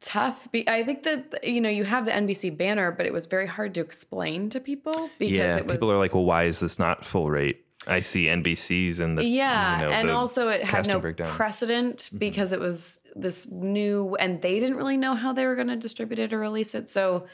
tough. 0.01 0.49
I 0.67 0.83
think 0.83 1.03
that 1.03 1.45
you 1.45 1.61
know, 1.61 1.69
you 1.69 1.85
have 1.85 2.07
the 2.07 2.13
NBC 2.13 2.57
banner, 2.57 2.91
but 2.91 3.07
it 3.07 3.13
was 3.13 3.27
very 3.27 3.47
hard 3.47 3.75
to 3.75 3.81
explain 3.81 4.49
to 4.51 4.61
people 4.61 5.11
because 5.19 5.37
Yeah, 5.37 5.57
it 5.57 5.67
was 5.67 5.77
people 5.77 5.91
are 5.93 5.99
like, 5.99 6.15
well, 6.15 6.25
why 6.25 6.45
is 6.45 6.61
this 6.61 6.79
not 6.79 7.05
full 7.05 7.31
rate? 7.31 7.65
I 7.87 8.03
see 8.03 8.27
NBC's 8.27 9.01
and 9.01 9.17
the 9.17 9.25
yeah, 9.25 9.81
you 9.81 9.87
know, 9.87 9.93
and 9.93 10.09
the 10.09 10.13
also 10.13 10.49
it 10.49 10.65
had 10.65 10.87
no 10.87 11.01
breakdown. 11.01 11.29
Mm-hmm. 11.29 11.37
precedent 11.37 12.11
because 12.17 12.53
it 12.53 12.61
was 12.61 13.01
this 13.17 13.51
new, 13.51 14.17
and 14.17 14.43
they 14.43 14.61
didn't 14.61 14.77
really 14.77 14.99
know 14.99 15.15
how 15.15 15.33
they 15.33 15.47
were 15.47 15.55
going 15.55 15.69
to 15.69 15.77
distribute 15.77 16.19
it 16.19 16.33
or 16.33 16.39
release 16.39 16.75
it. 16.75 16.89
So 16.89 17.27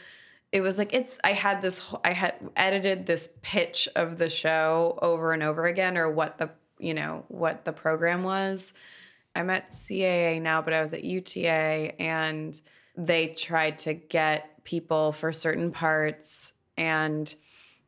it 0.52 0.60
was 0.60 0.78
like 0.78 0.92
it's. 0.92 1.18
I 1.24 1.32
had 1.32 1.60
this. 1.60 1.94
I 2.04 2.12
had 2.12 2.34
edited 2.56 3.06
this 3.06 3.28
pitch 3.42 3.88
of 3.96 4.18
the 4.18 4.30
show 4.30 4.98
over 5.02 5.32
and 5.32 5.42
over 5.42 5.66
again, 5.66 5.96
or 5.96 6.10
what 6.10 6.38
the 6.38 6.50
you 6.78 6.94
know 6.94 7.24
what 7.28 7.64
the 7.64 7.72
program 7.72 8.22
was. 8.22 8.72
I'm 9.34 9.50
at 9.50 9.70
CAA 9.70 10.40
now, 10.40 10.62
but 10.62 10.72
I 10.72 10.82
was 10.82 10.94
at 10.94 11.04
UTA, 11.04 12.00
and 12.00 12.58
they 12.96 13.28
tried 13.28 13.78
to 13.78 13.94
get 13.94 14.64
people 14.64 15.12
for 15.12 15.32
certain 15.32 15.70
parts 15.70 16.54
and 16.76 17.34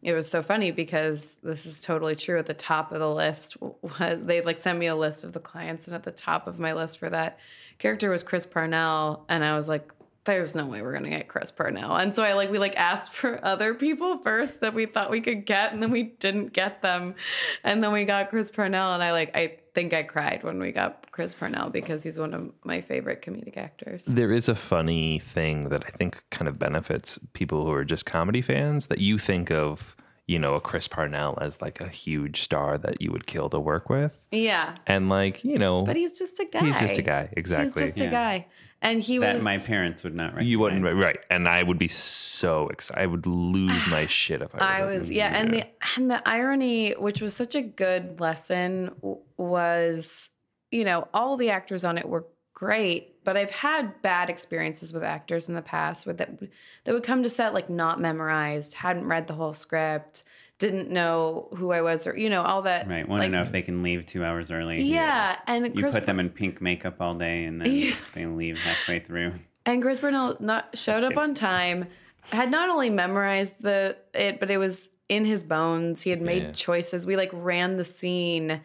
it 0.02 0.12
was 0.12 0.30
so 0.30 0.42
funny 0.42 0.70
because 0.70 1.38
this 1.42 1.66
is 1.66 1.80
totally 1.80 2.14
true. 2.14 2.38
At 2.38 2.46
the 2.46 2.54
top 2.54 2.92
of 2.92 3.00
the 3.00 3.12
list 3.12 3.56
was 3.60 4.18
they 4.22 4.40
like 4.40 4.58
sent 4.58 4.78
me 4.78 4.86
a 4.86 4.94
list 4.94 5.24
of 5.24 5.32
the 5.32 5.40
clients, 5.40 5.86
and 5.86 5.94
at 5.94 6.04
the 6.04 6.12
top 6.12 6.46
of 6.46 6.58
my 6.58 6.72
list 6.72 6.98
for 6.98 7.10
that 7.10 7.38
character 7.78 8.10
was 8.10 8.22
Chris 8.22 8.46
Parnell, 8.46 9.24
and 9.28 9.44
I 9.44 9.56
was 9.56 9.68
like, 9.68 9.92
"There's 10.34 10.54
no 10.54 10.66
way 10.66 10.82
we're 10.82 10.92
gonna 10.92 11.10
get 11.10 11.28
Chris 11.28 11.50
Parnell." 11.50 11.96
And 11.96 12.14
so 12.14 12.22
I 12.22 12.34
like 12.34 12.50
we 12.50 12.58
like 12.58 12.76
asked 12.76 13.12
for 13.12 13.44
other 13.44 13.74
people 13.74 14.18
first 14.18 14.60
that 14.60 14.74
we 14.74 14.86
thought 14.86 15.10
we 15.10 15.20
could 15.20 15.44
get, 15.46 15.72
and 15.72 15.82
then 15.82 15.90
we 15.90 16.02
didn't 16.04 16.52
get 16.52 16.82
them, 16.82 17.14
and 17.64 17.82
then 17.82 17.92
we 17.92 18.04
got 18.04 18.30
Chris 18.30 18.50
Parnell, 18.50 18.92
and 18.94 19.02
I 19.02 19.12
like 19.12 19.36
I 19.36 19.56
think 19.74 19.92
I 19.94 20.02
cried 20.02 20.42
when 20.42 20.58
we 20.58 20.72
got 20.72 21.10
Chris 21.12 21.34
Parnell 21.34 21.70
because 21.70 22.02
he's 22.02 22.18
one 22.18 22.34
of 22.34 22.50
my 22.64 22.80
favorite 22.80 23.22
comedic 23.22 23.56
actors. 23.56 24.06
There 24.06 24.32
is 24.32 24.48
a 24.48 24.54
funny 24.54 25.18
thing 25.20 25.68
that 25.68 25.84
I 25.86 25.90
think 25.90 26.22
kind 26.30 26.48
of 26.48 26.58
benefits 26.58 27.18
people 27.32 27.64
who 27.64 27.72
are 27.72 27.84
just 27.84 28.04
comedy 28.06 28.40
fans 28.42 28.88
that 28.88 28.98
you 28.98 29.18
think 29.18 29.50
of, 29.52 29.94
you 30.26 30.38
know, 30.38 30.54
a 30.54 30.60
Chris 30.60 30.88
Parnell 30.88 31.38
as 31.40 31.60
like 31.62 31.80
a 31.80 31.88
huge 31.88 32.42
star 32.42 32.76
that 32.78 33.00
you 33.00 33.12
would 33.12 33.26
kill 33.26 33.48
to 33.50 33.60
work 33.60 33.88
with. 33.88 34.24
Yeah, 34.32 34.74
And 34.86 35.08
like, 35.08 35.44
you 35.44 35.58
know, 35.58 35.82
but 35.84 35.94
he's 35.96 36.18
just 36.18 36.40
a 36.40 36.44
guy. 36.44 36.64
he's 36.64 36.80
just 36.80 36.98
a 36.98 37.02
guy. 37.02 37.28
Exactly. 37.36 37.64
He's 37.82 37.92
just 37.92 38.00
a 38.00 38.08
guy, 38.08 38.46
and 38.80 39.02
he 39.02 39.18
was 39.18 39.26
That 39.26 39.34
was 39.34 39.44
my 39.44 39.58
parents 39.58 40.04
would 40.04 40.14
not 40.14 40.26
recognize. 40.26 40.48
you 40.48 40.58
wouldn't 40.58 40.84
right. 40.84 41.18
And 41.30 41.48
I 41.48 41.62
would 41.62 41.78
be 41.78 41.88
so 41.88 42.68
excited. 42.68 43.02
I 43.02 43.06
would 43.06 43.26
lose 43.26 43.86
my 43.88 44.06
shit 44.08 44.42
if 44.42 44.54
I 44.54 44.80
I 44.80 44.84
was 44.84 45.10
yeah, 45.10 45.36
and 45.36 45.52
the 45.52 45.64
and 45.96 46.10
the 46.10 46.26
irony, 46.28 46.92
which 46.92 47.20
was 47.20 47.34
such 47.34 47.54
a 47.54 47.62
good 47.62 48.20
lesson, 48.20 48.94
was 49.36 50.30
you 50.70 50.84
know 50.84 51.08
all 51.12 51.36
the 51.36 51.50
actors 51.50 51.84
on 51.84 51.98
it 51.98 52.08
were 52.08 52.26
great, 52.54 53.24
but 53.24 53.36
I've 53.36 53.50
had 53.50 54.02
bad 54.02 54.30
experiences 54.30 54.92
with 54.92 55.02
actors 55.02 55.48
in 55.48 55.54
the 55.54 55.62
past 55.62 56.06
with 56.06 56.18
that 56.18 56.40
that 56.84 56.92
would 56.92 57.04
come 57.04 57.22
to 57.22 57.28
set 57.28 57.54
like 57.54 57.70
not 57.70 58.00
memorized, 58.00 58.74
hadn't 58.74 59.06
read 59.06 59.26
the 59.26 59.34
whole 59.34 59.54
script, 59.54 60.22
didn't 60.58 60.90
know 60.90 61.48
who 61.56 61.70
I 61.72 61.82
was, 61.82 62.06
or 62.06 62.16
you 62.16 62.28
know 62.28 62.42
all 62.42 62.62
that. 62.62 62.88
Right. 62.88 63.08
Want 63.08 63.20
like, 63.20 63.28
to 63.30 63.36
know 63.36 63.42
if 63.42 63.52
they 63.52 63.62
can 63.62 63.82
leave 63.82 64.06
two 64.06 64.24
hours 64.24 64.50
early. 64.50 64.82
Yeah, 64.82 65.36
and 65.46 65.66
You 65.66 65.82
Chris 65.82 65.94
put 65.94 66.06
them 66.06 66.18
in 66.20 66.30
pink 66.30 66.60
makeup 66.60 66.96
all 67.00 67.14
day 67.14 67.44
and 67.44 67.60
then 67.60 67.70
Yeah. 67.72 67.94
they 68.14 68.26
leave 68.26 68.58
halfway 68.58 68.98
through. 68.98 69.34
And 69.64 69.80
Chris 69.82 69.98
Parnell 70.00 70.36
not 70.40 70.76
showed 70.76 71.04
up 71.04 71.16
on 71.16 71.34
time, 71.34 71.86
had 72.30 72.50
not 72.50 72.70
only 72.70 72.90
memorized 72.90 73.62
the 73.62 73.96
it, 74.14 74.40
but 74.40 74.50
it 74.50 74.56
was 74.58 74.88
in 75.08 75.24
his 75.24 75.44
bones. 75.44 76.02
He 76.02 76.10
had 76.10 76.20
made 76.20 76.42
Yeah. 76.42 76.52
choices. 76.52 77.06
We 77.06 77.16
like 77.16 77.30
ran 77.32 77.76
the 77.76 77.84
scene, 77.84 78.60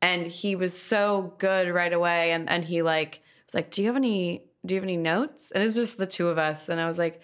and 0.00 0.26
he 0.26 0.56
was 0.56 0.76
so 0.78 1.34
good 1.38 1.68
right 1.68 1.92
away. 1.92 2.32
And 2.32 2.48
and 2.50 2.64
he 2.64 2.82
like 2.82 3.20
was 3.46 3.54
like, 3.54 3.70
"Do 3.70 3.82
you 3.82 3.88
have 3.88 3.96
any? 3.96 4.44
Do 4.66 4.74
you 4.74 4.80
have 4.80 4.84
any 4.84 4.96
notes?" 4.96 5.52
And 5.52 5.62
it's 5.62 5.74
just 5.76 5.98
the 5.98 6.06
two 6.06 6.28
of 6.28 6.38
us. 6.38 6.68
And 6.68 6.80
I 6.80 6.86
was 6.86 6.98
like, 6.98 7.20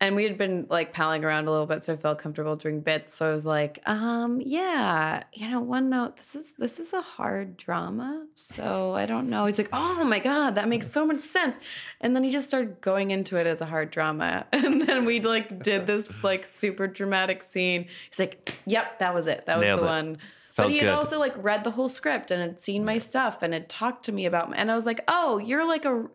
and 0.00 0.14
we 0.14 0.22
had 0.22 0.38
been 0.38 0.66
like 0.70 0.92
palling 0.92 1.24
around 1.24 1.48
a 1.48 1.50
little 1.50 1.66
bit, 1.66 1.82
so 1.82 1.92
I 1.92 1.96
felt 1.96 2.18
comfortable 2.18 2.54
doing 2.54 2.80
bits. 2.80 3.16
So 3.16 3.28
I 3.28 3.32
was 3.32 3.44
like, 3.44 3.80
um, 3.84 4.40
yeah, 4.40 5.24
you 5.32 5.48
know, 5.48 5.60
one 5.60 5.90
note. 5.90 6.16
This 6.16 6.36
is 6.36 6.52
this 6.54 6.78
is 6.78 6.92
a 6.92 7.00
hard 7.00 7.56
drama, 7.56 8.26
so 8.36 8.94
I 8.94 9.06
don't 9.06 9.28
know. 9.28 9.46
He's 9.46 9.58
like, 9.58 9.70
oh 9.72 10.04
my 10.04 10.20
god, 10.20 10.54
that 10.54 10.68
makes 10.68 10.88
so 10.88 11.04
much 11.04 11.18
sense. 11.18 11.58
And 12.00 12.14
then 12.14 12.22
he 12.22 12.30
just 12.30 12.46
started 12.46 12.80
going 12.80 13.10
into 13.10 13.36
it 13.38 13.46
as 13.48 13.60
a 13.60 13.66
hard 13.66 13.90
drama, 13.90 14.46
and 14.52 14.82
then 14.82 15.04
we 15.04 15.20
like 15.20 15.62
did 15.64 15.86
this 15.88 16.22
like 16.22 16.46
super 16.46 16.86
dramatic 16.86 17.42
scene. 17.42 17.86
He's 18.08 18.20
like, 18.20 18.56
yep, 18.66 19.00
that 19.00 19.14
was 19.14 19.26
it. 19.26 19.46
That 19.46 19.58
was 19.58 19.64
Nailed 19.64 19.80
the 19.80 19.84
it. 19.84 19.88
one. 19.88 20.18
Felt 20.52 20.68
but 20.68 20.72
he 20.72 20.78
had 20.78 20.86
good. 20.86 20.94
also 20.94 21.18
like 21.18 21.34
read 21.36 21.64
the 21.64 21.72
whole 21.72 21.88
script 21.88 22.30
and 22.30 22.40
had 22.40 22.60
seen 22.60 22.84
my 22.84 22.98
stuff 22.98 23.42
and 23.42 23.52
had 23.52 23.68
talked 23.68 24.04
to 24.04 24.12
me 24.12 24.26
about, 24.26 24.52
and 24.54 24.70
I 24.70 24.76
was 24.76 24.86
like, 24.86 25.00
oh, 25.08 25.38
you're 25.38 25.66
like 25.66 25.84
a 25.84 26.06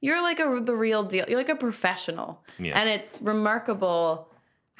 you're 0.00 0.22
like 0.22 0.38
a 0.40 0.60
the 0.62 0.74
real 0.76 1.02
deal. 1.04 1.24
You're 1.28 1.38
like 1.38 1.48
a 1.48 1.56
professional. 1.56 2.42
Yeah. 2.58 2.78
And 2.78 2.88
it's 2.88 3.20
remarkable 3.22 4.28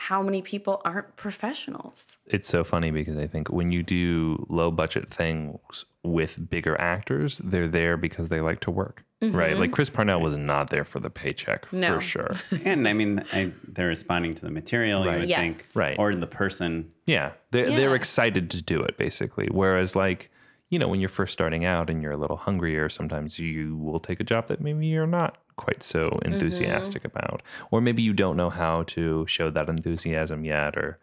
how 0.00 0.22
many 0.22 0.42
people 0.42 0.80
aren't 0.84 1.16
professionals. 1.16 2.18
it's 2.26 2.46
so 2.48 2.62
funny 2.62 2.92
because 2.92 3.16
I 3.16 3.26
think 3.26 3.48
when 3.50 3.72
you 3.72 3.82
do 3.82 4.46
low 4.48 4.70
budget 4.70 5.10
things 5.10 5.84
with 6.04 6.48
bigger 6.48 6.80
actors, 6.80 7.38
they're 7.42 7.66
there 7.66 7.96
because 7.96 8.28
they 8.28 8.40
like 8.40 8.60
to 8.60 8.70
work. 8.70 9.02
Right. 9.20 9.58
Like 9.58 9.72
Chris 9.72 9.90
Parnell 9.90 10.20
was 10.20 10.36
not 10.36 10.70
there 10.70 10.84
for 10.84 11.00
the 11.00 11.10
paycheck 11.10 11.64
Mm-hmm. 11.66 11.80
No. 11.80 11.94
for 11.96 12.00
sure. 12.00 12.30
And 12.64 12.86
I 12.86 12.92
mean, 12.92 13.24
I, 13.32 13.52
they're 13.66 13.88
responding 13.88 14.36
to 14.36 14.42
the 14.42 14.52
material, 14.52 15.04
Right. 15.04 15.14
you 15.14 15.20
would 15.22 15.28
Yes. 15.28 15.62
think. 15.72 15.76
Right. 15.76 15.96
Or 15.98 16.14
the 16.14 16.28
person. 16.28 16.92
Yeah. 17.06 17.32
They're, 17.50 17.68
they're 17.68 17.96
excited 17.96 18.50
to 18.52 18.62
do 18.62 18.80
it 18.80 18.96
basically. 18.96 19.48
Whereas, 19.50 19.96
like, 19.96 20.30
you 20.70 20.78
know, 20.78 20.88
when 20.88 21.00
you're 21.00 21.08
first 21.08 21.32
starting 21.32 21.64
out 21.64 21.88
and 21.90 22.02
you're 22.02 22.12
a 22.12 22.16
little 22.16 22.36
hungrier, 22.36 22.88
sometimes 22.88 23.38
you 23.38 23.76
will 23.76 23.98
take 24.00 24.20
a 24.20 24.24
job 24.24 24.48
that 24.48 24.60
maybe 24.60 24.86
you're 24.86 25.06
not 25.06 25.38
quite 25.56 25.82
so 25.82 26.08
Mm-hmm. 26.08 26.32
enthusiastic 26.32 27.04
about. 27.04 27.42
Or 27.70 27.80
maybe 27.80 28.02
you 28.02 28.12
don't 28.12 28.36
know 28.36 28.50
how 28.50 28.82
to 28.84 29.26
show 29.26 29.50
that 29.50 29.68
enthusiasm 29.68 30.44
yet 30.44 30.76
or, 30.76 30.98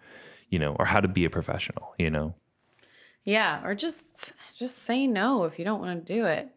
you 0.49 0.59
know, 0.59 0.75
or 0.79 0.85
how 0.85 0.99
to 0.99 1.07
be 1.07 1.25
a 1.25 1.29
professional, 1.29 1.93
you 1.97 2.09
know? 2.09 2.35
Yeah, 3.23 3.65
or 3.65 3.73
just 3.73 4.33
just 4.55 4.79
say 4.79 5.07
no 5.07 5.45
if 5.45 5.57
you 5.57 5.65
don't 5.65 5.81
want 5.81 6.05
to 6.05 6.13
do 6.13 6.25
it. 6.25 6.49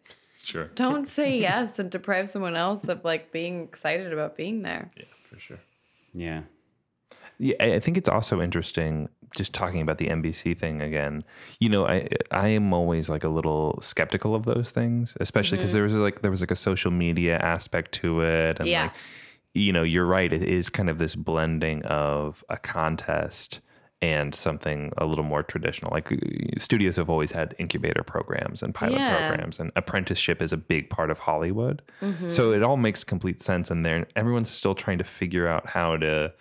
Sure. 0.42 0.66
Don't 0.74 1.06
say 1.18 1.38
yes 1.38 1.78
and 1.78 1.90
deprive 1.90 2.28
someone 2.28 2.56
else 2.56 2.88
of 2.88 3.04
like 3.04 3.32
being 3.32 3.62
excited 3.64 4.12
about 4.12 4.36
being 4.36 4.62
there. 4.62 4.90
Yeah, 4.96 5.04
for 5.24 5.38
sure. 5.38 5.60
Yeah. 6.12 6.42
Yeah, 7.38 7.54
I 7.60 7.78
think 7.78 7.96
it's 7.96 8.08
also 8.08 8.40
interesting 8.40 9.08
just 9.36 9.52
talking 9.52 9.80
about 9.80 9.98
the 9.98 10.08
NBC 10.08 10.56
thing 10.56 10.80
again. 10.80 11.22
You 11.60 11.68
know, 11.68 11.86
I 11.86 12.08
I 12.30 12.48
am 12.48 12.72
always 12.72 13.08
like 13.08 13.24
a 13.24 13.28
little 13.28 13.78
skeptical 13.80 14.34
of 14.34 14.44
those 14.44 14.70
things, 14.70 15.14
especially 15.20 15.56
because 15.56 15.70
mm-hmm. 15.70 15.76
there 15.76 15.82
was 15.84 15.92
like 15.94 16.22
there 16.22 16.30
was 16.30 16.40
like 16.40 16.50
a 16.50 16.56
social 16.56 16.90
media 16.90 17.38
aspect 17.38 17.92
to 17.92 18.22
it, 18.22 18.58
and 18.58 18.68
Yeah. 18.68 18.84
like 18.84 18.92
you 19.54 19.72
know, 19.72 19.82
you're 19.82 20.06
right. 20.06 20.32
It 20.32 20.42
is 20.42 20.68
kind 20.68 20.88
of 20.90 20.98
this 20.98 21.14
blending 21.14 21.84
of 21.86 22.44
a 22.48 22.56
contest 22.56 23.60
and 24.00 24.32
something 24.32 24.92
a 24.98 25.04
little 25.04 25.24
more 25.24 25.42
traditional. 25.42 25.90
Like 25.90 26.12
studios 26.58 26.96
have 26.96 27.10
always 27.10 27.32
had 27.32 27.56
incubator 27.58 28.04
programs 28.04 28.62
and 28.62 28.74
pilot 28.74 28.98
Yeah. 28.98 29.28
programs, 29.28 29.58
and 29.58 29.72
apprenticeship 29.76 30.40
is 30.42 30.52
a 30.52 30.56
big 30.56 30.90
part 30.90 31.10
of 31.10 31.18
Hollywood. 31.18 31.82
Mm-hmm. 32.00 32.28
So 32.28 32.52
it 32.52 32.62
all 32.62 32.76
makes 32.76 33.04
complete 33.04 33.42
sense, 33.42 33.70
and 33.70 33.84
there 33.84 34.06
everyone's 34.16 34.50
still 34.50 34.74
trying 34.74 34.98
to 34.98 35.04
figure 35.04 35.48
out 35.48 35.66
how 35.66 35.96
to 35.96 36.32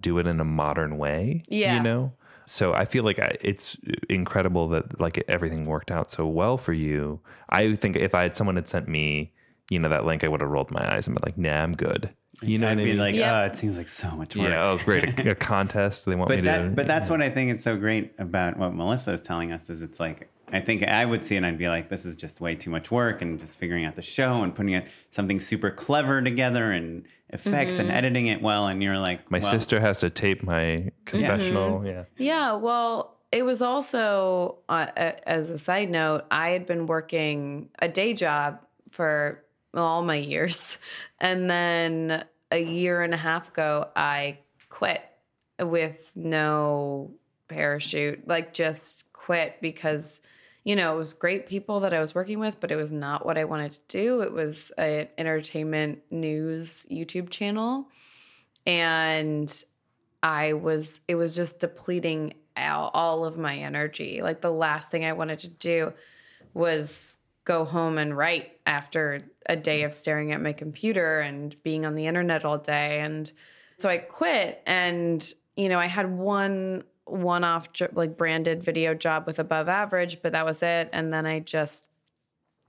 do 0.00 0.18
it 0.18 0.26
in 0.26 0.40
a 0.40 0.44
modern 0.44 0.98
way. 0.98 1.42
Yeah. 1.48 1.76
you 1.76 1.82
know. 1.82 2.12
So 2.48 2.74
I 2.74 2.84
feel 2.84 3.02
like 3.04 3.18
I- 3.18 3.36
it's 3.40 3.76
incredible 4.08 4.68
that 4.68 5.00
like 5.00 5.22
everything 5.28 5.66
worked 5.66 5.90
out 5.90 6.10
so 6.10 6.26
well 6.26 6.56
for 6.56 6.72
you. 6.72 7.20
I 7.48 7.74
think 7.74 7.96
if 7.96 8.14
I 8.14 8.22
had 8.22 8.36
someone 8.36 8.56
had 8.56 8.68
sent 8.68 8.86
me, 8.88 9.32
you 9.68 9.78
know, 9.80 9.88
that 9.88 10.04
link, 10.04 10.22
I 10.22 10.28
would 10.28 10.40
have 10.40 10.50
rolled 10.50 10.70
my 10.70 10.94
eyes 10.94 11.08
and 11.08 11.16
been 11.16 11.22
like, 11.26 11.36
"Nah, 11.36 11.62
I'm 11.62 11.72
good." 11.72 12.10
You 12.42 12.58
know 12.58 12.68
I'd 12.68 12.76
what 12.76 12.82
I 12.82 12.84
mean? 12.84 12.98
like, 12.98 13.14
Yep. 13.14 13.32
oh, 13.34 13.44
it 13.46 13.56
seems 13.56 13.76
like 13.78 13.88
so 13.88 14.10
much 14.10 14.36
work. 14.36 14.50
yeah. 14.50 14.62
Oh, 14.68 14.76
great. 14.78 15.18
A, 15.20 15.30
a 15.30 15.34
contest. 15.52 16.04
They 16.06 16.14
want 16.14 16.30
me 16.30 16.36
but 16.36 16.42
to. 16.42 16.50
that, 16.50 16.76
but 16.76 16.86
that's 16.86 17.08
what 17.10 17.20
I 17.22 17.30
think 17.30 17.52
is 17.52 17.62
so 17.64 17.76
great 17.76 18.12
about 18.18 18.58
what 18.58 18.74
Melissa 18.74 19.12
is 19.14 19.22
telling 19.22 19.52
us 19.52 19.68
is 19.70 19.80
it's 19.82 19.98
like 19.98 20.28
I 20.52 20.60
think 20.60 20.84
I 20.84 21.04
would 21.04 21.24
see 21.24 21.34
it 21.34 21.38
and 21.38 21.46
I'd 21.46 21.58
be 21.58 21.66
like, 21.68 21.88
this 21.88 22.04
is 22.06 22.14
just 22.14 22.40
way 22.40 22.54
too 22.54 22.70
much 22.70 22.90
work 22.92 23.20
and 23.22 23.40
just 23.40 23.58
figuring 23.58 23.84
out 23.86 23.96
the 23.96 24.02
show 24.02 24.42
and 24.44 24.54
putting 24.54 24.74
it 24.74 24.86
something 25.10 25.40
super 25.40 25.70
clever 25.72 26.22
together 26.22 26.70
and 26.70 27.04
effects 27.30 27.72
Mm-hmm. 27.72 27.80
and 27.82 27.90
editing 27.90 28.26
it 28.28 28.40
well. 28.42 28.66
And 28.68 28.82
you're 28.82 28.98
like, 28.98 29.30
My 29.30 29.38
well, 29.38 29.50
sister 29.50 29.80
has 29.80 29.98
to 30.00 30.10
tape 30.10 30.42
my 30.42 30.90
confessional. 31.04 31.86
Yeah. 31.86 32.04
Yeah, 32.16 32.52
well, 32.54 33.16
it 33.32 33.44
was 33.44 33.60
also, 33.62 34.58
uh, 34.68 34.86
as 34.96 35.50
a 35.50 35.58
side 35.58 35.90
note, 35.90 36.24
I 36.30 36.50
had 36.50 36.66
been 36.66 36.86
working 36.86 37.68
a 37.80 37.88
day 37.88 38.14
job 38.14 38.64
for 38.90 39.42
all 39.74 40.02
my 40.02 40.16
years. 40.16 40.78
And 41.18 41.48
then 41.48 42.24
a 42.50 42.62
year 42.62 43.00
and 43.00 43.14
a 43.14 43.16
half 43.16 43.48
ago, 43.48 43.88
I 43.96 44.38
quit 44.68 45.00
with 45.58 46.12
no 46.14 47.14
parachute, 47.48 48.28
like 48.28 48.52
just 48.52 49.10
quit 49.14 49.56
because, 49.62 50.20
you 50.66 50.74
know, 50.74 50.96
it 50.96 50.98
was 50.98 51.12
great 51.12 51.46
people 51.46 51.78
that 51.80 51.94
I 51.94 52.00
was 52.00 52.12
working 52.12 52.40
with, 52.40 52.58
but 52.58 52.72
it 52.72 52.76
was 52.76 52.90
not 52.90 53.24
what 53.24 53.38
I 53.38 53.44
wanted 53.44 53.74
to 53.74 53.78
do. 53.86 54.20
It 54.22 54.32
was 54.32 54.72
an 54.76 55.06
entertainment 55.16 56.00
news 56.10 56.84
YouTube 56.90 57.30
channel. 57.30 57.86
And 58.66 59.64
I 60.24 60.54
was, 60.54 61.02
it 61.06 61.14
was 61.14 61.36
just 61.36 61.60
depleting 61.60 62.34
all, 62.56 62.90
all 62.92 63.24
of 63.24 63.38
my 63.38 63.56
energy. 63.56 64.22
Like 64.22 64.40
the 64.40 64.50
last 64.50 64.90
thing 64.90 65.04
I 65.04 65.12
wanted 65.12 65.38
to 65.40 65.48
do 65.48 65.92
was 66.52 67.18
go 67.44 67.64
home 67.64 67.96
and 67.96 68.16
write 68.16 68.58
after 68.66 69.20
a 69.48 69.54
day 69.54 69.84
of 69.84 69.94
staring 69.94 70.32
at 70.32 70.42
my 70.42 70.52
computer 70.52 71.20
and 71.20 71.54
being 71.62 71.86
on 71.86 71.94
the 71.94 72.08
internet 72.08 72.44
all 72.44 72.58
day. 72.58 72.98
And 72.98 73.30
so 73.76 73.88
I 73.88 73.98
quit 73.98 74.64
and, 74.66 75.32
you 75.56 75.68
know, 75.68 75.78
I 75.78 75.86
had 75.86 76.10
one 76.10 76.82
one 77.06 77.44
off 77.44 77.68
like 77.92 78.16
branded 78.16 78.62
video 78.62 78.92
job 78.94 79.26
with 79.26 79.38
above 79.38 79.68
average, 79.68 80.20
but 80.22 80.32
that 80.32 80.44
was 80.44 80.62
it. 80.62 80.90
And 80.92 81.12
then 81.12 81.24
I 81.24 81.40
just 81.40 81.88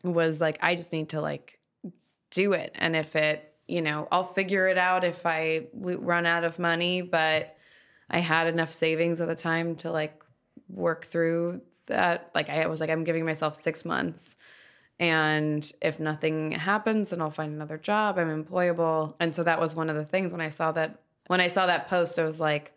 was 0.03 0.39
like, 0.39 0.59
I 0.61 0.75
just 0.75 0.93
need 0.93 1.09
to 1.09 1.21
like 1.21 1.59
do 2.31 2.53
it. 2.53 2.71
And 2.75 2.95
if 2.95 3.15
it, 3.15 3.53
you 3.67 3.81
know, 3.81 4.07
I'll 4.11 4.23
figure 4.23 4.67
it 4.67 4.77
out 4.77 5.03
if 5.03 5.25
I 5.25 5.67
run 5.73 6.25
out 6.25 6.43
of 6.43 6.59
money, 6.59 7.01
but 7.01 7.57
I 8.09 8.19
had 8.19 8.47
enough 8.47 8.71
savings 8.71 9.19
at 9.19 9.27
the 9.27 9.35
time 9.35 9.75
to 9.77 9.91
like 9.91 10.23
work 10.69 11.05
through 11.05 11.61
that. 11.87 12.31
Like 12.33 12.49
I 12.49 12.67
was 12.67 12.79
like, 12.79 12.89
I'm 12.89 13.03
giving 13.03 13.25
myself 13.25 13.55
six 13.55 13.83
months. 13.83 14.37
And 14.99 15.69
if 15.81 15.99
nothing 15.99 16.51
happens, 16.51 17.09
then 17.09 17.21
I'll 17.21 17.29
find 17.31 17.53
another 17.53 17.77
job. 17.77 18.17
I'm 18.17 18.43
employable. 18.43 19.15
And 19.19 19.33
so 19.33 19.43
that 19.43 19.59
was 19.59 19.75
one 19.75 19.89
of 19.89 19.95
the 19.95 20.05
things 20.05 20.31
when 20.31 20.41
I 20.41 20.49
saw 20.49 20.71
that 20.73 21.01
when 21.27 21.41
I 21.41 21.47
saw 21.47 21.65
that 21.65 21.87
post, 21.87 22.17
I 22.17 22.23
was 22.23 22.39
like, 22.39 22.73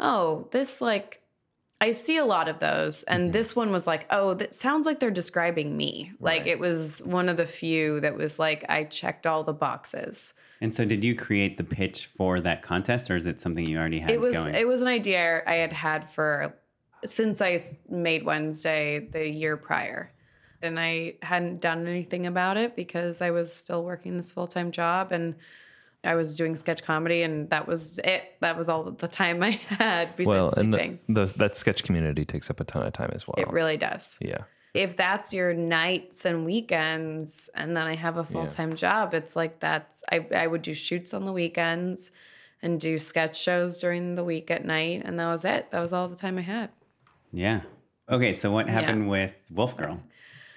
oh, 0.00 0.48
this 0.50 0.80
like 0.80 1.20
I 1.82 1.92
see 1.92 2.18
a 2.18 2.24
lot 2.24 2.48
of 2.48 2.58
those. 2.58 3.04
And 3.04 3.24
mm-hmm. 3.24 3.32
this 3.32 3.56
one 3.56 3.72
was 3.72 3.86
like, 3.86 4.06
oh, 4.10 4.34
that 4.34 4.54
sounds 4.54 4.84
like 4.84 5.00
they're 5.00 5.10
describing 5.10 5.76
me. 5.76 6.12
Like 6.20 6.46
it 6.46 6.58
was 6.58 7.00
one 7.04 7.28
of 7.28 7.36
the 7.38 7.46
few 7.46 8.00
that 8.00 8.16
was 8.16 8.38
like 8.38 8.64
I 8.68 8.84
checked 8.84 9.26
all 9.26 9.44
the 9.44 9.54
boxes. 9.54 10.34
And 10.60 10.74
so, 10.74 10.84
did 10.84 11.02
you 11.02 11.14
create 11.14 11.56
the 11.56 11.64
pitch 11.64 12.06
for 12.06 12.38
that 12.40 12.60
contest, 12.60 13.10
or 13.10 13.16
is 13.16 13.26
it 13.26 13.40
something 13.40 13.66
you 13.66 13.78
already 13.78 13.98
had 13.98 14.10
it 14.10 14.20
was 14.20 14.36
going? 14.36 14.54
it 14.54 14.68
was 14.68 14.82
an 14.82 14.88
idea 14.88 15.42
I 15.46 15.54
had 15.54 15.72
had 15.72 16.10
for 16.10 16.54
since 17.02 17.40
I 17.40 17.58
made 17.88 18.26
Wednesday 18.26 19.08
the 19.10 19.26
year 19.26 19.56
prior, 19.56 20.12
and 20.60 20.78
I 20.78 21.14
hadn't 21.22 21.62
done 21.62 21.86
anything 21.86 22.26
about 22.26 22.58
it 22.58 22.76
because 22.76 23.22
I 23.22 23.30
was 23.30 23.50
still 23.50 23.82
working 23.82 24.18
this 24.18 24.32
full 24.32 24.46
time 24.46 24.70
job 24.70 25.12
and 25.12 25.34
I 26.02 26.14
was 26.14 26.34
doing 26.34 26.54
sketch 26.54 26.82
comedy, 26.82 27.22
and 27.22 27.50
that 27.50 27.66
was 27.68 27.98
it. 28.00 28.22
That 28.40 28.56
was 28.56 28.68
all 28.68 28.84
the 28.90 29.08
time 29.08 29.42
I 29.42 29.50
had 29.68 30.16
besides 30.16 30.28
Well, 30.28 30.52
and 30.56 30.72
sleeping. 30.74 30.98
the, 31.08 31.26
the, 31.26 31.38
that 31.38 31.56
sketch 31.56 31.82
community 31.84 32.24
takes 32.24 32.48
up 32.50 32.58
a 32.60 32.64
ton 32.64 32.86
of 32.86 32.92
time 32.92 33.10
as 33.14 33.26
well. 33.28 33.34
it 33.38 33.50
really 33.50 33.76
does. 33.76 34.18
yeah. 34.20 34.44
If 34.72 34.94
that's 34.96 35.34
your 35.34 35.52
nights 35.52 36.24
and 36.24 36.44
weekends, 36.46 37.50
and 37.56 37.76
then 37.76 37.86
I 37.88 37.96
have 37.96 38.18
a 38.18 38.24
full 38.24 38.46
time 38.46 38.74
job, 38.74 39.14
it's 39.14 39.34
like 39.34 39.58
that's 39.58 40.04
I 40.12 40.24
I 40.34 40.46
would 40.46 40.62
do 40.62 40.74
shoots 40.74 41.12
on 41.12 41.26
the 41.26 41.32
weekends 41.32 42.12
and 42.62 42.78
do 42.78 42.96
sketch 42.96 43.36
shows 43.40 43.78
during 43.78 44.14
the 44.14 44.22
week 44.22 44.48
at 44.50 44.64
night, 44.64 45.02
and 45.04 45.18
that 45.18 45.26
was 45.26 45.44
it. 45.44 45.70
That 45.72 45.80
was 45.80 45.92
all 45.92 46.06
the 46.06 46.14
time 46.14 46.38
I 46.38 46.42
had. 46.42 46.70
yeah. 47.32 47.62
Okay, 48.08 48.34
so 48.34 48.50
what 48.52 48.68
happened 48.68 49.08
with 49.08 49.32
Wolf 49.50 49.76
Girl? 49.76 50.00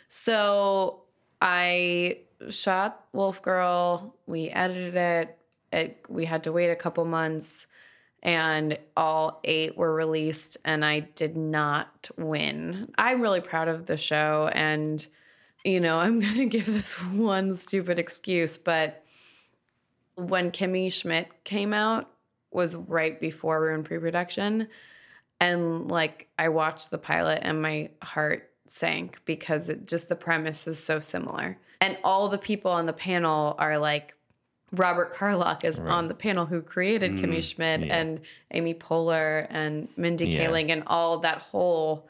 So 0.10 1.02
I 1.42 2.20
shot 2.50 3.06
Wolf 3.14 3.42
Girl. 3.42 4.16
We 4.28 4.50
edited 4.50 4.96
it. 4.96 5.38
it. 5.72 6.06
We 6.10 6.26
had 6.26 6.44
to 6.44 6.52
wait 6.52 6.70
a 6.70 6.76
couple 6.76 7.06
months, 7.06 7.68
and 8.22 8.78
all 8.96 9.40
eight 9.44 9.78
were 9.78 9.94
released, 9.94 10.58
and 10.66 10.84
I 10.84 11.02
did 11.02 11.36
not 11.38 12.10
win. 12.18 12.92
I'm 12.98 13.22
really 13.22 13.42
proud 13.42 13.68
of 13.68 13.86
the 13.86 13.98
show, 13.98 14.50
and 14.54 15.06
you 15.64 15.80
know 15.80 15.98
I'm 16.00 16.20
gonna 16.20 16.46
give 16.46 16.66
this 16.66 16.94
one 17.02 17.56
stupid 17.56 18.00
excuse, 18.00 18.58
but 18.58 19.04
when 20.16 20.52
Kimmy 20.52 20.92
Schmidt 20.92 21.44
came 21.44 21.74
out 21.74 22.10
was 22.52 22.76
right 22.76 23.20
before 23.20 23.60
we 23.60 23.66
were 23.66 23.74
in 23.74 23.84
pre-production 23.84 24.68
and 25.44 25.92
like 25.92 26.30
I 26.40 26.50
watched 26.50 26.90
the 26.90 26.98
pilot 26.98 27.40
and 27.42 27.62
my 27.62 27.90
heart 28.02 28.50
sank 28.66 29.20
because 29.26 29.70
it 29.70 29.88
just 29.88 30.08
the 30.08 30.16
premise 30.16 30.68
is 30.68 30.82
so 30.82 31.00
similar. 31.00 31.58
And 31.84 31.98
all 32.02 32.30
the 32.30 32.38
people 32.38 32.72
on 32.72 32.86
the 32.86 32.94
panel 32.94 33.56
are 33.60 33.78
like 33.78 34.16
Robert 34.72 35.14
Carlock 35.14 35.66
is 35.66 35.80
on 35.80 36.08
the 36.08 36.14
panel 36.14 36.46
who 36.46 36.62
created 36.62 37.12
mm, 37.12 37.20
Kimmy 37.20 37.44
Schmidt 37.44 37.86
yeah. 37.86 37.98
and 37.98 38.22
Amy 38.52 38.74
Poehler 38.74 39.46
and 39.50 39.90
Mindy 39.98 40.28
Yeah. 40.28 40.48
Kaling 40.48 40.72
and 40.72 40.84
all 40.88 41.20
that 41.20 41.40
whole 41.40 42.08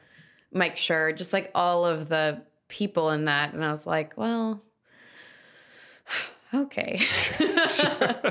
Mike 0.52 0.76
Schur, 0.76 1.18
just 1.18 1.34
like 1.34 1.50
all 1.56 1.88
of 1.88 2.08
the 2.08 2.44
people 2.68 3.10
in 3.10 3.26
that. 3.26 3.54
And 3.54 3.66
I 3.66 3.72
was 3.72 3.88
like, 3.88 4.16
well, 4.16 4.62
okay. 6.54 7.00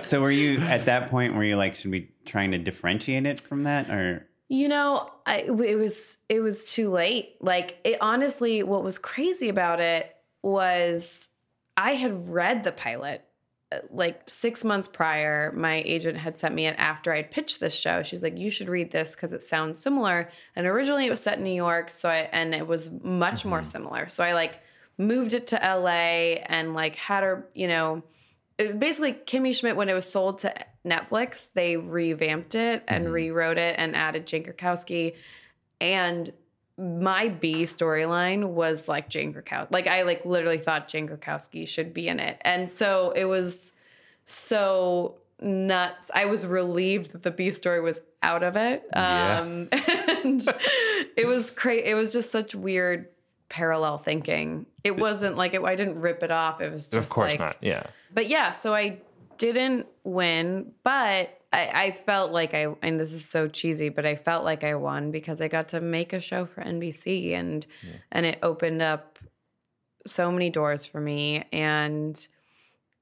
So, 0.03 0.21
were 0.21 0.31
you 0.31 0.61
at 0.61 0.85
that 0.85 1.11
point? 1.11 1.35
Were 1.35 1.43
you 1.43 1.57
like, 1.57 1.75
should 1.75 1.91
we 1.91 2.11
trying 2.25 2.53
to 2.53 2.59
differentiate 2.59 3.27
it 3.27 3.41
from 3.41 3.65
that, 3.65 3.91
or 3.91 4.29
You 4.49 4.69
know, 4.69 5.11
I, 5.27 5.41
it 5.41 5.79
was 5.79 6.19
it 6.29 6.41
was 6.41 6.73
too 6.73 6.91
late. 6.91 7.37
Like 7.41 7.79
it 7.83 7.99
honestly, 8.01 8.63
what 8.63 8.85
was 8.85 8.99
crazy 8.99 9.49
about 9.49 9.81
it 9.81 10.15
was 10.43 11.31
I 11.77 11.93
had 11.93 12.29
read 12.29 12.65
the 12.65 12.73
pilot 12.73 13.25
uh, 13.73 13.79
like 13.91 14.29
six 14.29 14.65
months 14.65 14.89
prior. 14.89 15.53
My 15.53 15.83
agent 15.87 16.19
had 16.19 16.39
sent 16.39 16.55
me 16.55 16.67
it 16.67 16.77
after 16.79 17.13
I'd 17.13 17.31
pitched 17.31 17.61
this 17.61 17.75
show. 17.75 18.03
She's 18.03 18.23
like, 18.23 18.39
"You 18.39 18.51
should 18.51 18.69
read 18.69 18.91
this 18.91 19.15
because 19.15 19.33
it 19.33 19.43
sounds 19.43 19.79
similar." 19.79 20.29
And 20.57 20.67
originally, 20.67 21.07
it 21.07 21.11
was 21.11 21.21
set 21.21 21.39
in 21.39 21.45
New 21.45 21.55
York, 21.55 21.91
so 21.91 22.09
I 22.09 22.29
and 22.33 22.55
it 22.55 22.67
was 22.67 22.91
much 22.91 23.41
mm-hmm. 23.41 23.49
more 23.51 23.63
similar. 23.63 24.09
So 24.09 24.25
I 24.25 24.33
like 24.35 24.61
moved 24.99 25.35
it 25.35 25.49
to 25.49 25.57
LA 25.57 26.39
and 26.47 26.75
like 26.75 26.97
had 26.97 27.23
her, 27.23 27.49
you 27.55 27.69
know, 27.69 28.03
it- 28.59 28.79
basically 28.79 29.13
Kimmy 29.15 29.55
Schmidt 29.55 29.77
when 29.77 29.89
it 29.89 29.95
was 29.95 30.11
sold 30.11 30.39
to 30.41 30.55
Netflix, 30.85 31.53
they 31.53 31.77
revamped 31.77 32.55
it 32.55 32.83
and 32.89 33.05
mm-hmm. 33.05 33.13
rewrote 33.13 33.59
it 33.59 33.77
and 33.79 33.97
added 33.97 34.27
Jane 34.27 34.45
Krakowski. 34.45 35.15
And 35.81 36.33
my 36.79 37.29
B 37.29 37.63
storyline 37.63 38.49
was 38.51 38.89
like 38.89 39.09
Jane 39.09 39.33
Krakowski. 39.35 39.69
Like 39.71 39.87
I 39.87 40.03
like 40.03 40.25
literally 40.25 40.59
thought 40.59 40.89
Jane 40.89 41.09
Krakowski 41.09 41.67
should 41.69 41.93
be 41.93 42.09
in 42.09 42.19
it. 42.19 42.39
And 42.43 42.69
so 42.69 43.13
it 43.15 43.25
was 43.25 43.73
so 44.25 45.17
nuts. 45.41 46.11
I 46.15 46.27
was 46.27 46.47
relieved 46.47 47.13
that 47.13 47.23
the 47.23 47.31
B 47.31 47.51
story 47.51 47.81
was 47.81 48.01
out 48.23 48.43
of 48.43 48.57
it. 48.57 48.85
Yeah. 48.95 49.41
Um 49.41 49.69
and 50.25 50.47
it 51.17 51.27
was 51.27 51.51
crazy. 51.51 51.87
It 51.87 51.95
was 51.95 52.13
just 52.13 52.31
such 52.31 52.55
weird 52.55 53.09
parallel 53.49 53.99
thinking. 53.99 54.67
It 54.83 54.97
wasn't 54.97 55.37
like 55.37 55.55
it, 55.55 55.63
I 55.63 55.75
didn't 55.75 56.01
rip 56.01 56.23
it 56.23 56.31
off. 56.31 56.61
It 56.61 56.73
was 56.73 56.89
just 56.89 57.09
Of 57.09 57.11
course 57.11 57.33
like, 57.33 57.41
not. 57.41 57.57
Yeah. 57.61 57.83
but 58.13 58.29
yeah, 58.29 58.51
so 58.51 58.75
I 58.75 58.99
didn't 59.39 59.87
win, 60.05 60.73
but 60.85 61.39
I, 61.53 61.71
I 61.75 61.91
felt 61.91 62.33
like 62.33 62.55
I, 62.55 62.69
and 62.83 62.99
this 62.99 63.13
is 63.13 63.29
so 63.29 63.47
cheesy, 63.47 63.89
but 63.91 64.07
I 64.07 64.17
felt 64.17 64.45
like 64.45 64.65
I 64.65 64.75
won 64.75 65.11
because 65.11 65.41
I 65.41 65.49
got 65.49 65.69
to 65.69 65.81
make 65.81 66.13
a 66.13 66.21
show 66.21 66.47
for 66.47 66.63
NBC 66.63 67.35
and 67.35 67.67
and 68.11 68.25
it 68.25 68.39
opened 68.43 68.81
up 68.81 69.19
so 70.07 70.33
many 70.33 70.51
doors 70.51 70.87
for 70.87 71.01
me. 71.01 71.45
And 71.53 72.27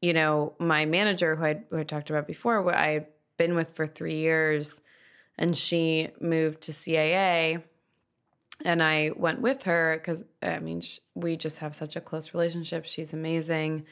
you 0.01 0.13
know, 0.13 0.55
my 0.59 0.87
manager 0.87 1.37
who 1.37 1.45
I 1.45 1.63
who 1.71 1.79
I 1.79 1.85
talked 1.85 2.11
about 2.11 2.27
before, 2.27 2.63
who 2.63 2.71
I 2.71 2.89
had 2.89 3.07
been 3.37 3.55
with 3.55 3.75
for 3.77 3.87
three 3.87 4.19
years, 4.19 4.81
and 5.39 5.57
she 5.57 6.09
moved 6.21 6.63
to 6.63 6.73
CAA 6.73 7.63
and 8.65 8.83
I 8.83 9.11
went 9.17 9.41
with 9.41 9.63
her 9.65 9.97
because 9.97 10.25
I 10.43 10.59
mean 10.59 10.81
sh- 10.81 10.99
we 11.15 11.37
just 11.37 11.59
have 11.59 11.75
such 11.75 11.97
a 11.97 12.01
close 12.01 12.35
relationship. 12.35 12.87
She's 12.87 13.13
amazing, 13.13 13.87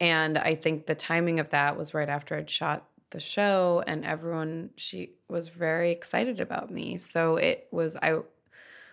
and 0.00 0.38
I 0.38 0.54
think 0.54 0.86
the 0.86 0.94
timing 0.94 1.40
of 1.40 1.50
that 1.50 1.76
was 1.76 1.94
right 1.94 2.08
after 2.08 2.36
I'd 2.36 2.50
shot 2.50 2.88
the 3.10 3.20
show, 3.20 3.82
and 3.86 4.04
everyone 4.04 4.70
she 4.76 5.12
was 5.28 5.48
very 5.48 5.90
excited 5.90 6.40
about 6.40 6.70
me. 6.70 6.98
So 6.98 7.36
it 7.36 7.68
was 7.70 7.96
I 7.96 8.18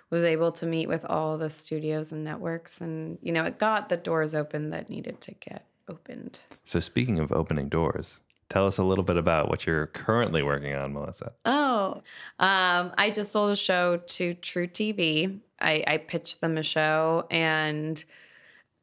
was 0.10 0.24
able 0.24 0.52
to 0.54 0.66
meet 0.66 0.88
with 0.88 1.06
all 1.06 1.38
the 1.38 1.50
studios 1.50 2.12
and 2.12 2.24
networks, 2.24 2.82
and 2.82 3.18
you 3.22 3.32
know 3.32 3.44
it 3.46 3.60
got 3.60 3.90
the 3.90 3.98
doors 3.98 4.36
open 4.36 4.72
that 4.72 4.90
needed 4.90 5.22
to 5.22 5.32
get 5.34 5.66
opened. 5.88 6.40
So 6.64 6.80
speaking 6.80 7.20
of 7.20 7.32
opening 7.32 7.70
doors, 7.70 8.20
tell 8.50 8.66
us 8.66 8.78
a 8.78 8.84
little 8.84 9.04
bit 9.04 9.18
about 9.18 9.50
what 9.50 9.66
you're 9.66 9.88
currently 9.88 10.44
working 10.44 10.74
on, 10.74 10.94
Melissa. 10.94 11.34
Oh, 11.46 12.02
um, 12.40 12.92
I 12.98 13.12
just 13.14 13.32
sold 13.32 13.52
a 13.52 13.56
show 13.56 13.98
to 13.98 14.36
truTV. 14.36 15.40
I, 15.60 15.84
I 15.88 15.98
pitched 15.98 16.42
them 16.42 16.58
a 16.58 16.64
show, 16.64 17.26
and 17.32 18.04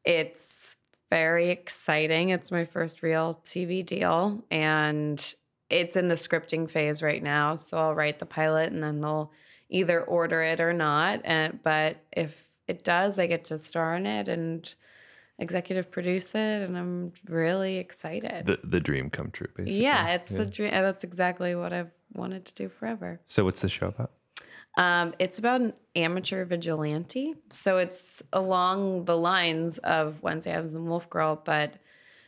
it's 0.03 0.54
very 1.15 1.49
exciting. 1.49 2.29
It's 2.29 2.51
my 2.51 2.65
first 2.65 3.01
real 3.01 3.39
TV 3.45 3.85
deal, 3.85 4.43
and 4.51 5.17
it's 5.69 5.95
in 5.95 6.09
the 6.09 6.15
scripting 6.15 6.69
phase 6.69 7.01
right 7.01 7.23
now. 7.23 7.55
So 7.55 7.77
I'll 7.77 7.95
write 7.95 8.19
the 8.19 8.25
pilot, 8.25 8.73
and 8.73 8.83
then 8.83 8.99
they'll 8.99 9.31
either 9.69 10.01
order 10.01 10.41
it 10.41 10.59
or 10.59 10.73
not. 10.73 11.21
And 11.23 11.63
but 11.63 12.03
if 12.11 12.49
it 12.67 12.83
does, 12.83 13.17
I 13.17 13.27
get 13.27 13.45
to 13.45 13.57
star 13.57 13.95
in 13.95 14.05
it 14.05 14.27
and 14.27 14.69
executive 15.39 15.89
produce 15.89 16.35
it, 16.35 16.61
and 16.67 16.77
I'm 16.77 17.07
really 17.29 17.77
excited. 17.77 18.45
The 18.45 18.59
the 18.65 18.81
dream 18.81 19.09
come 19.09 19.31
true, 19.31 19.47
basically. 19.55 19.83
yeah, 19.83 20.15
it's 20.15 20.29
the 20.29 20.45
dream. 20.45 20.71
That's 20.71 21.05
exactly 21.05 21.55
what 21.55 21.71
I've 21.71 21.93
wanted 22.13 22.43
to 22.47 22.53
do 22.55 22.67
forever. 22.67 23.21
So 23.25 23.45
what's 23.45 23.61
the 23.61 23.69
show 23.69 23.87
about? 23.87 24.11
Um, 24.77 25.13
it's 25.19 25.39
about 25.39 25.61
an 25.61 25.73
amateur 25.95 26.45
vigilante. 26.45 27.35
So 27.49 27.77
it's 27.77 28.21
along 28.33 29.05
the 29.05 29.17
lines 29.17 29.77
of 29.79 30.21
Wednesday 30.21 30.51
Addams 30.51 30.73
and 30.73 30.87
Wolf 30.87 31.09
Girl, 31.09 31.41
but 31.43 31.75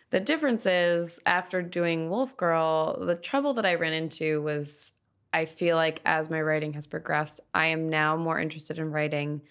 the 0.10 0.20
difference 0.20 0.66
is 0.66 1.20
after 1.26 1.62
doing 1.62 2.10
Wolf 2.10 2.38
Girl, 2.38 2.98
the 3.06 3.18
trouble 3.18 3.54
that 3.56 3.66
I 3.66 3.76
ran 3.76 3.94
into 3.94 4.42
was 4.42 4.94
I 5.34 5.46
feel 5.46 5.76
like 5.76 6.02
as 6.06 6.30
my 6.30 6.42
writing 6.42 6.74
has 6.74 6.88
progressed, 6.88 7.42
I 7.54 7.68
am 7.68 7.90
now 7.90 8.16
more 8.16 8.40
interested 8.40 8.80
in 8.80 8.92
writing 8.92 9.42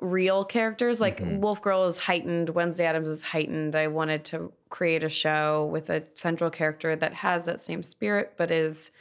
real 0.00 0.44
characters. 0.44 1.00
Like 1.00 1.20
Wolf 1.24 1.62
Girl 1.62 1.86
is 1.86 1.96
heightened, 1.96 2.50
Wednesday 2.50 2.84
Addams 2.84 3.08
is 3.08 3.22
heightened. 3.22 3.74
I 3.74 3.86
wanted 3.86 4.24
to 4.26 4.52
create 4.68 5.02
a 5.02 5.08
show 5.08 5.68
with 5.72 5.88
a 5.88 6.04
central 6.14 6.50
character 6.50 6.94
that 6.94 7.14
has 7.14 7.46
that 7.46 7.60
same 7.60 7.82
spirit, 7.82 8.34
but 8.36 8.50
is 8.50 8.92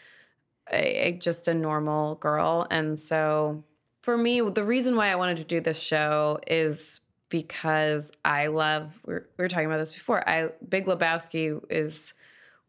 a, 0.71 1.09
a- 1.09 1.11
just 1.13 1.47
a 1.47 1.53
normal 1.53 2.15
girl. 2.15 2.67
And 2.69 2.97
so 2.97 3.63
for 4.01 4.17
me, 4.17 4.41
the 4.41 4.63
reason 4.63 4.95
why 4.95 5.11
I 5.11 5.15
wanted 5.15 5.37
to 5.37 5.43
do 5.43 5.59
this 5.59 5.79
show 5.79 6.39
is 6.47 7.01
because 7.29 8.11
I 8.23 8.47
love. 8.47 8.99
We 9.05 9.15
were, 9.15 9.29
we 9.37 9.43
were 9.43 9.49
talking 9.49 9.65
about 9.65 9.77
this 9.79 9.91
before. 9.91 10.27
I 10.27 10.49
Big 10.67 10.85
Lebowski 10.85 11.61
is 11.69 12.13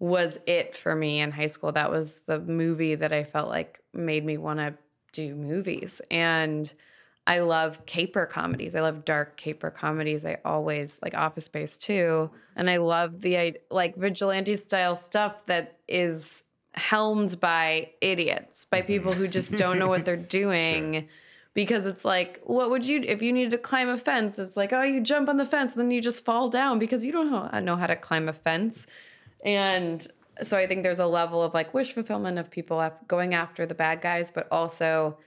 was 0.01 0.39
it 0.47 0.77
for 0.77 0.95
me 0.95 1.21
in 1.21 1.31
high 1.31 1.47
school. 1.47 1.73
That 1.73 1.91
was 1.91 2.23
the 2.23 2.41
movie 2.41 2.95
that 2.95 3.13
I 3.13 3.25
felt 3.25 3.49
like 3.49 3.81
made 3.93 4.25
me 4.25 4.39
want 4.39 4.61
to 4.61 4.75
do 5.13 5.35
movies. 5.35 6.01
And 6.11 6.73
I 7.27 7.41
love 7.41 7.85
caper 7.85 8.25
comedies. 8.25 8.75
I 8.75 8.81
love 8.81 9.05
dark 9.05 9.37
caper 9.37 9.71
comedies. 9.71 10.25
I 10.25 10.39
always 10.45 10.99
like 11.03 11.15
Office 11.15 11.45
Space 11.45 11.77
too. 11.77 12.31
And 12.57 12.71
I 12.71 12.79
love 12.79 13.21
the 13.21 13.59
like 13.71 13.97
vigilante 13.97 14.57
style 14.57 14.95
stuff 14.95 15.45
that 15.47 15.79
is 15.87 16.45
helmed 16.79 17.39
by 17.41 17.91
idiots, 18.01 18.65
by 18.65 18.79
mm-hmm. 18.79 18.87
people 18.87 19.13
who 19.13 19.29
just 19.29 19.53
don't 19.57 19.79
know 19.79 19.89
what 19.89 20.05
they're 20.05 20.17
doing. 20.41 21.09
Because 21.55 21.87
it's 21.87 22.05
like, 22.05 22.41
what 22.45 22.71
would 22.71 22.87
you 22.87 23.03
if 23.07 23.21
you 23.21 23.33
needed 23.33 23.51
to 23.51 23.59
climb 23.59 23.89
a 23.89 23.99
fence? 23.99 24.39
It's 24.39 24.57
like, 24.57 24.73
oh, 24.73 24.83
you 24.83 25.01
jump 25.01 25.29
on 25.29 25.39
the 25.39 25.47
fence, 25.47 25.73
then 25.73 25.91
you 25.91 26.01
just 26.01 26.25
fall 26.25 26.49
down 26.49 26.79
because 26.79 27.05
you 27.05 27.11
don't 27.11 27.31
know, 27.31 27.49
uh, 27.53 27.61
know 27.61 27.77
how 27.77 27.89
to 27.89 27.97
climb 27.97 28.29
a 28.29 28.33
fence. 28.33 28.87
And 29.45 30.07
so 30.41 30.57
I 30.57 30.67
think 30.67 30.85
there's 30.85 31.01
a 31.01 31.07
level 31.07 31.43
of 31.43 31.55
like 31.55 31.75
wish 31.75 31.93
fulfillment 31.93 32.39
of 32.39 32.51
people 32.51 32.93
going 33.09 33.35
after 33.35 33.67
the 33.67 33.75
bad 33.75 34.01
guys, 34.01 34.31
but 34.31 34.47
also 34.53 35.19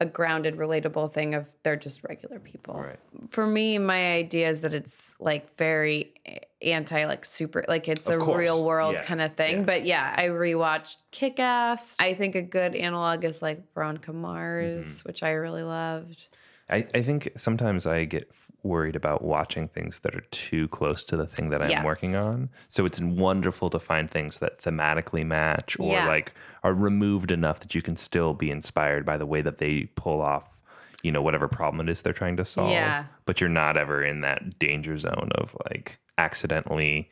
a 0.00 0.06
grounded, 0.06 0.56
relatable 0.56 1.12
thing 1.12 1.34
of 1.34 1.46
they're 1.62 1.76
just 1.76 2.04
regular 2.04 2.38
people. 2.38 2.74
Right. 2.74 2.98
For 3.28 3.46
me, 3.46 3.78
my 3.78 4.12
idea 4.12 4.48
is 4.48 4.60
that 4.60 4.74
it's 4.74 5.16
like 5.18 5.56
very 5.56 6.12
anti, 6.60 7.06
like 7.06 7.24
super, 7.24 7.64
like 7.66 7.88
it's 7.88 8.08
a 8.08 8.18
course. 8.18 8.38
real 8.38 8.64
world 8.64 8.94
Yeah. 8.94 9.04
kind 9.04 9.22
of 9.22 9.34
thing. 9.36 9.58
Yeah. 9.58 9.62
But 9.64 9.84
yeah, 9.86 10.14
I 10.16 10.24
rewatched 10.24 10.96
Kick 11.12 11.40
Ass. 11.40 11.96
I 11.98 12.12
think 12.14 12.34
a 12.34 12.42
good 12.42 12.74
analog 12.74 13.24
is 13.24 13.40
like 13.40 13.72
Veronica 13.72 14.12
Mars, 14.12 14.86
Mm-hmm. 14.98 15.08
which 15.08 15.22
I 15.22 15.30
really 15.30 15.62
loved. 15.62 16.28
I, 16.68 16.86
I 16.94 17.02
think 17.02 17.30
sometimes 17.36 17.86
I 17.86 18.04
get 18.04 18.30
worried 18.66 18.96
about 18.96 19.22
watching 19.22 19.68
things 19.68 20.00
that 20.00 20.14
are 20.14 20.24
too 20.30 20.68
close 20.68 21.02
to 21.04 21.16
the 21.16 21.26
thing 21.26 21.50
that 21.50 21.62
I'm 21.62 21.84
working 21.84 22.14
on. 22.16 22.50
So 22.68 22.84
it's 22.84 23.00
wonderful 23.00 23.70
to 23.70 23.78
find 23.78 24.10
things 24.10 24.38
that 24.38 24.58
thematically 24.60 25.24
match 25.24 25.78
or 25.80 25.92
Yeah. 25.92 26.06
like 26.08 26.34
are 26.62 26.74
removed 26.74 27.30
enough 27.30 27.60
that 27.60 27.74
you 27.74 27.82
can 27.82 27.96
still 27.96 28.34
be 28.34 28.50
inspired 28.50 29.04
by 29.06 29.16
the 29.16 29.26
way 29.26 29.40
that 29.42 29.58
they 29.58 29.88
pull 29.94 30.20
off, 30.20 30.60
you 31.02 31.12
know, 31.12 31.22
whatever 31.22 31.48
problem 31.48 31.88
it 31.88 31.90
is 31.90 32.02
they're 32.02 32.12
trying 32.12 32.36
to 32.38 32.44
solve. 32.44 32.70
Yeah. 32.70 33.04
But 33.24 33.40
you're 33.40 33.50
not 33.50 33.76
ever 33.76 34.02
in 34.02 34.20
that 34.22 34.58
danger 34.58 34.98
zone 34.98 35.30
of 35.36 35.56
like 35.70 35.98
accidentally, 36.18 37.08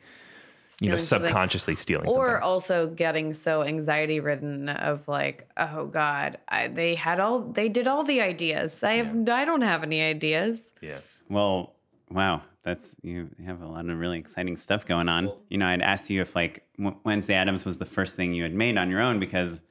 you 0.81 0.89
know, 0.89 0.97
Stealing 0.97 1.25
subconsciously 1.27 1.75
stealing 1.77 2.07
or 2.07 2.25
something. 2.25 2.43
also 2.43 2.87
getting 2.87 3.31
so 3.31 3.63
anxiety 3.63 4.19
ridden 4.19 4.67
of 4.67 5.07
like 5.07 5.47
oh 5.55 5.85
god 5.85 6.37
I, 6.49 6.67
they 6.67 6.95
had 6.95 7.21
all 7.21 7.39
they 7.39 7.69
did 7.69 7.87
all 7.87 8.03
the 8.03 8.19
ideas 8.19 8.83
i 8.83 8.93
have 8.95 9.29
i 9.29 9.45
don't 9.45 9.61
have 9.61 9.83
any 9.83 10.01
ideas 10.01 10.73
Yeah. 10.81 10.97
Well, 11.29 11.75
wow, 12.09 12.41
that's 12.63 12.95
you 13.01 13.29
have 13.45 13.61
a 13.61 13.67
lot 13.67 13.89
of 13.89 13.99
really 13.99 14.19
exciting 14.19 14.57
stuff 14.57 14.85
going 14.85 15.09
on. 15.09 15.31
You 15.49 15.57
know, 15.57 15.67
I'd 15.67 15.81
asked 15.81 16.09
you 16.09 16.21
if 16.21 16.35
like 16.35 16.65
Wednesday 17.03 17.33
Addams 17.33 17.65
was 17.65 17.77
the 17.77 17.85
first 17.85 18.15
thing 18.15 18.33
you 18.33 18.43
had 18.43 18.53
made 18.53 18.77
on 18.77 18.89
your 18.89 19.01
own 19.01 19.19
because 19.19 19.61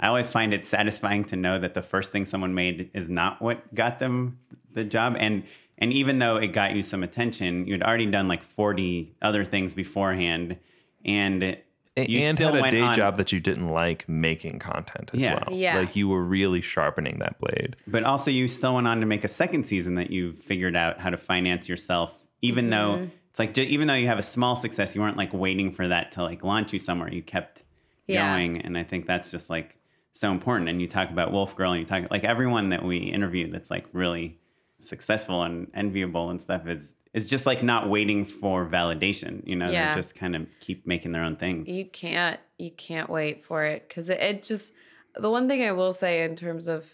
I 0.00 0.08
always 0.08 0.30
find 0.30 0.52
it 0.52 0.66
satisfying 0.66 1.24
to 1.26 1.36
know 1.36 1.58
that 1.58 1.74
the 1.74 1.82
first 1.82 2.10
thing 2.10 2.26
someone 2.26 2.54
made 2.54 2.90
is 2.92 3.08
not 3.08 3.40
what 3.40 3.74
got 3.74 4.00
them 4.00 4.38
the 4.72 4.84
job. 4.84 5.16
And 5.18 5.44
and 5.78 5.92
even 5.92 6.18
though 6.18 6.36
it 6.36 6.48
got 6.48 6.74
you 6.74 6.82
some 6.82 7.02
attention, 7.02 7.66
you'd 7.66 7.82
already 7.82 8.06
done 8.06 8.28
like 8.28 8.42
40 8.42 9.16
other 9.22 9.44
things 9.44 9.74
beforehand. 9.74 10.58
And 11.04 11.56
A- 11.96 12.10
you 12.10 12.20
and 12.20 12.36
still 12.38 12.52
had 12.52 12.66
a 12.66 12.70
day 12.70 12.80
on- 12.80 12.96
job 12.96 13.16
that 13.18 13.32
you 13.32 13.40
didn't 13.40 13.68
like 13.68 14.08
making 14.08 14.58
content 14.58 15.10
as 15.12 15.20
Yeah. 15.20 15.34
well. 15.34 15.56
Yeah. 15.56 15.78
Like 15.78 15.94
you 15.94 16.08
were 16.08 16.22
really 16.22 16.60
sharpening 16.62 17.18
that 17.18 17.38
blade. 17.38 17.76
But 17.86 18.04
also, 18.04 18.30
you 18.30 18.48
still 18.48 18.74
went 18.74 18.86
on 18.86 19.00
to 19.00 19.06
make 19.06 19.24
a 19.24 19.28
second 19.28 19.64
season 19.64 19.96
that 19.96 20.10
you 20.10 20.32
figured 20.32 20.74
out 20.74 21.00
how 21.00 21.10
to 21.10 21.18
finance 21.18 21.68
yourself, 21.68 22.18
even 22.40 22.70
though 22.70 22.94
mm-hmm. 22.94 23.08
it's 23.30 23.38
like, 23.38 23.56
even 23.58 23.88
though 23.88 23.94
you 23.94 24.06
have 24.06 24.18
a 24.18 24.22
small 24.22 24.56
success, 24.56 24.94
you 24.94 25.02
weren't 25.02 25.18
like 25.18 25.32
waiting 25.34 25.72
for 25.72 25.86
that 25.88 26.12
to 26.12 26.22
like 26.22 26.42
launch 26.42 26.72
you 26.72 26.78
somewhere. 26.78 27.12
You 27.12 27.22
kept 27.22 27.62
Yeah. 28.06 28.36
going. 28.36 28.60
And 28.62 28.78
I 28.78 28.84
think 28.84 29.06
that's 29.06 29.30
just 29.30 29.50
like 29.50 29.76
so 30.12 30.30
important. 30.30 30.70
And 30.70 30.80
you 30.80 30.88
talk 30.88 31.10
about 31.10 31.30
Wolf 31.30 31.54
Girl 31.56 31.72
and 31.72 31.80
you 31.80 31.86
talk 31.86 32.10
like 32.10 32.24
everyone 32.24 32.70
that 32.70 32.84
we 32.84 32.98
interview 32.98 33.50
that's 33.50 33.70
like 33.70 33.86
really 33.92 34.38
successful 34.80 35.42
and 35.42 35.68
enviable 35.74 36.30
and 36.30 36.40
stuff 36.40 36.66
is, 36.66 36.96
is 37.14 37.26
just 37.26 37.44
like 37.46 37.62
not 37.62 37.88
waiting 37.90 38.24
for 38.24 38.66
validation. 38.66 39.46
You 39.48 39.56
know, 39.56 39.70
Yeah. 39.70 39.94
they 39.94 40.00
just 40.00 40.14
kind 40.14 40.34
of 40.36 40.46
keep 40.60 40.86
making 40.86 41.12
their 41.12 41.22
own 41.24 41.36
things. 41.36 41.68
you 41.68 41.84
can't 41.84 42.40
you 42.58 42.70
can't 42.70 43.10
wait 43.10 43.44
for 43.44 43.64
it 43.64 43.88
because 43.88 44.08
it, 44.10 44.20
it 44.20 44.42
just 44.42 44.72
the 45.16 45.28
one 45.30 45.48
thing 45.48 45.62
i 45.62 45.72
will 45.72 45.92
say 45.92 46.22
in 46.22 46.36
terms 46.36 46.68
of 46.68 46.88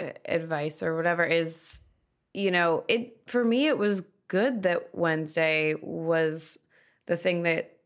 uh, 0.00 0.06
advice 0.24 0.82
or 0.82 0.96
whatever 0.96 1.22
is 1.24 1.80
you 2.32 2.50
know 2.50 2.82
it 2.88 3.18
for 3.26 3.44
me 3.44 3.66
it 3.66 3.76
was 3.78 4.02
good 4.28 4.62
that 4.62 4.88
wednesday 4.94 5.74
was 5.82 6.58
the 7.06 7.16
thing 7.16 7.42
that 7.42 7.76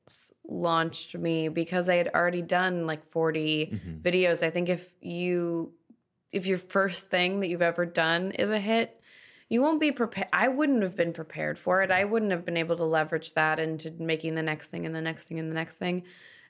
launched 0.49 1.17
me 1.17 1.49
because 1.49 1.89
i 1.89 1.97
had 1.97 2.09
already 2.15 2.43
done 2.43 2.87
like 2.87 3.05
40 3.05 3.81
videos 4.03 4.43
i 4.45 4.51
think 4.51 4.69
if 4.69 4.89
you 5.01 5.73
if 6.33 6.47
your 6.47 6.59
first 6.59 7.11
thing 7.11 7.41
that 7.41 7.49
you've 7.49 7.61
ever 7.63 7.85
done 7.87 8.31
is 8.33 8.51
a 8.51 8.59
hit 8.61 9.00
you 9.51 9.61
won't 9.61 9.81
be 9.81 9.91
prepared. 9.91 10.29
I 10.33 10.49
wouldn't 10.49 10.83
have 10.83 10.97
been 10.97 11.13
prepared 11.13 11.59
for 11.59 11.81
it. 11.81 11.91
I 11.91 12.05
wouldn't 12.05 12.31
have 12.31 12.45
been 12.45 12.57
able 12.57 12.77
to 12.77 12.85
leverage 12.85 13.35
that 13.35 13.59
into 13.59 13.91
making 13.99 14.37
the 14.37 14.43
next 14.43 14.69
thing 14.69 14.87
and 14.87 14.95
the 14.95 15.01
next 15.03 15.25
thing 15.25 15.41
and 15.41 15.51
the 15.51 15.55
next 15.55 15.75
thing 15.75 16.05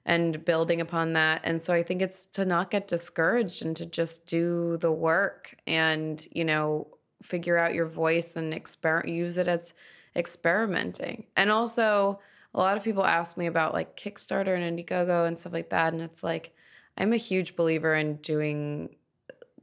and 0.05 0.45
building 0.45 0.83
upon 0.83 1.15
that. 1.15 1.41
And 1.43 1.61
so 1.61 1.73
I 1.73 1.83
think 1.83 2.03
it's 2.03 2.27
to 2.27 2.45
not 2.45 2.71
get 2.71 2.89
discouraged 2.89 3.65
and 3.65 3.75
to 3.77 3.87
just 3.87 4.27
do 4.27 4.77
the 4.77 4.93
work 4.93 5.57
and, 5.67 6.25
you 6.31 6.45
know, 6.45 6.89
figure 7.23 7.57
out 7.57 7.75
your 7.75 7.87
voice 7.87 8.37
and 8.37 8.53
exper- 8.53 9.09
use 9.09 9.39
it 9.39 9.49
as 9.49 9.73
experimenting. 10.15 11.25
And 11.37 11.51
also, 11.51 12.21
a 12.55 12.59
lot 12.59 12.77
of 12.77 12.85
people 12.85 13.05
ask 13.05 13.37
me 13.39 13.47
about 13.47 13.73
like 13.73 13.97
Kickstarter 13.97 14.57
and 14.57 14.79
Indiegogo 14.79 15.27
and 15.27 15.39
stuff 15.39 15.53
like 15.53 15.71
that. 15.71 15.95
And 15.95 16.03
it's 16.03 16.23
like, 16.23 16.53
I'm 16.99 17.13
a 17.13 17.19
huge 17.19 17.57
believer 17.57 17.95
in 17.95 18.17
doing 18.17 18.97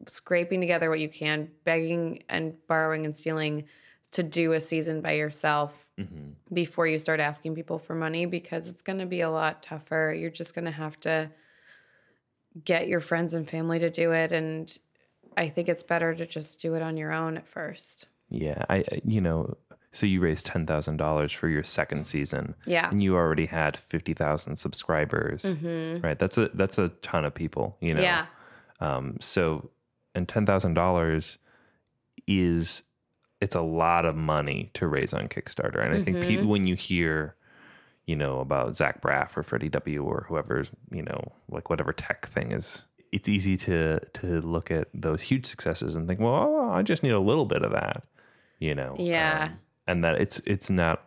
scraping 0.09 0.61
together 0.61 0.89
what 0.89 0.99
you 0.99 1.09
can, 1.09 1.49
begging 1.63 2.23
and 2.29 2.55
borrowing 2.67 3.05
and 3.05 3.15
stealing 3.15 3.65
to 4.11 4.23
do 4.23 4.53
a 4.53 4.59
season 4.59 5.01
by 5.01 5.13
yourself 5.13 5.85
before 6.53 6.85
you 6.87 6.99
start 6.99 7.19
asking 7.19 7.55
people 7.55 7.79
for 7.79 7.95
money 7.95 8.25
because 8.25 8.67
it's 8.67 8.83
going 8.83 8.99
to 8.99 9.05
be 9.05 9.21
a 9.21 9.29
lot 9.29 9.63
tougher. 9.63 10.15
You're 10.17 10.29
just 10.29 10.53
going 10.53 10.65
to 10.65 10.71
have 10.71 10.99
to 11.01 11.31
get 12.63 12.87
your 12.87 12.99
friends 12.99 13.33
and 13.33 13.49
family 13.49 13.79
to 13.79 13.89
do 13.89 14.11
it. 14.11 14.31
And 14.31 14.75
I 15.35 15.47
think 15.47 15.69
it's 15.69 15.83
better 15.83 16.13
to 16.15 16.25
just 16.25 16.61
do 16.61 16.75
it 16.75 16.81
on 16.81 16.97
your 16.97 17.11
own 17.11 17.37
at 17.37 17.47
first. 17.47 18.05
Yeah, 18.29 18.63
I 18.69 18.83
you 19.05 19.21
know, 19.21 19.55
so 19.91 20.05
you 20.05 20.19
raised 20.19 20.45
ten 20.45 20.65
thousand 20.65 20.97
dollars 20.97 21.31
for 21.31 21.47
your 21.47 21.63
second 21.63 22.05
season. 22.05 22.55
Yeah. 22.65 22.89
and 22.89 23.01
you 23.01 23.15
already 23.15 23.45
had 23.45 23.77
fifty 23.77 24.13
thousand 24.13 24.57
subscribers. 24.57 25.45
Right, 25.45 26.19
that's 26.19 26.37
a 26.37 26.49
that's 26.53 26.77
a 26.77 26.89
ton 26.89 27.23
of 27.25 27.33
people. 27.33 27.77
You 27.79 27.93
know. 27.93 28.01
Yeah. 28.01 28.25
Um. 28.79 29.17
So, 29.21 29.69
and 30.17 30.27
ten 30.27 30.45
thousand 30.45 30.73
dollars 30.73 31.37
is 32.27 32.83
it's 33.39 33.55
a 33.55 33.61
lot 33.61 34.03
of 34.05 34.15
money 34.15 34.71
to 34.73 34.87
raise 34.87 35.13
on 35.13 35.27
Kickstarter, 35.27 35.83
and 35.85 35.95
I 35.95 36.03
think 36.03 36.21
people 36.23 36.47
when 36.47 36.67
you 36.67 36.75
hear, 36.75 37.35
you 38.05 38.15
know, 38.15 38.39
about 38.39 38.75
Zach 38.75 39.01
Braff 39.01 39.37
or 39.37 39.43
Freddie 39.43 39.69
W 39.69 40.03
or 40.03 40.25
whoever's, 40.27 40.71
you 40.91 41.03
know, 41.03 41.31
like 41.49 41.69
whatever 41.69 41.93
tech 41.93 42.27
thing 42.27 42.51
is. 42.51 42.83
It's 43.11 43.29
easy 43.29 43.55
to 43.57 43.99
to 43.99 44.41
look 44.41 44.69
at 44.71 44.89
those 44.93 45.21
huge 45.21 45.45
successes 45.45 45.95
and 45.95 46.07
think, 46.07 46.19
well, 46.19 46.33
oh, 46.33 46.69
I 46.71 46.81
just 46.81 47.03
need 47.03 47.13
a 47.13 47.19
little 47.19 47.45
bit 47.45 47.63
of 47.63 47.71
that, 47.71 48.03
you 48.59 48.75
know. 48.75 48.95
Yeah. 48.99 49.49
Um, 49.51 49.59
and 49.87 50.03
that 50.03 50.19
it's 50.19 50.41
it's 50.45 50.69
not, 50.69 51.03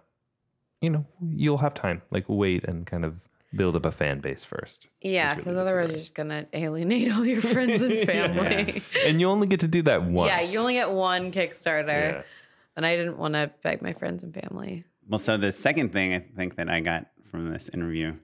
you 0.81 0.89
know, 0.89 1.05
you'll 1.21 1.59
have 1.59 1.75
time. 1.75 2.01
Like 2.11 2.25
wait 2.29 2.65
and 2.65 2.87
kind 2.87 3.05
of 3.05 3.29
build 3.55 3.75
up 3.77 3.85
a 3.85 3.93
fan 3.93 4.21
base 4.21 4.45
first. 4.45 4.87
Yeah, 5.03 5.35
because 5.35 5.57
really 5.57 5.69
otherwise 5.69 5.91
you're 5.91 5.99
just 5.99 6.15
gonna 6.15 6.47
alienate 6.53 7.13
all 7.13 7.25
your 7.27 7.41
friends 7.55 7.83
and 7.83 7.99
family. 8.01 8.83
and 9.07 9.21
you 9.21 9.29
only 9.29 9.47
get 9.47 9.61
to 9.61 9.69
do 9.69 9.83
that 9.83 10.05
once. 10.05 10.29
yeah, 10.31 10.43
you 10.43 10.59
only 10.61 10.75
get 10.75 10.91
one 10.91 11.33
Kickstarter, 11.33 11.87
Yeah. 11.89 12.23
and 12.77 12.87
I 12.87 12.97
didn't 12.97 13.19
want 13.19 13.35
to 13.35 13.51
beg 13.63 13.83
my 13.83 13.93
friends 13.93 14.23
and 14.23 14.33
family. 14.35 14.85
Well, 15.09 15.19
so 15.19 15.37
the 15.37 15.51
second 15.53 15.93
thing 15.93 16.15
I 16.15 16.21
think 16.21 16.57
that 16.57 16.69
I 16.71 16.81
got 16.81 17.07
from 17.31 17.51
this 17.51 17.69
interview, 17.75 18.15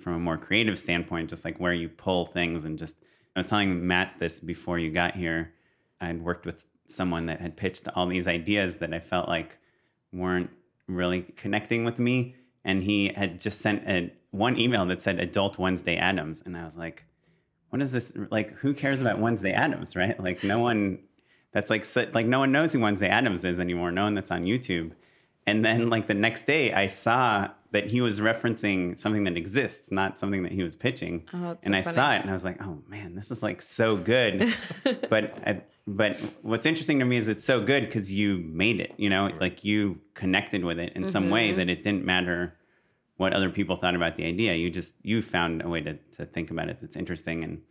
from 0.00 0.14
a 0.14 0.18
more 0.18 0.36
creative 0.38 0.76
standpoint, 0.78 1.30
just 1.30 1.44
like 1.44 1.58
where 1.58 1.72
you 1.74 1.88
pull 1.88 2.24
things 2.24 2.64
and 2.64 2.78
just, 2.78 2.96
I 3.36 3.40
was 3.40 3.46
telling 3.46 3.86
Matt 3.86 4.14
this 4.18 4.40
before 4.40 4.78
you 4.78 4.90
got 4.90 5.14
here. 5.14 5.52
I'd 6.00 6.20
worked 6.22 6.44
with 6.44 6.66
someone 6.88 7.26
that 7.26 7.40
had 7.40 7.56
pitched 7.56 7.86
all 7.94 8.06
these 8.08 8.26
ideas 8.26 8.76
that 8.76 8.92
I 8.92 8.98
felt 8.98 9.28
like 9.28 9.58
weren't 10.12 10.50
really 10.88 11.22
connecting 11.36 11.84
with 11.84 12.00
me. 12.00 12.34
And 12.64 12.82
he 12.82 13.12
had 13.14 13.38
just 13.40 13.60
sent 13.60 13.88
a, 13.88 14.12
one 14.32 14.58
email 14.58 14.84
that 14.86 15.00
said 15.00 15.20
Adult 15.20 15.58
Wednesday 15.58 15.96
Addams. 15.96 16.42
And 16.44 16.56
I 16.56 16.64
was 16.64 16.76
like, 16.76 17.04
what 17.70 17.80
is 17.80 17.90
this? 17.92 18.12
Like, 18.30 18.52
who 18.58 18.74
cares 18.74 19.00
about 19.00 19.18
Wednesday 19.20 19.52
Addams, 19.52 19.94
right? 19.94 20.18
Like, 20.20 20.42
no 20.42 20.58
one, 20.58 20.98
that's 21.52 21.70
like, 21.70 21.84
so- 21.84 22.08
like, 22.12 22.26
no 22.26 22.40
one 22.40 22.50
knows 22.52 22.72
who 22.72 22.80
Wednesday 22.80 23.08
Addams 23.08 23.44
is 23.44 23.60
anymore. 23.60 23.92
No 23.92 24.02
one 24.02 24.14
that's 24.14 24.30
on 24.30 24.44
YouTube. 24.44 24.92
And 25.46 25.64
then, 25.64 25.88
like, 25.90 26.06
the 26.06 26.14
next 26.14 26.46
day, 26.46 26.72
I 26.72 26.86
saw 26.86 27.48
that 27.72 27.90
he 27.90 28.00
was 28.00 28.20
referencing 28.20 28.96
something 28.98 29.24
that 29.24 29.36
exists, 29.36 29.90
not 29.90 30.18
something 30.18 30.42
that 30.42 30.52
he 30.52 30.62
was 30.62 30.76
pitching. 30.76 31.24
Oh, 31.32 31.48
that's 31.48 31.64
and 31.66 31.74
so 31.74 31.78
I 31.78 31.82
funny. 31.82 31.94
saw 31.94 32.14
it 32.14 32.20
and 32.20 32.30
I 32.30 32.32
was 32.34 32.44
like, 32.44 32.60
oh 32.62 32.82
man, 32.86 33.14
this 33.14 33.30
is 33.30 33.42
like 33.42 33.62
so 33.62 33.96
good. 33.96 34.54
but 35.08 35.34
I, 35.46 35.62
but 35.86 36.18
what's 36.42 36.66
interesting 36.66 36.98
to 36.98 37.06
me 37.06 37.16
is 37.16 37.28
it's 37.28 37.46
so 37.46 37.62
good 37.62 37.86
because 37.86 38.12
you 38.12 38.44
made 38.46 38.78
it, 38.78 38.92
you 38.98 39.08
know, 39.08 39.30
like 39.40 39.64
you 39.64 39.98
connected 40.12 40.64
with 40.66 40.78
it 40.78 40.92
in 40.94 41.08
some 41.08 41.24
Mm-hmm. 41.24 41.32
way 41.32 41.52
that 41.52 41.70
it 41.70 41.82
didn't 41.82 42.04
matter 42.04 42.54
what 43.22 43.32
other 43.32 43.50
people 43.50 43.76
thought 43.76 43.94
about 43.94 44.16
the 44.16 44.24
idea. 44.26 44.54
You 44.54 44.68
just 44.70 44.92
you 45.02 45.22
found 45.22 45.62
a 45.62 45.68
way 45.68 45.80
to 45.80 45.94
to 46.16 46.26
think 46.26 46.50
about 46.50 46.68
it 46.68 46.78
that's 46.80 46.96
interesting. 46.96 47.42
And 47.44 47.62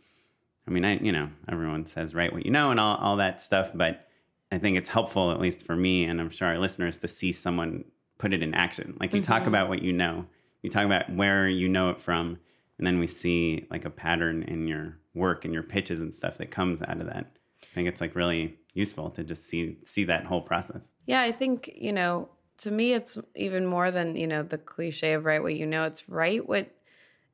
I 0.66 0.70
mean, 0.70 0.84
I 0.84 0.98
you 0.98 1.12
know, 1.12 1.28
everyone 1.48 1.86
says 1.86 2.14
write 2.14 2.32
what 2.32 2.44
you 2.44 2.50
know 2.50 2.70
and 2.72 2.80
all 2.80 2.96
all 2.96 3.16
that 3.16 3.40
stuff, 3.40 3.70
but 3.74 4.08
I 4.50 4.58
think 4.58 4.76
it's 4.76 4.90
helpful, 4.90 5.30
at 5.30 5.40
least 5.40 5.64
for 5.64 5.76
me, 5.76 6.04
and 6.04 6.20
I'm 6.20 6.28
sure 6.30 6.48
our 6.48 6.58
listeners, 6.58 6.98
to 6.98 7.08
see 7.08 7.32
someone 7.32 7.84
put 8.18 8.34
it 8.34 8.42
in 8.42 8.52
action. 8.54 8.96
Like 9.00 9.12
you 9.14 9.20
Mm-hmm. 9.20 9.32
talk 9.32 9.46
about 9.46 9.68
what 9.70 9.82
you 9.82 9.92
know, 9.92 10.26
you 10.62 10.68
talk 10.70 10.84
about 10.84 11.10
where 11.14 11.48
you 11.48 11.68
know 11.68 11.90
it 11.90 12.00
from, 12.00 12.38
and 12.78 12.86
then 12.86 12.98
we 12.98 13.06
see 13.06 13.66
like 13.70 13.84
a 13.84 13.90
pattern 13.90 14.42
in 14.42 14.66
your 14.68 14.98
work 15.14 15.44
and 15.44 15.54
your 15.54 15.62
pitches 15.62 16.00
and 16.00 16.14
stuff 16.14 16.38
that 16.38 16.50
comes 16.50 16.82
out 16.82 17.00
of 17.00 17.06
that. 17.06 17.26
I 17.62 17.74
think 17.74 17.88
it's 17.88 18.00
like 18.00 18.14
really 18.14 18.58
useful 18.74 19.10
to 19.10 19.24
just 19.24 19.44
see 19.48 19.78
see 19.84 20.04
that 20.04 20.24
whole 20.26 20.42
process. 20.42 20.92
Yeah, 21.06 21.22
I 21.22 21.32
think, 21.32 21.70
you 21.74 21.92
know, 21.92 22.28
to 22.62 22.70
me, 22.70 22.92
it's 22.92 23.18
even 23.34 23.66
more 23.66 23.90
than, 23.90 24.14
you 24.16 24.26
know, 24.26 24.42
the 24.42 24.58
cliche 24.58 25.14
of 25.14 25.24
write 25.24 25.42
what 25.42 25.54
you 25.54 25.66
know. 25.66 25.84
It's 25.84 26.08
write 26.08 26.48
what 26.48 26.70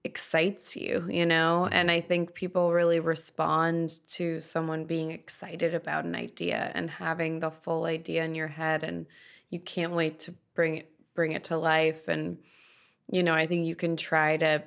excites 0.05 0.75
you, 0.75 1.07
you 1.11 1.27
know? 1.27 1.65
Mm-hmm. 1.65 1.75
And 1.75 1.91
I 1.91 2.01
think 2.01 2.35
people 2.35 2.73
really 2.73 2.99
respond 2.99 4.01
to 4.09 4.41
someone 4.41 4.85
being 4.87 5.11
excited 5.11 5.75
about 5.75 6.05
an 6.07 6.15
idea 6.15 6.73
and 6.75 6.89
having 6.89 7.41
the 7.41 7.51
full 7.51 7.85
idea 7.85 8.25
in 8.25 8.35
your 8.35 8.49
head 8.49 8.83
and 8.83 9.07
you 9.51 9.61
can't 9.61 9.93
wait 9.93 10.21
to 10.21 10.35
bring 10.55 10.77
it 10.77 10.91
bring 11.15 11.33
it 11.33 11.45
to 11.45 11.57
life 11.57 12.07
and 12.09 12.39
you 13.11 13.23
know, 13.23 13.35
I 13.35 13.47
think 13.47 13.67
you 13.67 13.75
can 13.75 13.97
try 13.97 14.37
to 14.37 14.63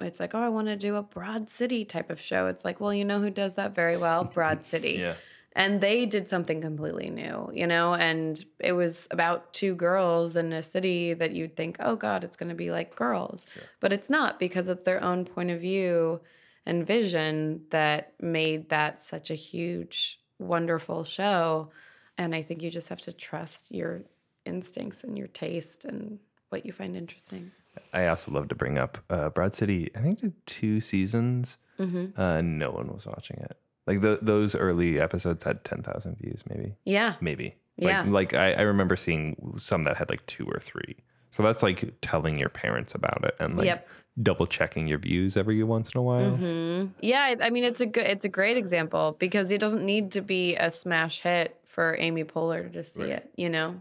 it's 0.00 0.20
like, 0.20 0.34
oh, 0.34 0.40
I 0.40 0.48
want 0.48 0.68
to 0.68 0.76
do 0.76 0.96
a 0.96 1.02
Broad 1.02 1.48
City 1.48 1.84
type 1.84 2.10
of 2.10 2.20
show. 2.20 2.46
It's 2.48 2.64
like, 2.64 2.80
well, 2.80 2.92
you 2.92 3.04
know 3.04 3.20
who 3.20 3.30
does 3.30 3.56
that 3.56 3.74
very 3.74 3.96
well? 3.96 4.24
Broad 4.34 4.64
City 4.64 4.96
Yeah. 5.00 5.14
And 5.54 5.80
they 5.80 6.04
did 6.04 6.26
something 6.26 6.60
completely 6.60 7.10
new, 7.10 7.50
you 7.54 7.66
know, 7.66 7.94
and 7.94 8.44
it 8.58 8.72
was 8.72 9.06
about 9.10 9.52
two 9.52 9.74
girls 9.74 10.34
in 10.34 10.52
a 10.52 10.62
city 10.62 11.14
that 11.14 11.32
you'd 11.32 11.56
think, 11.56 11.76
oh 11.78 11.94
God, 11.94 12.24
it's 12.24 12.36
going 12.36 12.48
to 12.48 12.54
be 12.54 12.70
like 12.70 12.96
girls. 12.96 13.46
But 13.80 13.92
it's 13.92 14.10
not 14.10 14.40
because 14.40 14.68
it's 14.68 14.82
their 14.82 15.02
own 15.02 15.24
point 15.24 15.50
of 15.50 15.60
view 15.60 16.20
and 16.66 16.86
vision 16.86 17.62
that 17.70 18.14
made 18.20 18.70
that 18.70 18.98
such 18.98 19.30
a 19.30 19.34
huge, 19.34 20.18
wonderful 20.38 21.04
show. 21.04 21.70
And 22.18 22.34
I 22.34 22.42
think 22.42 22.62
you 22.62 22.70
just 22.70 22.88
have 22.88 23.00
to 23.02 23.12
trust 23.12 23.66
your 23.70 24.02
instincts 24.44 25.04
and 25.04 25.16
your 25.16 25.28
taste 25.28 25.84
and 25.84 26.18
what 26.48 26.66
you 26.66 26.72
find 26.72 26.96
interesting. 26.96 27.52
I 27.92 28.06
also 28.06 28.32
love 28.32 28.48
to 28.48 28.54
bring 28.54 28.78
up 28.78 28.98
uh, 29.10 29.30
Broad 29.30 29.54
City. 29.54 29.90
I 29.94 30.00
think 30.00 30.20
did 30.20 30.46
two 30.46 30.80
seasons. 30.80 31.58
Mm-hmm. 31.78 32.20
Uh, 32.20 32.40
no 32.40 32.70
one 32.70 32.92
was 32.92 33.06
watching 33.06 33.38
it. 33.38 33.56
Like 33.86 34.00
th- 34.00 34.20
those 34.22 34.54
early 34.54 34.98
episodes 35.00 35.44
had 35.44 35.64
ten 35.64 35.82
thousand 35.82 36.16
views, 36.18 36.40
maybe, 36.48 36.74
Yeah. 36.84 37.14
maybe. 37.20 37.54
Yeah. 37.76 38.02
Like, 38.02 38.32
like 38.32 38.34
I, 38.34 38.52
I 38.52 38.62
remember 38.62 38.96
seeing 38.96 39.54
some 39.58 39.82
that 39.84 39.96
had 39.96 40.08
like 40.08 40.24
two 40.26 40.46
or 40.46 40.58
three. 40.60 40.96
So 41.30 41.42
that's 41.42 41.62
like 41.62 41.92
telling 42.00 42.38
your 42.38 42.48
parents 42.48 42.94
about 42.94 43.24
it 43.24 43.34
and 43.40 43.56
like 43.56 43.66
Yep. 43.66 43.88
double 44.22 44.46
checking 44.46 44.86
your 44.86 44.98
views 44.98 45.36
every 45.36 45.62
once 45.64 45.90
in 45.92 45.98
a 45.98 46.02
while. 46.02 46.30
Mm-hmm. 46.30 46.92
Yeah, 47.00 47.20
I- 47.20 47.46
I 47.46 47.50
mean 47.50 47.64
it's 47.64 47.80
a 47.80 47.86
good 47.86 48.06
it's 48.06 48.24
a 48.24 48.28
great 48.28 48.56
example 48.56 49.16
because 49.18 49.50
it 49.50 49.60
doesn't 49.60 49.84
need 49.84 50.12
to 50.12 50.20
be 50.20 50.54
a 50.56 50.70
smash 50.70 51.20
hit 51.20 51.56
for 51.66 51.96
Amy 51.98 52.22
Poehler 52.24 52.72
to 52.72 52.84
see 52.84 53.02
it, 53.02 53.28
you 53.36 53.50
know. 53.50 53.80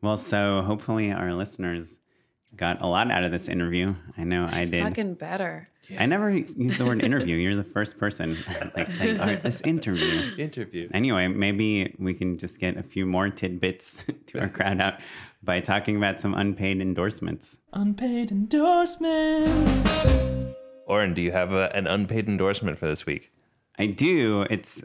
Well, 0.00 0.16
so 0.16 0.62
hopefully 0.62 1.12
our 1.12 1.34
listeners 1.34 1.98
got 2.56 2.82
a 2.82 2.86
lot 2.86 3.10
out 3.10 3.24
of 3.24 3.32
this 3.32 3.48
interview. 3.48 3.94
I 4.16 4.24
know 4.24 4.46
I 4.50 4.64
did. 4.64 4.82
Fucking 4.82 5.14
better. 5.14 5.68
I 5.98 6.06
never 6.06 6.30
used 6.30 6.78
the 6.78 6.84
word 6.84 7.02
interview. 7.02 7.36
You're 7.36 7.56
the 7.56 7.64
first 7.64 7.98
person 7.98 8.38
like 8.76 8.90
saying, 8.90 9.20
"All 9.20 9.26
right, 9.26 9.42
let's 9.42 9.60
interview." 9.62 10.36
Interview. 10.38 10.88
Anyway, 10.94 11.28
maybe 11.28 11.94
we 11.98 12.14
can 12.14 12.38
just 12.38 12.58
get 12.58 12.76
a 12.76 12.82
few 12.82 13.04
more 13.04 13.28
tidbits 13.28 13.96
to 14.28 14.40
our 14.40 14.48
crowd 14.48 14.80
out 14.80 14.94
by 15.42 15.60
talking 15.60 15.96
about 15.96 16.20
some 16.20 16.34
unpaid 16.34 16.80
endorsements. 16.80 17.58
Unpaid 17.72 18.30
endorsements. 18.30 19.90
Oren, 20.86 21.14
do 21.14 21.22
you 21.22 21.32
have 21.32 21.52
a, 21.52 21.74
an 21.74 21.86
unpaid 21.86 22.28
endorsement 22.28 22.78
for 22.78 22.86
this 22.86 23.04
week? 23.06 23.32
I 23.78 23.86
do. 23.86 24.42
It's 24.50 24.82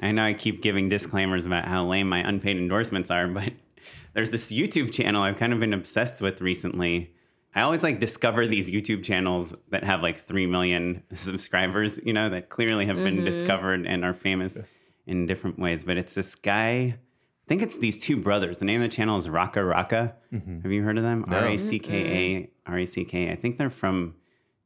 I 0.00 0.12
know 0.12 0.24
I 0.24 0.34
keep 0.34 0.62
giving 0.62 0.88
disclaimers 0.88 1.46
about 1.46 1.66
how 1.66 1.84
lame 1.86 2.08
my 2.08 2.26
unpaid 2.26 2.56
endorsements 2.56 3.10
are, 3.10 3.28
but 3.28 3.52
there's 4.14 4.30
this 4.30 4.50
YouTube 4.50 4.92
channel 4.92 5.22
I've 5.22 5.36
kind 5.36 5.52
of 5.52 5.60
been 5.60 5.74
obsessed 5.74 6.20
with 6.20 6.40
recently. 6.40 7.12
I 7.54 7.62
always 7.62 7.82
like 7.82 8.00
discover 8.00 8.46
these 8.46 8.70
YouTube 8.70 9.02
channels 9.02 9.54
that 9.70 9.84
have 9.84 10.02
like 10.02 10.26
3 10.26 10.46
million 10.46 11.02
subscribers, 11.14 11.98
you 12.04 12.12
know, 12.12 12.28
that 12.28 12.48
clearly 12.48 12.86
have 12.86 12.96
been 12.96 13.16
mm-hmm. 13.16 13.24
discovered 13.24 13.86
and 13.86 14.04
are 14.04 14.14
famous 14.14 14.58
in 15.06 15.26
different 15.26 15.58
ways, 15.58 15.84
but 15.84 15.96
it's 15.96 16.14
this 16.14 16.34
guy 16.34 16.98
I 17.46 17.48
think 17.48 17.62
it's 17.62 17.78
these 17.78 17.96
two 17.96 18.16
brothers. 18.16 18.58
The 18.58 18.64
name 18.64 18.82
of 18.82 18.90
the 18.90 18.94
channel 18.94 19.18
is 19.18 19.28
Racka 19.28 19.62
Racka. 19.62 20.14
Mm-hmm. 20.32 20.62
Have 20.62 20.72
you 20.72 20.82
heard 20.82 20.98
of 20.98 21.04
them? 21.04 21.24
R 21.28 21.46
A 21.46 21.56
C 21.56 21.78
K 21.78 22.50
A 22.66 22.70
R 22.70 22.78
A 22.78 22.86
C 22.86 23.04
K. 23.04 23.30
I 23.30 23.36
think 23.36 23.56
they're 23.56 23.70
from 23.70 24.16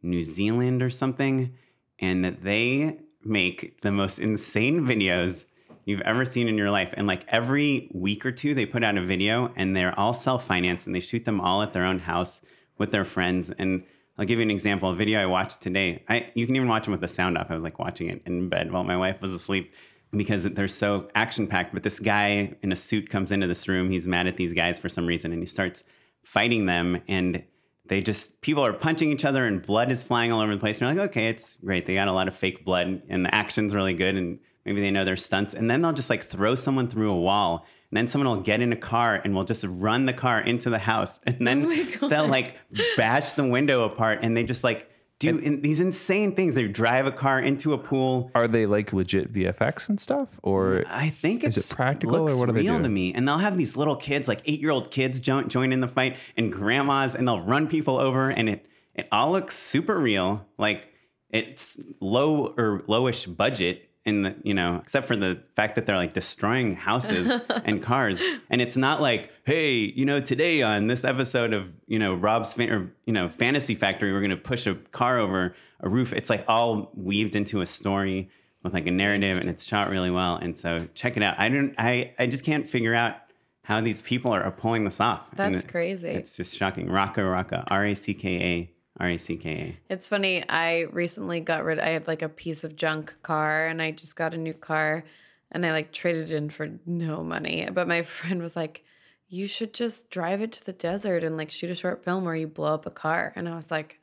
New 0.03 0.23
Zealand 0.23 0.83
or 0.83 0.89
something, 0.89 1.55
and 1.99 2.25
that 2.25 2.43
they 2.43 3.01
make 3.23 3.83
the 3.83 3.93
most 3.93 4.19
insane 4.19 4.81
videos 4.81 5.45
you've 5.91 6.01
ever 6.03 6.25
seen 6.25 6.49
in 6.49 6.57
your 6.57 6.71
life. 6.71 6.95
And 6.97 7.07
like 7.07 7.25
every 7.29 7.91
week 7.93 8.25
or 8.25 8.33
two, 8.33 8.55
they 8.55 8.65
put 8.65 8.83
out 8.83 8.97
a 8.97 9.05
video, 9.05 9.53
and 9.57 9.77
they're 9.77 9.99
all 9.99 10.15
self 10.15 10.47
financed, 10.47 10.87
and 10.87 10.95
they 10.95 11.01
shoot 11.01 11.25
them 11.25 11.41
all 11.41 11.63
at 11.63 11.73
their 11.73 11.85
own 11.85 11.99
house 11.99 12.41
with 12.79 12.93
their 12.93 13.05
friends. 13.05 13.51
And 13.59 13.85
I'll 14.17 14.25
give 14.25 14.39
you 14.39 14.43
an 14.43 14.51
example. 14.51 14.91
A 14.91 14.95
video 14.95 15.21
I 15.21 15.27
watched 15.27 15.61
today. 15.61 16.05
I 16.09 16.31
you 16.35 16.47
can 16.47 16.57
even 16.57 16.69
watch 16.69 16.85
them 16.85 16.93
with 16.93 17.01
the 17.01 17.09
sound 17.09 17.37
off. 17.37 17.49
I 17.51 17.55
was 17.55 17.63
like 17.63 17.79
watching 17.79 18.09
it 18.09 18.23
in 18.25 18.49
bed 18.49 18.73
while 18.73 18.85
my 18.85 18.97
wife 18.97 19.21
was 19.21 19.33
asleep 19.33 19.73
because 20.13 20.45
they're 20.45 20.69
so 20.69 21.09
action 21.15 21.47
packed. 21.47 21.73
But 21.73 21.83
this 21.83 21.99
guy 21.99 22.55
in 22.63 22.73
a 22.73 22.77
suit 22.77 23.09
comes 23.11 23.33
into 23.33 23.47
this 23.47 23.69
room. 23.69 23.91
He's 23.91 24.07
mad 24.07 24.27
at 24.27 24.37
these 24.37 24.53
guys 24.53 24.79
for 24.79 24.89
some 24.89 25.07
reason, 25.07 25.33
and 25.33 25.43
he 25.43 25.47
starts 25.47 25.85
fighting 26.23 26.67
them. 26.67 27.03
And 27.09 27.45
they 27.87 28.01
just 28.01 28.41
people 28.41 28.65
are 28.65 28.73
punching 28.73 29.11
each 29.11 29.25
other, 29.25 29.47
and 29.47 29.63
blood 29.63 29.91
is 29.91 30.03
flying 30.03 30.33
all 30.33 30.41
over 30.41 30.55
the 30.55 30.61
place. 30.61 30.81
And 30.81 30.89
you're 30.89 31.03
like, 31.03 31.11
okay, 31.11 31.29
it's 31.29 31.57
great. 31.65 31.87
They 31.87 31.95
got 31.95 32.09
a 32.09 32.13
lot 32.13 32.29
of 32.29 32.35
fake 32.35 32.65
blood, 32.65 33.03
and 33.09 33.25
the 33.25 33.35
action's 33.35 33.75
really 33.75 33.95
good, 33.95 34.17
and 34.17 34.39
maybe 34.65 34.81
they 34.81 34.91
know 34.91 35.05
their 35.05 35.17
stunts. 35.17 35.55
And 35.55 35.71
then 35.71 35.83
they'll 35.83 35.93
just 35.93 36.11
like 36.11 36.23
throw 36.23 36.55
someone 36.55 36.89
through 36.89 37.11
a 37.11 37.21
wall. 37.21 37.67
And 37.91 37.97
then 37.97 38.09
someone 38.09 38.37
will 38.37 38.43
get 38.43 38.61
in 38.61 38.73
a 38.73 38.77
car 38.77 39.21
and 39.25 39.35
will 39.35 39.45
just 39.45 39.65
run 39.69 40.07
the 40.07 40.13
car 40.13 40.41
into 40.41 40.71
the 40.71 40.79
house. 40.79 41.19
And 41.27 41.47
then 41.47 41.89
they'll 42.09 42.29
like 42.29 42.55
bash 42.97 43.33
the 43.33 43.45
window 43.45 43.85
apart 43.85 44.21
and 44.23 44.37
they 44.37 44.45
just 44.45 44.63
like 44.63 44.91
do 45.21 45.39
in, 45.39 45.61
these 45.61 45.81
insane 45.81 46.35
things. 46.35 46.55
They 46.57 46.67
drive 46.67 47.07
a 47.07 47.13
car 47.13 47.39
into 47.39 47.73
a 47.73 47.79
pool. 47.79 48.31
Are 48.35 48.49
they 48.49 48.67
like 48.67 48.93
legit 48.93 49.33
VFX 49.33 49.89
and 49.89 50.01
stuff, 50.01 50.41
or 50.43 50.85
I 50.89 51.11
think 51.11 51.45
Is 51.45 51.57
it's 51.57 51.71
it 51.71 51.75
practical, 51.75 52.17
or 52.17 52.21
looks 52.21 52.35
what 52.35 52.49
are 52.49 52.53
they 52.53 52.63
real 52.63 52.83
to 52.83 52.89
me. 52.89 53.13
And 53.13 53.29
they'll 53.29 53.39
have 53.39 53.57
these 53.57 53.77
little 53.77 53.97
kids, 53.97 54.27
like 54.27 54.41
eight 54.47 54.61
year 54.61 54.71
old 54.71 54.91
kids, 54.91 55.21
join, 55.21 55.49
join 55.49 55.73
in 55.73 55.81
the 55.81 55.89
fight, 55.89 56.17
and 56.37 56.51
grandmas, 56.51 57.15
and 57.15 57.29
they'll 57.29 57.43
run 57.43 57.69
people 57.69 57.99
over, 57.99 58.31
and 58.31 58.49
it 58.49 58.67
it 58.95 59.07
all 59.13 59.33
looks 59.33 59.57
super 59.57 59.99
real. 59.99 60.47
Like 60.59 60.89
it's 61.29 61.79
low 62.01 62.55
or 62.57 62.83
lowish 62.89 63.37
budget, 63.37 63.90
in 64.07 64.23
the 64.23 64.35
you 64.43 64.55
know 64.55 64.81
except 64.83 65.07
for 65.07 65.15
the 65.15 65.43
fact 65.55 65.75
that 65.75 65.85
they're 65.87 65.97
like 65.97 66.15
destroying 66.15 66.75
houses 66.75 67.31
and 67.65 67.83
cars. 67.83 68.21
And 68.49 68.63
it's 68.63 68.77
not 68.77 69.01
like 69.01 69.33
hey 69.45 69.75
you 69.75 70.05
know 70.05 70.21
today 70.21 70.63
on 70.63 70.87
this 70.87 71.05
episode 71.05 71.53
of 71.53 71.73
you 71.87 71.99
know 71.99 72.15
rob's 72.15 72.55
fan- 72.55 72.71
or 72.71 72.93
you 73.05 73.13
know 73.13 73.29
fantasy 73.29 73.75
factory 73.75 74.13
we're 74.13 74.21
going 74.21 74.31
to 74.31 74.37
push 74.37 74.67
a 74.67 74.75
car 74.75 75.19
over 75.19 75.55
a 75.81 75.89
roof. 75.89 76.13
It's 76.13 76.31
like 76.31 76.45
all 76.49 76.91
weaved 76.95 77.37
into 77.37 77.61
a 77.61 77.67
story 77.67 78.31
with 78.63 78.75
like 78.75 78.87
a 78.87 78.91
narrative 78.91 79.39
and 79.39 79.49
it's 79.49 79.65
shot 79.65 79.89
really 79.91 80.11
well. 80.11 80.37
And 80.37 80.57
so 80.57 80.89
check 80.95 81.17
it 81.17 81.23
out. 81.23 81.39
I 81.39 81.49
don't 81.49 81.75
i 81.79 82.15
i 82.19 82.27
just 82.27 82.45
can't 82.45 82.69
figure 82.69 82.95
out 82.95 83.17
how 83.63 83.81
these 83.81 84.03
people 84.03 84.33
are 84.33 84.51
pulling 84.51 84.85
this 84.85 84.99
off. 85.01 85.27
That's 85.37 85.63
crazy. 85.63 86.09
it's 86.09 86.37
just 86.37 86.57
shocking. 86.57 86.89
Racka 86.89 87.19
racka 87.19 87.65
r-a-c-k-a 87.69 88.71
r-a-c-k-a 89.01 89.77
It's 89.89 90.07
funny. 90.07 90.45
I 90.49 90.83
recently 90.93 91.41
got 91.41 91.65
rid. 91.65 91.79
I 91.79 91.91
had 91.91 92.07
like 92.07 92.23
a 92.23 92.29
piece 92.29 92.65
of 92.65 92.77
junk 92.77 93.15
car, 93.23 93.67
and 93.67 93.81
I 93.81 93.91
just 93.91 94.17
got 94.17 94.35
a 94.35 94.39
new 94.39 94.53
car, 94.55 95.05
and 95.51 95.65
I 95.65 95.73
like 95.73 95.93
traded 95.93 96.31
it 96.31 96.35
in 96.37 96.51
for 96.51 96.69
no 96.87 97.23
money. 97.23 97.69
But 97.73 97.89
my 97.89 98.03
friend 98.17 98.41
was 98.43 98.57
like, 98.57 98.85
"You 99.29 99.47
should 99.47 99.73
just 99.75 100.11
drive 100.11 100.43
it 100.43 100.53
to 100.53 100.65
the 100.65 100.73
desert 100.73 101.25
and 101.25 101.37
like 101.37 101.51
shoot 101.51 101.71
a 101.71 101.75
short 101.75 102.05
film 102.05 102.25
where 102.25 102.35
you 102.37 102.47
blow 102.47 102.75
up 102.75 102.87
a 102.87 102.91
car." 102.91 103.33
And 103.37 103.49
I 103.49 103.57
was 103.57 103.71
like, 103.71 103.99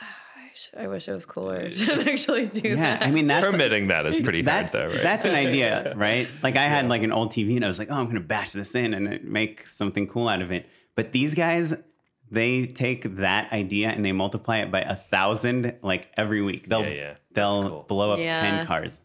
"Ah, 0.00 0.16
I, 0.76 0.86
wish 0.88 1.08
it 1.08 1.12
was 1.12 1.24
cooler 1.26 1.70
to 1.80 2.10
actually 2.10 2.46
do 2.46 2.68
yeah 2.68 2.98
that. 2.98 3.02
i 3.06 3.10
mean 3.10 3.26
that's 3.26 3.46
Permitting 3.50 3.88
that 3.88 4.04
is 4.06 4.20
pretty 4.20 4.42
hard, 4.42 4.46
that's 4.46 4.72
though, 4.72 4.86
right? 4.88 5.02
that's 5.02 5.24
an 5.26 5.34
idea, 5.34 5.94
right? 5.96 6.28
Like 6.42 6.56
I 6.56 6.64
had 6.64 6.88
like 6.88 7.02
an 7.02 7.12
old 7.12 7.30
TV 7.32 7.56
and 7.56 7.64
I 7.64 7.68
was 7.68 7.78
like, 7.78 7.90
oh, 7.90 7.94
I'm 7.94 8.06
gonna 8.06 8.20
bash 8.20 8.52
this 8.52 8.74
in 8.74 8.92
and 8.94 9.24
make 9.24 9.66
something 9.66 10.06
cool 10.06 10.28
out 10.28 10.42
of 10.42 10.52
it. 10.52 10.68
But 10.94 11.12
these 11.12 11.34
guys, 11.34 11.74
they 12.32 12.66
take 12.66 13.16
that 13.16 13.52
idea 13.52 13.88
and 13.90 14.04
they 14.04 14.12
multiply 14.12 14.58
it 14.58 14.70
by 14.72 14.80
a 14.80 14.96
thousand 14.96 15.76
like 15.82 16.08
every 16.16 16.42
week. 16.42 16.68
They'll 16.68 16.82
Yeah, 16.82 16.88
yeah. 16.90 17.14
They'll 17.34 17.68
cool. 17.68 17.84
blow 17.88 18.12
up 18.12 18.18
Yeah. 18.18 18.40
ten 18.40 18.66
cars. 18.66 19.00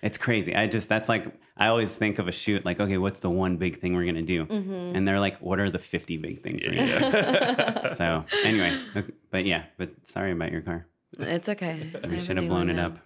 It's 0.00 0.16
crazy. 0.16 0.54
I 0.54 0.66
just 0.68 0.88
that's 0.88 1.08
like 1.08 1.26
I 1.56 1.66
always 1.68 1.92
think 1.92 2.20
of 2.20 2.28
a 2.28 2.32
shoot 2.32 2.64
like, 2.64 2.78
okay, 2.78 2.98
what's 2.98 3.18
the 3.18 3.30
one 3.30 3.56
big 3.56 3.80
thing 3.80 3.94
we're 3.96 4.06
gonna 4.06 4.22
do? 4.22 4.46
Mm-hmm. 4.46 4.94
And 4.96 5.06
they're 5.08 5.18
like, 5.18 5.38
what 5.40 5.58
are 5.58 5.70
the 5.70 5.80
fifty 5.80 6.16
big 6.16 6.42
things 6.42 6.64
we're 6.66 6.76
gonna 6.76 7.82
do? 7.82 7.88
So 7.96 8.24
anyway, 8.44 8.80
okay, 8.96 9.12
but 9.30 9.44
yeah, 9.44 9.64
but 9.76 9.90
sorry 10.06 10.30
about 10.32 10.52
your 10.52 10.60
car. 10.60 10.86
It's 11.18 11.48
okay. 11.48 11.90
We 12.08 12.20
should 12.20 12.38
a 12.38 12.42
have 12.42 12.48
blown 12.48 12.70
it 12.70 12.74
now. 12.74 12.86
up. 12.86 12.98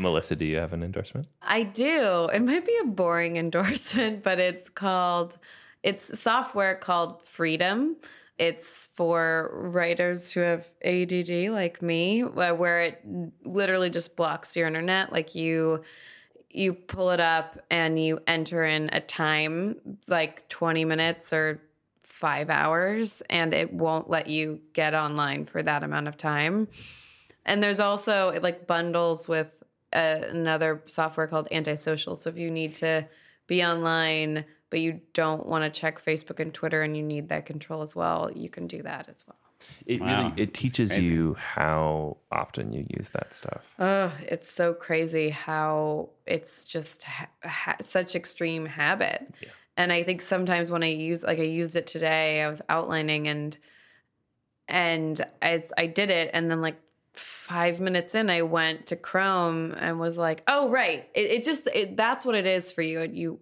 Melissa, 0.00 0.36
do 0.36 0.44
you 0.44 0.56
have 0.58 0.72
an 0.72 0.82
endorsement? 0.82 1.26
I 1.42 1.62
do. 1.64 2.28
It 2.32 2.40
might 2.44 2.64
be 2.66 2.76
a 2.82 2.86
boring 2.86 3.36
endorsement, 3.44 4.22
but 4.22 4.38
it's 4.38 4.68
called 4.68 5.38
it's 5.82 6.18
software 6.20 6.74
called 6.74 7.22
Freedom. 7.24 7.96
It's 8.38 8.88
for 8.94 9.50
writers 9.52 10.30
who 10.30 10.40
have 10.40 10.66
ADD 10.84 11.50
like 11.50 11.82
me, 11.82 12.22
where 12.22 12.82
it 12.82 13.02
literally 13.44 13.90
just 13.90 14.16
blocks 14.16 14.56
your 14.56 14.66
internet. 14.66 15.12
Like 15.12 15.34
you 15.34 15.82
you 16.50 16.72
pull 16.72 17.10
it 17.10 17.20
up 17.20 17.58
and 17.70 18.02
you 18.02 18.20
enter 18.26 18.64
in 18.64 18.88
a 18.92 19.00
time 19.00 19.76
like 20.06 20.48
20 20.48 20.84
minutes 20.86 21.32
or 21.32 21.60
5 22.04 22.48
hours 22.48 23.22
and 23.28 23.52
it 23.52 23.72
won't 23.72 24.08
let 24.08 24.28
you 24.28 24.60
get 24.72 24.94
online 24.94 25.44
for 25.44 25.62
that 25.62 25.82
amount 25.82 26.08
of 26.08 26.16
time. 26.16 26.68
And 27.44 27.62
there's 27.62 27.80
also 27.80 28.30
it 28.30 28.42
like 28.42 28.66
bundles 28.66 29.28
with 29.28 29.62
uh, 29.92 30.20
another 30.28 30.82
software 30.86 31.26
called 31.26 31.48
Antisocial. 31.50 32.16
So 32.16 32.30
if 32.30 32.38
you 32.38 32.50
need 32.50 32.74
to 32.76 33.06
be 33.46 33.64
online 33.64 34.44
but 34.70 34.80
you 34.80 35.00
don't 35.14 35.46
want 35.46 35.64
to 35.64 35.80
check 35.80 36.04
Facebook 36.04 36.40
and 36.40 36.52
Twitter 36.52 36.82
and 36.82 36.96
you 36.96 37.02
need 37.02 37.28
that 37.30 37.46
control 37.46 37.82
as 37.82 37.96
well, 37.96 38.30
you 38.34 38.48
can 38.48 38.66
do 38.66 38.82
that 38.82 39.08
as 39.08 39.24
well. 39.26 39.36
It 39.86 40.00
Wow. 40.00 40.06
really 40.06 40.42
it 40.42 40.54
teaches 40.54 40.96
you 40.98 41.34
how 41.34 42.18
often 42.30 42.72
you 42.72 42.86
use 42.96 43.08
that 43.10 43.34
stuff. 43.34 43.62
Oh, 43.78 44.12
it's 44.26 44.48
so 44.50 44.72
crazy 44.72 45.30
how 45.30 46.10
it's 46.26 46.64
just 46.64 47.02
ha- 47.04 47.28
ha- 47.42 47.76
such 47.80 48.14
extreme 48.14 48.66
habit. 48.66 49.26
And 49.76 49.92
I 49.92 50.02
think 50.04 50.22
sometimes 50.22 50.70
when 50.70 50.82
I 50.82 50.88
use 50.90 51.22
like 51.24 51.38
I 51.38 51.42
used 51.42 51.74
it 51.76 51.86
today, 51.86 52.42
I 52.42 52.48
was 52.48 52.62
outlining 52.68 53.26
and 53.28 53.56
and 54.68 55.24
as 55.40 55.72
I 55.76 55.86
did 55.86 56.10
it 56.10 56.30
and 56.34 56.50
then 56.50 56.60
like 56.60 56.80
5 57.14 57.80
minutes 57.80 58.14
in 58.14 58.30
I 58.30 58.42
went 58.42 58.86
to 58.86 58.96
Chrome 58.96 59.72
and 59.72 59.98
was 59.98 60.18
like, 60.18 60.44
"Oh, 60.46 60.68
right. 60.68 61.08
It, 61.14 61.30
it 61.32 61.44
just 61.44 61.66
it, 61.74 61.96
that's 61.96 62.24
what 62.24 62.34
it 62.36 62.46
is 62.46 62.70
for 62.70 62.82
you. 62.82 63.02
You 63.02 63.40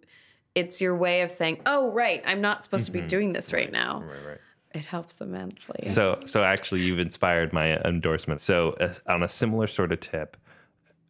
it's 0.57 0.81
your 0.81 0.97
way 0.97 1.21
of 1.21 1.31
saying, 1.31 1.61
"Oh, 1.67 1.93
right. 1.93 2.21
I'm 2.27 2.41
not 2.41 2.65
supposed 2.65 2.87
to 2.87 2.91
be 2.91 3.03
doing 3.03 3.33
this 3.33 3.53
right 3.53 3.71
now." 3.71 4.01
Right, 4.01 4.27
right. 4.27 4.41
It 4.75 4.85
helps 4.85 5.21
immensely. 5.21 5.79
So, 5.83 6.19
so 6.27 6.43
actually, 6.43 6.83
you've 6.83 6.99
inspired 6.99 7.53
my 7.53 7.77
endorsement. 7.85 8.41
So, 8.41 8.71
uh, 8.81 8.93
on 9.07 9.23
a 9.23 9.29
similar 9.29 9.69
sort 9.69 9.93
of 9.93 10.01
tip, 10.01 10.37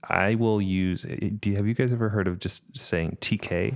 I 0.09 0.35
will 0.35 0.61
use. 0.61 1.03
Do 1.03 1.51
you 1.51 1.57
have 1.57 1.67
you 1.67 1.75
guys 1.75 1.93
ever 1.93 2.11
heard 2.11 2.29
of 2.29 2.39
just 2.39 2.63
saying 2.77 3.17
TK? 3.21 3.75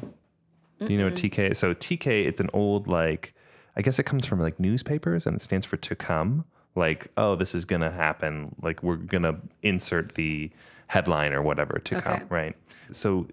Do 0.85 0.93
you 0.93 0.99
know 0.99 1.07
what 1.07 1.15
TK 1.15 1.51
is? 1.51 1.59
So 1.59 1.75
TK, 1.75 2.25
it's 2.27 2.41
an 2.41 2.49
old 2.55 2.89
like, 2.89 3.35
I 3.77 3.83
guess 3.83 3.99
it 3.99 4.05
comes 4.05 4.25
from 4.25 4.41
like 4.41 4.59
newspapers, 4.59 5.27
and 5.27 5.37
it 5.37 5.41
stands 5.43 5.67
for 5.67 5.77
to 5.77 5.95
come. 5.97 6.45
Like, 6.77 7.09
oh, 7.17 7.35
this 7.37 7.55
is 7.55 7.65
gonna 7.65 7.91
happen. 7.91 8.55
Like, 8.63 8.83
we're 8.83 8.97
gonna 8.97 9.41
insert 9.63 10.15
the 10.15 10.51
headline 10.87 11.33
or 11.33 11.43
whatever 11.43 11.79
to 11.85 11.97
Okay. 11.97 12.05
come, 12.05 12.27
right? 12.31 12.57
So 12.93 13.27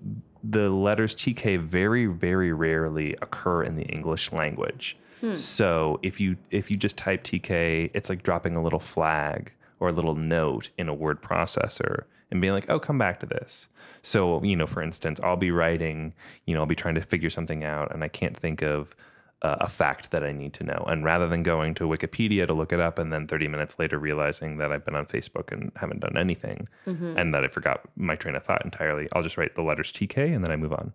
the 0.44 0.70
letters 0.70 1.16
TK 1.16 1.60
very, 1.60 2.06
very 2.06 2.52
rarely 2.54 3.16
occur 3.22 3.64
in 3.64 3.76
the 3.76 3.84
English 3.84 4.32
language. 4.32 4.98
Hmm. 5.22 5.36
So 5.36 6.00
if 6.04 6.20
you 6.20 6.38
if 6.52 6.70
you 6.70 6.78
just 6.78 6.98
type 6.98 7.24
TK, 7.24 7.92
it's 7.94 8.10
like 8.10 8.24
dropping 8.24 8.56
a 8.56 8.64
little 8.64 8.80
flag 8.80 9.52
or 9.80 9.90
a 9.90 9.94
little 9.94 10.16
note 10.16 10.70
in 10.78 10.90
a 10.90 10.94
word 10.94 11.22
processor 11.22 12.04
and 12.32 12.42
being 12.42 12.54
like, 12.54 12.70
"Oh, 12.70 12.80
come 12.80 12.98
back 12.98 13.20
to 13.22 13.26
this." 13.26 13.68
So, 14.04 14.42
you 14.44 14.56
know, 14.56 14.68
for 14.68 14.82
instance, 14.82 15.20
I'll 15.22 15.36
be 15.36 15.52
writing, 15.52 16.14
you 16.46 16.54
know, 16.54 16.62
I'll 16.62 16.66
be 16.66 16.76
trying 16.76 16.96
to 16.96 17.02
figure 17.02 17.30
something 17.30 17.64
out 17.64 17.94
and 17.94 18.04
I 18.04 18.08
can't 18.08 18.38
think 18.38 18.62
of 18.62 18.96
uh, 19.42 19.58
a 19.62 19.68
fact 19.70 20.12
that 20.12 20.24
I 20.24 20.32
need 20.32 20.54
to 20.56 20.64
know. 20.64 20.84
And 20.88 21.04
rather 21.06 21.28
than 21.28 21.44
going 21.44 21.76
to 21.76 21.84
Wikipedia 21.84 22.48
to 22.48 22.54
look 22.54 22.74
it 22.74 22.80
up 22.80 22.98
and 22.98 23.14
then 23.14 23.28
30 23.28 23.48
minutes 23.48 23.78
later 23.78 24.00
realizing 24.00 24.58
that 24.58 24.72
I've 24.72 24.84
been 24.84 24.96
on 24.96 25.06
Facebook 25.06 25.52
and 25.52 25.72
haven't 25.76 26.00
done 26.00 26.18
anything 26.18 26.68
and 26.86 27.34
that 27.34 27.44
I 27.44 27.48
forgot 27.48 27.82
my 27.96 28.16
train 28.16 28.36
of 28.36 28.44
thought 28.44 28.66
entirely, 28.66 29.08
I'll 29.14 29.22
just 29.24 29.38
write 29.38 29.54
the 29.56 29.62
letters 29.62 29.92
TK 29.92 30.34
and 30.36 30.44
then 30.44 30.52
I 30.52 30.56
move 30.56 30.74
on. 30.74 30.94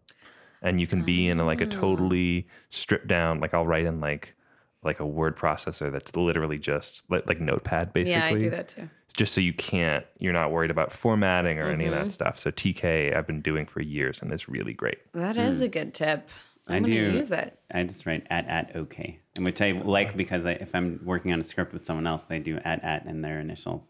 And 0.60 0.80
you 0.80 0.86
can 0.86 1.02
be 1.04 1.28
in 1.28 1.38
like 1.38 1.60
a 1.60 1.66
totally 1.66 2.46
stripped 2.70 3.06
down, 3.08 3.40
like 3.40 3.54
I'll 3.54 3.66
write 3.66 3.84
in 3.86 4.00
like 4.00 4.34
like 4.84 4.98
a 4.98 5.06
word 5.06 5.36
processor 5.36 5.92
that's 5.92 6.16
literally 6.16 6.58
just 6.58 7.04
like, 7.08 7.28
like 7.28 7.40
notepad 7.40 7.92
basically 7.92 8.18
yeah, 8.20 8.26
I 8.26 8.38
do 8.38 8.50
that 8.50 8.66
too. 8.68 8.90
just 9.16 9.32
so 9.32 9.40
you 9.40 9.52
can't 9.52 10.04
you're 10.18 10.32
not 10.32 10.50
worried 10.50 10.72
about 10.72 10.90
formatting 10.90 11.60
or 11.60 11.68
any 11.70 11.86
of 11.86 11.92
Mm-hmm. 11.94 12.02
that 12.02 12.10
stuff 12.10 12.36
so 12.36 12.50
tk 12.50 13.16
i've 13.16 13.24
been 13.28 13.40
doing 13.42 13.64
for 13.66 13.80
years 13.80 14.20
and 14.22 14.32
it's 14.32 14.48
really 14.48 14.72
great 14.74 14.98
That 15.12 15.36
is 15.36 15.60
a 15.60 15.68
good 15.68 15.94
tip. 15.94 16.28
I 16.68 16.76
I'm 16.76 16.82
going 16.84 16.94
do. 16.94 17.16
use 17.16 17.32
it. 17.32 17.58
I 17.72 17.82
just 17.84 18.06
write 18.06 18.26
at 18.30 18.46
at 18.46 18.76
okay, 18.76 19.20
which 19.38 19.60
I 19.60 19.72
like 19.72 20.16
because 20.16 20.44
I, 20.46 20.52
if 20.52 20.74
I'm 20.74 21.00
working 21.04 21.32
on 21.32 21.40
a 21.40 21.44
script 21.44 21.72
with 21.72 21.84
someone 21.86 22.06
else, 22.06 22.22
they 22.22 22.38
do 22.38 22.58
at 22.64 22.82
at 22.84 23.04
and 23.04 23.24
their 23.24 23.40
initials, 23.40 23.88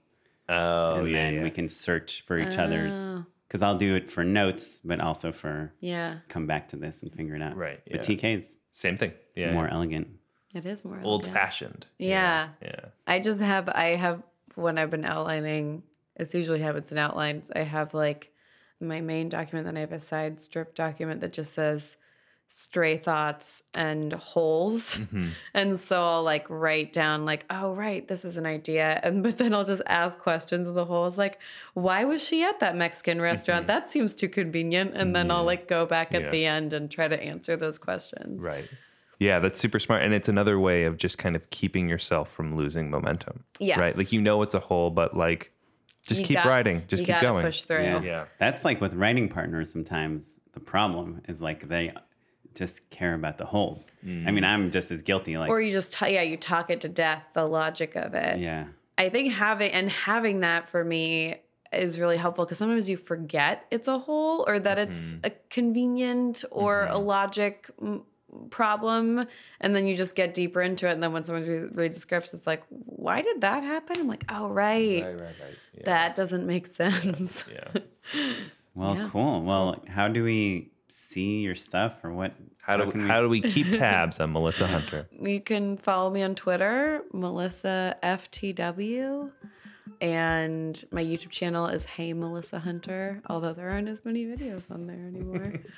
oh 0.48 1.04
and 1.04 1.14
then 1.14 1.42
we 1.42 1.50
can 1.50 1.68
search 1.68 2.22
for 2.22 2.38
each 2.38 2.58
other's. 2.58 2.94
Oh. 3.10 3.24
Because 3.48 3.60
I'll 3.62 3.76
do 3.76 3.94
it 3.96 4.10
for 4.10 4.24
notes, 4.24 4.80
but 4.82 4.98
also 5.00 5.30
for 5.30 5.74
Yeah, 5.80 6.18
come 6.28 6.46
back 6.46 6.68
to 6.68 6.76
this 6.76 7.02
and 7.02 7.12
figure 7.12 7.36
it 7.36 7.42
out. 7.42 7.54
Right, 7.54 7.80
But 7.90 8.08
yeah. 8.08 8.16
TK 8.16 8.36
is 8.38 8.60
same 8.72 8.96
thing 8.96 9.12
yeah 9.36 9.52
more 9.52 9.68
elegant. 9.68 10.08
it 10.54 10.64
is 10.64 10.82
more 10.86 10.98
old 11.02 11.24
elegant. 11.24 11.34
fashioned 11.34 11.86
Yeah. 11.98 12.48
yeah 12.62 12.80
I 13.06 13.20
just 13.20 13.42
have 13.42 13.68
I 13.68 13.96
have 13.96 14.22
when 14.54 14.78
I've 14.78 14.90
been 14.90 15.04
outlining. 15.04 15.82
It's 16.16 16.34
usually 16.34 16.60
happens 16.60 16.90
in 16.92 16.96
outlines. 16.96 17.50
I 17.54 17.60
have 17.60 17.92
like 17.92 18.32
my 18.80 19.02
main 19.02 19.28
document, 19.28 19.66
then 19.66 19.76
I 19.76 19.80
have 19.80 19.92
a 19.92 20.00
side 20.00 20.40
strip 20.40 20.74
document 20.74 21.20
that 21.20 21.34
just 21.34 21.52
says 21.52 21.98
stray 22.54 22.98
thoughts 22.98 23.62
and 23.72 24.12
holes. 24.12 24.98
Mm-hmm. 24.98 25.28
And 25.54 25.78
so 25.80 26.02
I'll 26.02 26.22
like 26.22 26.46
write 26.50 26.92
down 26.92 27.24
like, 27.24 27.46
oh 27.48 27.72
right, 27.72 28.06
this 28.06 28.26
is 28.26 28.36
an 28.36 28.44
idea. 28.44 29.00
And 29.02 29.22
but 29.22 29.38
then 29.38 29.54
I'll 29.54 29.64
just 29.64 29.80
ask 29.86 30.18
questions 30.18 30.68
of 30.68 30.74
the 30.74 30.84
holes 30.84 31.16
like, 31.16 31.38
why 31.72 32.04
was 32.04 32.22
she 32.22 32.42
at 32.42 32.60
that 32.60 32.76
Mexican 32.76 33.22
restaurant? 33.22 33.68
That 33.68 33.90
seems 33.90 34.14
too 34.14 34.28
convenient. 34.28 34.92
And 34.94 35.16
then 35.16 35.30
I'll 35.30 35.44
like 35.44 35.66
go 35.66 35.86
back 35.86 36.12
at 36.14 36.20
Mm-hmm. 36.20 36.24
Yeah. 36.26 36.30
the 36.30 36.44
end 36.46 36.72
and 36.74 36.90
try 36.90 37.08
to 37.08 37.20
answer 37.22 37.56
those 37.56 37.78
questions. 37.78 38.44
right 38.44 38.68
yeah 39.18 39.38
that's 39.38 39.58
super 39.60 39.78
smart 39.78 40.02
and 40.02 40.12
it's 40.12 40.28
another 40.28 40.58
way 40.58 40.82
of 40.84 40.96
just 40.96 41.16
kind 41.16 41.36
of 41.36 41.48
keeping 41.50 41.88
yourself 41.88 42.28
from 42.30 42.56
losing 42.56 42.90
momentum 42.90 43.44
Yes. 43.60 43.78
right 43.78 43.96
like 43.96 44.10
you 44.12 44.20
know 44.20 44.42
it's 44.42 44.54
a 44.54 44.58
hole 44.60 44.90
but 44.90 45.16
like 45.16 45.52
just 46.08 46.20
You 46.22 46.26
keep 46.26 46.34
got- 46.38 46.46
writing 46.46 46.82
just 46.88 47.02
you 47.02 47.06
keep 47.06 47.20
going 47.22 47.44
push 47.46 47.62
through. 47.62 47.82
Yeah. 47.84 48.02
Yeah. 48.02 48.24
That's 48.38 48.64
like 48.64 48.80
with 48.80 48.94
writing 48.94 49.28
partners 49.28 49.70
sometimes 49.72 50.40
the 50.54 50.60
problem 50.60 51.22
is 51.28 51.40
like 51.40 51.68
they 51.68 51.92
just 52.54 52.88
care 52.90 53.14
about 53.14 53.38
the 53.38 53.44
holes. 53.46 53.86
I 54.02 54.06
Mm. 54.06 54.34
mean, 54.34 54.44
I'm 54.44 54.70
just 54.70 54.90
as 54.90 55.02
guilty. 55.02 55.36
Like, 55.38 55.50
Or 55.50 55.60
you 55.60 55.72
just 55.72 55.92
t- 55.92 56.14
yeah, 56.14 56.22
you 56.22 56.36
talk 56.36 56.70
it 56.70 56.80
to 56.82 56.88
death, 56.88 57.24
the 57.34 57.44
logic 57.46 57.96
of 57.96 58.14
it. 58.14 58.38
yeah. 58.40 58.66
I 58.98 59.08
think 59.08 59.32
having 59.32 59.70
and 59.72 59.90
having 59.90 60.40
that 60.40 60.68
for 60.68 60.84
me 60.84 61.36
is 61.72 61.98
really 61.98 62.18
helpful 62.18 62.44
because 62.44 62.58
sometimes 62.58 62.88
you 62.88 62.96
forget 62.98 63.64
it's 63.70 63.88
a 63.88 63.98
hole 63.98 64.44
or 64.46 64.58
that 64.58 64.78
it's 64.78 65.14
Mm-hmm. 65.14 65.26
a 65.26 65.30
convenient 65.48 66.44
or 66.50 66.86
a 66.90 66.98
logic 66.98 67.70
mm, 67.80 68.02
problem, 68.50 69.26
and 69.60 69.74
then 69.76 69.86
you 69.86 69.94
just 69.96 70.14
get 70.14 70.34
deeper 70.34 70.60
into 70.62 70.86
it. 70.88 70.92
And 70.92 71.02
then 71.02 71.12
when 71.12 71.24
someone 71.24 71.46
re- 71.46 71.68
reads 71.72 71.96
the 71.96 72.00
scripts, 72.00 72.32
it's 72.34 72.46
like, 72.46 72.62
why 72.68 73.22
did 73.22 73.40
that 73.42 73.62
happen? 73.64 73.98
I'm 74.00 74.08
like, 74.08 74.24
oh 74.30 74.48
right, 74.48 75.02
right 75.02 75.14
right 75.14 75.20
right 75.20 75.56
yeah. 75.74 75.82
that 75.84 76.14
doesn't 76.14 76.46
make 76.46 76.66
sense. 76.82 77.46
yeah 77.52 77.80
Well, 78.74 78.96
Yeah. 78.96 79.08
cool. 79.12 79.42
Well, 79.42 79.82
how 79.86 80.08
do 80.08 80.24
we 80.24 80.71
see 80.92 81.40
your 81.40 81.54
stuff 81.54 81.94
or 82.04 82.12
what? 82.12 82.32
How 82.60 82.76
do 82.76 82.90
can 82.90 83.08
how 83.08 83.20
do 83.20 83.28
we 83.28 83.40
keep 83.40 83.72
tabs 83.78 84.20
on 84.20 84.32
Melissa 84.32 84.66
Hunter? 84.66 85.08
You 85.20 85.40
can 85.40 85.76
follow 85.78 86.10
me 86.10 86.22
on 86.22 86.34
Twitter, 86.34 87.02
Melissa 87.12 87.96
FTW. 88.02 89.30
And 90.00 90.84
my 90.90 91.02
YouTube 91.02 91.30
channel 91.30 91.68
is 91.68 91.84
Hey 91.84 92.12
Melissa 92.12 92.58
Hunter, 92.58 93.22
although 93.30 93.52
there 93.52 93.70
aren't 93.70 93.88
as 93.88 94.04
many 94.04 94.24
videos 94.24 94.68
on 94.70 94.86
there 94.86 94.96
anymore. 94.96 95.60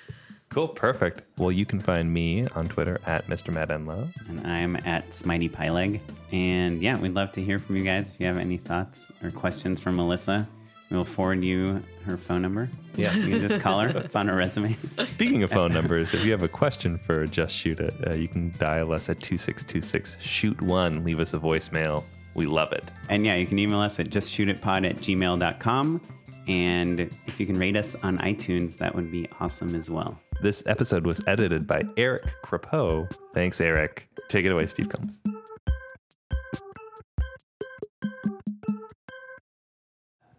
Cool, 0.51 0.69
perfect. 0.69 1.23
Well, 1.37 1.51
you 1.51 1.67
can 1.67 1.81
find 1.81 2.13
me 2.13 2.47
on 2.55 2.69
Twitter 2.69 3.01
at 3.07 3.27
Mr. 3.27 3.53
Matt 3.53 3.71
Enlow. 3.71 4.09
And 4.29 4.47
I'm 4.47 4.77
at 4.77 5.11
Smitey 5.11 5.51
Pyleg. 5.51 6.01
And 6.31 6.81
yeah, 6.81 6.97
we'd 6.97 7.13
love 7.13 7.33
to 7.33 7.43
hear 7.43 7.59
from 7.59 7.75
you 7.75 7.83
guys 7.83 8.11
if 8.11 8.21
you 8.21 8.27
have 8.27 8.37
any 8.37 8.57
thoughts 8.57 9.11
or 9.21 9.33
questions 9.33 9.81
for 9.81 9.91
Melissa. 9.91 10.47
We'll 10.95 11.05
forward 11.05 11.43
you 11.43 11.83
her 12.07 12.17
phone 12.17 12.41
number. 12.41 12.71
Yeah. 12.95 13.13
You 13.17 13.39
can 13.39 13.49
just 13.49 13.61
call 13.61 13.81
her. 13.81 13.89
It's 13.99 14.15
on 14.15 14.29
her 14.29 14.37
resume. 14.37 14.77
Speaking 15.03 15.43
of 15.43 15.51
phone 15.51 15.73
numbers, 15.73 16.15
if 16.15 16.25
you 16.25 16.31
have 16.31 16.45
a 16.45 16.49
question 16.49 16.99
for 16.99 17.27
Just 17.27 17.57
Shoot 17.57 17.81
It, 17.81 17.95
uh, 18.07 18.13
you 18.15 18.29
can 18.29 18.55
dial 18.59 18.93
us 18.93 19.09
at 19.09 19.21
2626 19.21 20.17
Shoot 20.21 20.63
One. 20.63 21.03
Leave 21.03 21.19
us 21.19 21.35
a 21.35 21.39
voicemail. 21.39 22.05
We 22.35 22.47
love 22.47 22.73
it. 22.73 22.85
And 23.09 23.27
yeah, 23.27 23.35
you 23.35 23.45
can 23.45 23.59
email 23.59 23.81
us 23.81 23.99
at 23.99 24.09
justshootitpod 24.09 24.89
at 24.89 24.97
gmail.com. 24.99 26.01
And 26.47 27.01
if 27.01 27.41
you 27.41 27.47
can 27.47 27.59
rate 27.59 27.77
us 27.77 27.97
on 28.05 28.19
iTunes, 28.19 28.77
that 28.77 28.95
would 28.95 29.11
be 29.11 29.29
awesome 29.41 29.75
as 29.75 29.91
well. 29.91 30.21
This 30.43 30.63
episode 30.67 31.07
was 31.07 31.21
edited 31.27 31.67
by 31.67 31.83
Eric 31.97 32.25
Crepeau. 32.45 33.11
Thanks, 33.33 33.61
Eric. 33.61 34.09
Take 34.29 34.45
it 34.45 34.53
away, 34.53 34.67
Steve 34.67 34.89
Combs. 34.89 35.19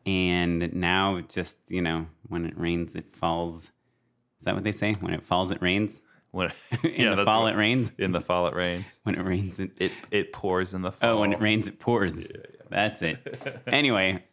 And 0.05 0.73
now, 0.73 1.21
just, 1.21 1.55
you 1.67 1.81
know, 1.81 2.07
when 2.27 2.45
it 2.45 2.57
rains, 2.57 2.95
it 2.95 3.15
falls. 3.15 3.63
Is 3.63 4.45
that 4.45 4.53
what 4.55 4.63
they 4.63 4.71
say? 4.71 4.93
When 4.93 5.13
it 5.13 5.23
falls, 5.23 5.49
it 5.51 5.61
rains? 5.61 5.99
When, 6.31 6.51
In 6.83 7.15
the 7.15 7.23
fall, 7.25 7.43
what- 7.43 7.53
it 7.53 7.57
rains? 7.57 7.91
In 7.97 8.11
the 8.11 8.21
fall, 8.21 8.47
it 8.47 8.53
rains. 8.53 8.99
When 9.03 9.15
it 9.15 9.23
rains, 9.23 9.59
it. 9.59 9.71
It 9.77 9.91
it 10.11 10.33
pours 10.33 10.73
in 10.73 10.81
the 10.81 10.91
fall. 10.91 11.17
Oh, 11.17 11.19
when 11.21 11.33
it 11.33 11.41
rains, 11.41 11.67
it 11.67 11.79
pours. 11.79 12.27
That's 12.69 13.01
it. 13.01 13.63
Anyway, 13.67 14.23